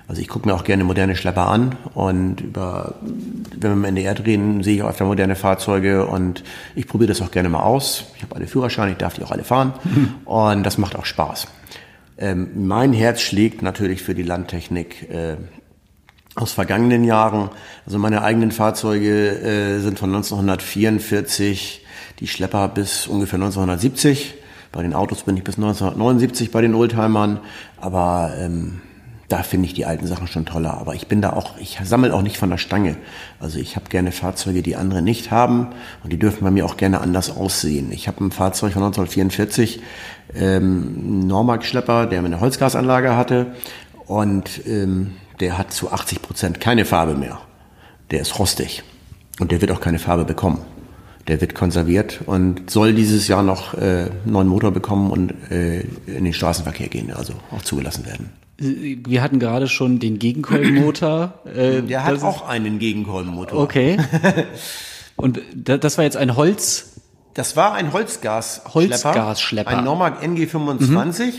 Also 0.07 0.21
ich 0.21 0.29
gucke 0.29 0.47
mir 0.47 0.55
auch 0.55 0.63
gerne 0.63 0.85
moderne 0.85 1.17
Schlepper 1.17 1.47
an 1.47 1.75
und 1.93 2.39
über, 2.39 2.95
wenn 3.01 3.71
wir 3.71 3.73
im 3.73 3.83
NDR 3.83 4.15
drehen, 4.15 4.63
sehe 4.63 4.75
ich 4.75 4.83
auch 4.83 4.89
öfter 4.89 5.03
moderne 5.03 5.35
Fahrzeuge 5.35 6.07
und 6.07 6.43
ich 6.75 6.87
probiere 6.87 7.09
das 7.09 7.21
auch 7.21 7.31
gerne 7.31 7.49
mal 7.49 7.59
aus. 7.59 8.05
Ich 8.15 8.23
habe 8.23 8.35
alle 8.35 8.47
Führerscheine, 8.47 8.91
ich 8.93 8.97
darf 8.97 9.15
die 9.15 9.23
auch 9.23 9.31
alle 9.31 9.43
fahren 9.43 9.73
mhm. 9.83 10.13
und 10.23 10.63
das 10.63 10.77
macht 10.77 10.95
auch 10.95 11.05
Spaß. 11.05 11.47
Ähm, 12.17 12.51
mein 12.55 12.93
Herz 12.93 13.19
schlägt 13.19 13.61
natürlich 13.61 14.01
für 14.01 14.15
die 14.15 14.23
Landtechnik 14.23 15.09
äh, 15.11 15.35
aus 16.35 16.53
vergangenen 16.53 17.03
Jahren. 17.03 17.49
Also 17.85 17.99
meine 17.99 18.21
eigenen 18.21 18.51
Fahrzeuge 18.51 19.29
äh, 19.41 19.79
sind 19.79 19.99
von 19.99 20.15
1944 20.15 21.85
die 22.19 22.27
Schlepper 22.27 22.69
bis 22.69 23.07
ungefähr 23.07 23.37
1970. 23.37 24.35
Bei 24.71 24.83
den 24.83 24.93
Autos 24.93 25.23
bin 25.23 25.35
ich 25.35 25.43
bis 25.43 25.57
1979 25.57 26.51
bei 26.51 26.61
den 26.61 26.75
Oldtimern, 26.75 27.39
aber 27.79 28.33
ähm, 28.39 28.81
da 29.29 29.43
finde 29.43 29.67
ich 29.67 29.73
die 29.73 29.85
alten 29.85 30.07
Sachen 30.07 30.27
schon 30.27 30.45
toller. 30.45 30.75
Aber 30.75 30.95
ich 30.95 31.07
bin 31.07 31.21
da 31.21 31.33
auch, 31.33 31.57
ich 31.57 31.79
sammle 31.83 32.13
auch 32.13 32.21
nicht 32.21 32.37
von 32.37 32.49
der 32.49 32.57
Stange. 32.57 32.95
Also 33.39 33.59
ich 33.59 33.75
habe 33.75 33.89
gerne 33.89 34.11
Fahrzeuge, 34.11 34.61
die 34.61 34.75
andere 34.75 35.01
nicht 35.01 35.31
haben 35.31 35.69
und 36.03 36.13
die 36.13 36.19
dürfen 36.19 36.43
bei 36.43 36.51
mir 36.51 36.65
auch 36.65 36.77
gerne 36.77 37.01
anders 37.01 37.35
aussehen. 37.35 37.91
Ich 37.91 38.07
habe 38.07 38.23
ein 38.23 38.31
Fahrzeug 38.31 38.73
von 38.73 38.83
1944, 38.83 39.81
ähm, 40.35 41.27
Normark-Schlepper, 41.27 42.05
der 42.05 42.19
eine 42.19 42.39
Holzgasanlage 42.39 43.17
hatte 43.17 43.47
und 44.05 44.65
ähm, 44.65 45.15
der 45.39 45.57
hat 45.57 45.73
zu 45.73 45.91
80 45.91 46.21
Prozent 46.21 46.61
keine 46.61 46.85
Farbe 46.85 47.15
mehr. 47.15 47.39
Der 48.11 48.21
ist 48.21 48.39
rostig 48.39 48.83
und 49.39 49.51
der 49.51 49.59
wird 49.59 49.71
auch 49.71 49.81
keine 49.81 49.99
Farbe 49.99 50.25
bekommen 50.25 50.59
der 51.27 51.41
wird 51.41 51.55
konserviert 51.55 52.21
und 52.25 52.69
soll 52.69 52.93
dieses 52.93 53.27
Jahr 53.27 53.43
noch 53.43 53.73
äh, 53.73 54.09
neuen 54.25 54.47
Motor 54.47 54.71
bekommen 54.71 55.11
und 55.11 55.33
äh, 55.51 55.81
in 56.05 56.23
den 56.23 56.33
Straßenverkehr 56.33 56.87
gehen, 56.87 57.11
also 57.11 57.33
auch 57.51 57.61
zugelassen 57.61 58.05
werden. 58.05 58.29
Wir 58.57 59.21
hatten 59.21 59.39
gerade 59.39 59.67
schon 59.67 59.99
den 59.99 60.19
Gegenkolbenmotor. 60.19 61.33
Äh, 61.45 61.81
der 61.81 62.03
hat 62.03 62.21
auch 62.23 62.47
einen 62.47 62.79
Gegenkolbenmotor. 62.79 63.61
Okay. 63.61 63.97
Und 65.15 65.41
das 65.55 65.97
war 65.97 66.03
jetzt 66.03 66.17
ein 66.17 66.35
Holz. 66.35 67.01
Das 67.33 67.55
war 67.55 67.73
ein 67.73 67.93
Holzgas. 67.93 68.61
Holzgasschlepper. 68.73 69.69
Ein 69.69 69.83
Normark 69.83 70.23
NG25. 70.23 71.25
Mhm. 71.25 71.33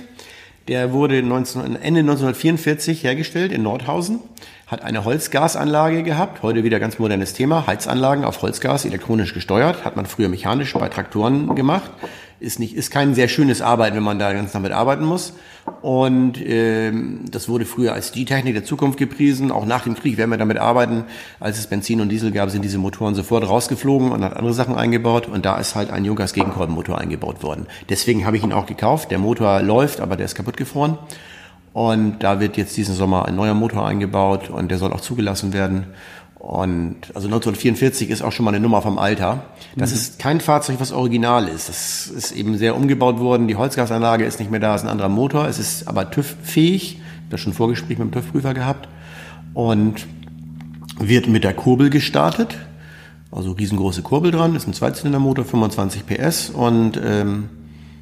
Der 0.68 0.92
wurde 0.92 1.22
19, 1.22 1.76
Ende 1.76 2.00
1944 2.00 3.02
hergestellt 3.02 3.52
in 3.52 3.62
Nordhausen 3.62 4.20
hat 4.68 4.82
eine 4.82 5.04
Holzgasanlage 5.04 6.02
gehabt, 6.02 6.42
heute 6.42 6.62
wieder 6.62 6.78
ganz 6.78 6.98
modernes 6.98 7.32
Thema, 7.32 7.66
Heizanlagen 7.66 8.24
auf 8.24 8.42
Holzgas, 8.42 8.84
elektronisch 8.84 9.32
gesteuert, 9.32 9.86
hat 9.86 9.96
man 9.96 10.04
früher 10.04 10.28
mechanisch 10.28 10.74
bei 10.74 10.90
Traktoren 10.90 11.56
gemacht. 11.56 11.90
Ist 12.40 12.60
nicht, 12.60 12.76
ist 12.76 12.92
kein 12.92 13.14
sehr 13.14 13.26
schönes 13.26 13.60
Arbeiten, 13.62 13.96
wenn 13.96 14.04
man 14.04 14.20
da 14.20 14.32
ganz 14.32 14.52
damit 14.52 14.70
arbeiten 14.70 15.04
muss. 15.04 15.32
Und 15.82 16.34
ähm, 16.40 17.24
das 17.30 17.48
wurde 17.48 17.64
früher 17.64 17.92
als 17.92 18.12
die 18.12 18.24
Technik 18.24 18.54
der 18.54 18.64
Zukunft 18.64 18.96
gepriesen. 18.96 19.50
Auch 19.50 19.66
nach 19.66 19.82
dem 19.82 19.94
Krieg 19.94 20.18
werden 20.18 20.30
wir 20.30 20.38
damit 20.38 20.56
arbeiten. 20.56 21.04
Als 21.40 21.58
es 21.58 21.66
Benzin 21.66 22.00
und 22.00 22.10
Diesel 22.10 22.30
gab, 22.30 22.50
sind 22.50 22.62
diese 22.62 22.78
Motoren 22.78 23.16
sofort 23.16 23.48
rausgeflogen 23.48 24.12
und 24.12 24.22
hat 24.22 24.36
andere 24.36 24.54
Sachen 24.54 24.76
eingebaut. 24.76 25.26
Und 25.26 25.46
da 25.46 25.58
ist 25.58 25.74
halt 25.74 25.90
ein 25.90 26.04
Junkers 26.04 26.32
Gegenkolbenmotor 26.32 26.98
eingebaut 26.98 27.42
worden. 27.42 27.66
Deswegen 27.88 28.24
habe 28.24 28.36
ich 28.36 28.44
ihn 28.44 28.52
auch 28.52 28.66
gekauft. 28.66 29.10
Der 29.10 29.18
Motor 29.18 29.60
läuft, 29.60 30.00
aber 30.00 30.16
der 30.16 30.26
ist 30.26 30.36
kaputt 30.36 30.56
gefroren. 30.56 30.96
Und 31.72 32.24
da 32.24 32.40
wird 32.40 32.56
jetzt 32.56 32.76
diesen 32.76 32.94
Sommer 32.94 33.26
ein 33.26 33.36
neuer 33.36 33.54
Motor 33.54 33.86
eingebaut 33.86 34.48
und 34.50 34.70
der 34.70 34.78
soll 34.78 34.92
auch 34.92 35.00
zugelassen 35.00 35.52
werden. 35.52 35.86
Und 36.38 36.96
also 37.14 37.26
1944 37.26 38.10
ist 38.10 38.22
auch 38.22 38.30
schon 38.30 38.44
mal 38.44 38.52
eine 38.52 38.60
Nummer 38.60 38.80
vom 38.80 38.98
Alter. 38.98 39.44
Das 39.76 39.90
mhm. 39.90 39.96
ist 39.96 40.18
kein 40.18 40.40
Fahrzeug, 40.40 40.76
was 40.78 40.92
original 40.92 41.48
ist. 41.48 41.68
Das 41.68 42.06
ist 42.06 42.32
eben 42.32 42.56
sehr 42.56 42.76
umgebaut 42.76 43.18
worden. 43.18 43.48
Die 43.48 43.56
Holzgasanlage 43.56 44.24
ist 44.24 44.38
nicht 44.38 44.50
mehr 44.50 44.60
da, 44.60 44.74
ist 44.74 44.82
ein 44.82 44.88
anderer 44.88 45.08
Motor. 45.08 45.48
Es 45.48 45.58
ist 45.58 45.88
aber 45.88 46.10
TÜV-fähig. 46.10 46.82
Ich 46.82 46.94
habe 46.94 47.30
das 47.30 47.40
schon 47.40 47.52
Vorgespräch 47.52 47.98
mit 47.98 48.08
dem 48.08 48.12
TÜV-Prüfer 48.12 48.54
gehabt. 48.54 48.88
Und 49.52 50.06
wird 50.98 51.26
mit 51.26 51.44
der 51.44 51.54
Kurbel 51.54 51.90
gestartet. 51.90 52.56
Also 53.30 53.52
riesengroße 53.52 54.02
Kurbel 54.02 54.30
dran, 54.30 54.54
ist 54.54 54.66
ein 54.66 54.72
Zweizylindermotor, 54.72 55.44
25 55.44 56.06
PS. 56.06 56.50
Und 56.50 56.98
ähm, 57.04 57.50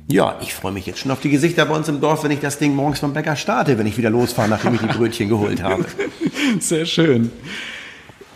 ja, 0.08 0.36
ich 0.40 0.54
freue 0.54 0.72
mich 0.72 0.86
jetzt 0.86 1.00
schon 1.00 1.10
auf 1.10 1.20
die 1.20 1.30
Gesichter 1.30 1.66
bei 1.66 1.74
uns 1.74 1.88
im 1.88 2.00
Dorf, 2.00 2.22
wenn 2.22 2.30
ich 2.30 2.40
das 2.40 2.58
Ding 2.58 2.76
morgens 2.76 3.00
vom 3.00 3.12
Bäcker 3.12 3.34
starte, 3.34 3.76
wenn 3.78 3.86
ich 3.86 3.98
wieder 3.98 4.10
losfahre, 4.10 4.48
nachdem 4.48 4.74
ich 4.74 4.80
die 4.80 4.86
Brötchen 4.86 5.28
geholt 5.28 5.62
habe. 5.62 5.84
Sehr 6.60 6.86
schön. 6.86 7.32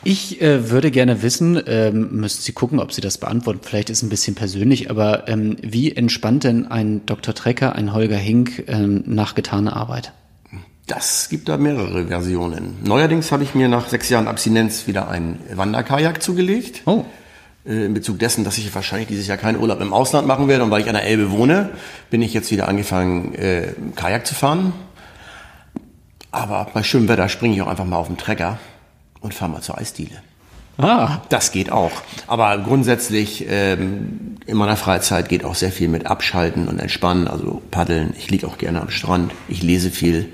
Ich 0.02 0.40
äh, 0.40 0.70
würde 0.70 0.90
gerne 0.90 1.22
wissen, 1.22 1.60
ähm, 1.66 2.08
müssen 2.12 2.40
Sie 2.40 2.52
gucken, 2.52 2.80
ob 2.80 2.92
Sie 2.92 3.02
das 3.02 3.18
beantworten. 3.18 3.60
Vielleicht 3.62 3.90
ist 3.90 3.98
es 3.98 4.02
ein 4.02 4.08
bisschen 4.08 4.34
persönlich, 4.34 4.90
aber 4.90 5.28
ähm, 5.28 5.56
wie 5.60 5.94
entspannt 5.94 6.44
denn 6.44 6.66
ein 6.66 7.04
Dr. 7.04 7.34
Trecker, 7.34 7.74
ein 7.74 7.92
Holger 7.92 8.16
Hink 8.16 8.64
ähm, 8.68 9.02
nach 9.06 9.34
getaner 9.34 9.76
Arbeit? 9.76 10.12
Das 10.86 11.28
gibt 11.28 11.48
da 11.48 11.58
mehrere 11.58 12.06
Versionen. 12.06 12.78
Neuerdings 12.82 13.30
habe 13.30 13.44
ich 13.44 13.54
mir 13.54 13.68
nach 13.68 13.88
sechs 13.88 14.08
Jahren 14.08 14.26
Abstinenz 14.26 14.86
wieder 14.86 15.08
ein 15.08 15.38
Wanderkajak 15.54 16.22
zugelegt. 16.22 16.82
Oh. 16.86 17.04
Äh, 17.66 17.84
in 17.84 17.92
Bezug 17.92 18.18
dessen, 18.18 18.42
dass 18.42 18.56
ich 18.56 18.74
wahrscheinlich 18.74 19.08
dieses 19.08 19.26
Jahr 19.26 19.36
keinen 19.36 19.60
Urlaub 19.60 19.82
im 19.82 19.92
Ausland 19.92 20.26
machen 20.26 20.48
werde 20.48 20.64
und 20.64 20.70
weil 20.70 20.80
ich 20.80 20.88
an 20.88 20.94
der 20.94 21.04
Elbe 21.04 21.30
wohne, 21.30 21.70
bin 22.08 22.22
ich 22.22 22.32
jetzt 22.32 22.50
wieder 22.50 22.68
angefangen, 22.68 23.34
äh, 23.34 23.74
Kajak 23.96 24.26
zu 24.26 24.34
fahren. 24.34 24.72
Aber 26.32 26.68
bei 26.72 26.82
schönem 26.82 27.08
Wetter 27.08 27.28
springe 27.28 27.54
ich 27.54 27.60
auch 27.60 27.66
einfach 27.66 27.84
mal 27.84 27.96
auf 27.96 28.06
den 28.06 28.16
Trecker 28.16 28.58
und 29.20 29.34
fahr 29.34 29.48
mal 29.48 29.60
zur 29.60 29.78
Eisdiele. 29.78 30.22
Ah. 30.78 31.20
Das 31.28 31.52
geht 31.52 31.70
auch. 31.70 31.92
Aber 32.26 32.56
grundsätzlich 32.58 33.44
ähm, 33.48 34.36
in 34.46 34.56
meiner 34.56 34.76
Freizeit 34.76 35.28
geht 35.28 35.44
auch 35.44 35.54
sehr 35.54 35.72
viel 35.72 35.88
mit 35.88 36.06
Abschalten 36.06 36.68
und 36.68 36.78
Entspannen, 36.78 37.28
also 37.28 37.60
Paddeln. 37.70 38.14
Ich 38.16 38.30
liege 38.30 38.46
auch 38.46 38.56
gerne 38.56 38.80
am 38.80 38.90
Strand. 38.90 39.32
Ich 39.48 39.62
lese 39.62 39.90
viel. 39.90 40.28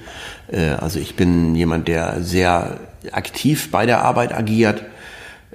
Äh, 0.50 0.70
also 0.70 1.00
ich 1.00 1.16
bin 1.16 1.54
jemand, 1.54 1.88
der 1.88 2.22
sehr 2.22 2.78
aktiv 3.12 3.70
bei 3.70 3.86
der 3.86 4.04
Arbeit 4.04 4.32
agiert. 4.32 4.84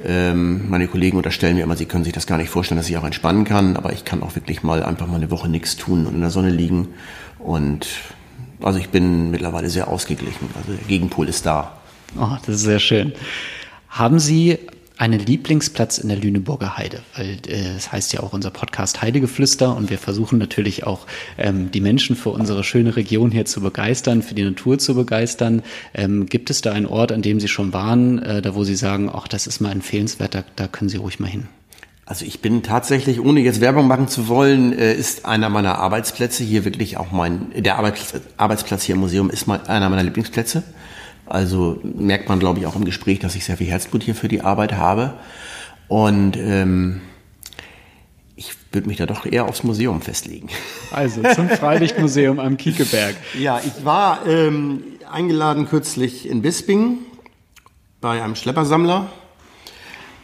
Ähm, 0.03 0.69
meine 0.69 0.87
Kollegen 0.87 1.17
unterstellen 1.17 1.55
mir 1.55 1.63
immer, 1.63 1.77
sie 1.77 1.85
können 1.85 2.03
sich 2.03 2.13
das 2.13 2.27
gar 2.27 2.37
nicht 2.37 2.49
vorstellen, 2.49 2.79
dass 2.79 2.89
ich 2.89 2.97
auch 2.97 3.05
entspannen 3.05 3.45
kann. 3.45 3.77
Aber 3.77 3.93
ich 3.93 4.03
kann 4.03 4.23
auch 4.23 4.35
wirklich 4.35 4.61
mal 4.63 4.83
einfach 4.83 5.07
mal 5.07 5.15
eine 5.15 5.31
Woche 5.31 5.47
nichts 5.47 5.77
tun 5.77 6.05
und 6.05 6.15
in 6.15 6.21
der 6.21 6.31
Sonne 6.31 6.49
liegen. 6.49 6.89
Und 7.39 7.87
also 8.61 8.77
ich 8.77 8.89
bin 8.89 9.31
mittlerweile 9.31 9.69
sehr 9.69 9.87
ausgeglichen. 9.87 10.49
Also 10.55 10.73
der 10.73 10.87
Gegenpol 10.87 11.29
ist 11.29 11.45
da. 11.45 11.80
Oh, 12.17 12.37
das 12.45 12.55
ist 12.55 12.61
sehr 12.61 12.79
schön. 12.79 13.13
Haben 13.89 14.19
Sie 14.19 14.57
einen 14.97 15.19
Lieblingsplatz 15.19 15.97
in 15.97 16.09
der 16.09 16.17
Lüneburger 16.17 16.77
Heide? 16.77 17.01
Weil 17.15 17.39
äh, 17.47 17.75
es 17.75 17.91
heißt 17.91 18.13
ja 18.13 18.19
auch 18.21 18.33
unser 18.33 18.51
Podcast 18.51 19.01
Heidegeflüster 19.01 19.75
und 19.75 19.89
wir 19.89 19.97
versuchen 19.97 20.37
natürlich 20.37 20.85
auch 20.85 21.07
ähm, 21.37 21.71
die 21.71 21.81
Menschen 21.81 22.15
für 22.15 22.29
unsere 22.29 22.63
schöne 22.63 22.95
Region 22.95 23.31
hier 23.31 23.45
zu 23.45 23.61
begeistern, 23.61 24.21
für 24.21 24.35
die 24.35 24.43
Natur 24.43 24.77
zu 24.77 24.93
begeistern. 24.93 25.63
Ähm, 25.93 26.27
gibt 26.27 26.49
es 26.49 26.61
da 26.61 26.73
einen 26.73 26.85
Ort, 26.85 27.11
an 27.11 27.21
dem 27.21 27.39
Sie 27.39 27.47
schon 27.47 27.73
waren, 27.73 28.19
äh, 28.19 28.41
da 28.41 28.55
wo 28.55 28.63
Sie 28.63 28.75
sagen, 28.75 29.09
ach, 29.11 29.27
das 29.27 29.47
ist 29.47 29.59
mal 29.59 29.71
empfehlenswert, 29.71 30.35
da, 30.35 30.43
da 30.55 30.67
können 30.67 30.89
Sie 30.89 30.97
ruhig 30.97 31.19
mal 31.19 31.29
hin? 31.29 31.47
Also 32.05 32.25
ich 32.25 32.41
bin 32.41 32.61
tatsächlich, 32.61 33.21
ohne 33.21 33.39
jetzt 33.39 33.61
Werbung 33.61 33.87
machen 33.87 34.09
zu 34.09 34.27
wollen, 34.27 34.77
äh, 34.77 34.93
ist 34.93 35.25
einer 35.25 35.49
meiner 35.49 35.79
Arbeitsplätze 35.79 36.43
hier 36.43 36.65
wirklich 36.65 36.97
auch 36.97 37.11
mein, 37.11 37.47
der 37.55 37.77
Arbeitsplatz, 37.77 38.83
hier 38.83 38.95
im 38.95 39.01
Museum 39.01 39.29
ist 39.29 39.49
einer 39.49 39.89
meiner 39.89 40.03
Lieblingsplätze. 40.03 40.63
Also 41.31 41.79
merkt 41.83 42.27
man, 42.27 42.39
glaube 42.39 42.59
ich, 42.59 42.65
auch 42.65 42.75
im 42.75 42.83
Gespräch, 42.83 43.19
dass 43.19 43.35
ich 43.35 43.45
sehr 43.45 43.55
viel 43.55 43.67
Herzblut 43.67 44.03
hier 44.03 44.15
für 44.15 44.27
die 44.27 44.41
Arbeit 44.41 44.73
habe. 44.73 45.13
Und 45.87 46.35
ähm, 46.35 46.99
ich 48.35 48.51
würde 48.73 48.89
mich 48.89 48.97
da 48.97 49.05
doch 49.05 49.25
eher 49.25 49.45
aufs 49.45 49.63
Museum 49.63 50.01
festlegen. 50.01 50.49
Also 50.91 51.23
zum 51.33 51.47
Freilichtmuseum 51.47 52.37
am 52.37 52.57
Kiekeberg. 52.57 53.15
Ja, 53.39 53.61
ich 53.65 53.85
war 53.85 54.27
ähm, 54.27 54.83
eingeladen 55.09 55.69
kürzlich 55.69 56.27
in 56.27 56.41
Bisping 56.41 56.97
bei 58.01 58.21
einem 58.21 58.35
Schleppersammler, 58.35 59.09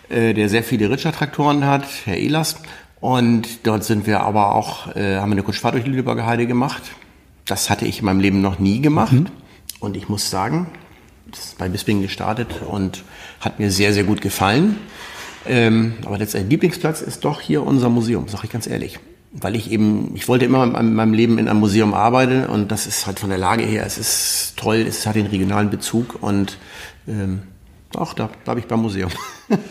äh, 0.10 0.34
der 0.34 0.50
sehr 0.50 0.64
viele 0.64 0.90
Ritschert-Traktoren 0.90 1.66
hat, 1.66 1.86
Herr 2.04 2.18
Ehlers. 2.18 2.58
Und 3.00 3.66
dort 3.66 3.86
sind 3.86 4.08
wir 4.08 4.20
aber 4.20 4.56
auch, 4.56 4.94
äh, 4.94 5.20
haben 5.20 5.30
wir 5.30 5.36
eine 5.36 5.44
Kutschfahrt 5.44 5.76
durch 5.76 5.86
die 5.86 5.92
Lüneburger 5.92 6.26
Heide 6.26 6.48
gemacht. 6.48 6.84
Das 7.46 7.70
hatte 7.70 7.86
ich 7.86 8.00
in 8.00 8.06
meinem 8.06 8.20
Leben 8.20 8.42
noch 8.42 8.60
nie 8.60 8.82
gemacht. 8.82 9.14
Mhm. 9.14 9.28
Und 9.80 9.96
ich 9.96 10.10
muss 10.10 10.30
sagen, 10.30 10.68
bei 11.58 11.70
Bisping 11.70 12.02
gestartet 12.02 12.62
und 12.68 13.04
hat 13.40 13.60
mir 13.60 13.72
sehr, 13.72 13.94
sehr 13.94 14.04
gut 14.04 14.22
gefallen. 14.22 14.78
Ähm, 15.48 15.94
aber 16.06 16.18
letztendlich 16.18 16.52
Lieblingsplatz 16.52 17.02
ist 17.02 17.24
doch 17.24 17.42
hier 17.42 17.64
unser 17.64 17.90
Museum, 17.90 18.28
sage 18.28 18.46
ich 18.46 18.52
ganz 18.52 18.68
ehrlich. 18.68 19.00
Weil 19.32 19.56
ich 19.56 19.72
eben, 19.72 20.12
ich 20.16 20.28
wollte 20.28 20.46
immer 20.46 20.64
in 20.80 20.94
meinem 20.94 21.14
Leben 21.14 21.38
in 21.38 21.48
einem 21.48 21.60
Museum 21.60 21.94
arbeiten 21.94 22.46
und 22.46 22.72
das 22.72 22.88
ist 22.88 23.06
halt 23.06 23.20
von 23.20 23.30
der 23.30 23.38
Lage 23.38 23.64
her, 23.64 23.86
es 23.86 23.98
ist 23.98 24.54
toll, 24.58 24.86
es 24.88 25.06
hat 25.06 25.16
den 25.16 25.28
regionalen 25.28 25.70
Bezug 25.70 26.22
und 26.22 26.58
ähm, 27.08 27.42
auch 27.96 28.14
da 28.14 28.30
bleibe 28.44 28.60
ich 28.60 28.68
beim 28.68 28.82
Museum. 28.82 29.12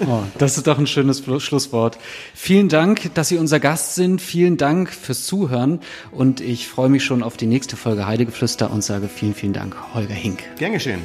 Oh, 0.06 0.22
das 0.38 0.56
ist 0.56 0.66
doch 0.66 0.78
ein 0.78 0.86
schönes 0.86 1.22
Schlusswort. 1.42 1.98
Vielen 2.34 2.70
Dank, 2.70 3.12
dass 3.12 3.28
Sie 3.28 3.36
unser 3.36 3.60
Gast 3.60 3.94
sind. 3.94 4.22
Vielen 4.22 4.56
Dank 4.56 4.88
fürs 4.88 5.26
Zuhören. 5.26 5.80
Und 6.12 6.40
ich 6.40 6.66
freue 6.66 6.88
mich 6.88 7.04
schon 7.04 7.22
auf 7.22 7.36
die 7.36 7.46
nächste 7.46 7.76
Folge 7.76 8.06
Heidegeflüster 8.06 8.70
und 8.70 8.82
sage 8.82 9.06
vielen, 9.08 9.34
vielen 9.34 9.52
Dank, 9.52 9.76
Holger 9.92 10.14
Hink. 10.14 10.44
Gern 10.56 10.72
geschehen. 10.72 11.02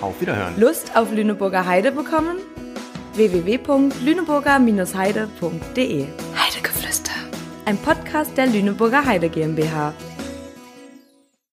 Auf 0.00 0.20
Wiederhören. 0.20 0.58
Lust 0.58 0.96
auf 0.96 1.12
Lüneburger 1.12 1.66
Heide 1.66 1.92
bekommen? 1.92 2.38
www.lüneburger-heide.de 3.14 6.06
Heidegeflüster. 6.36 7.12
Ein 7.64 7.76
Podcast 7.78 8.36
der 8.36 8.48
Lüneburger 8.48 9.04
Heide 9.04 9.28
GmbH. 9.28 9.94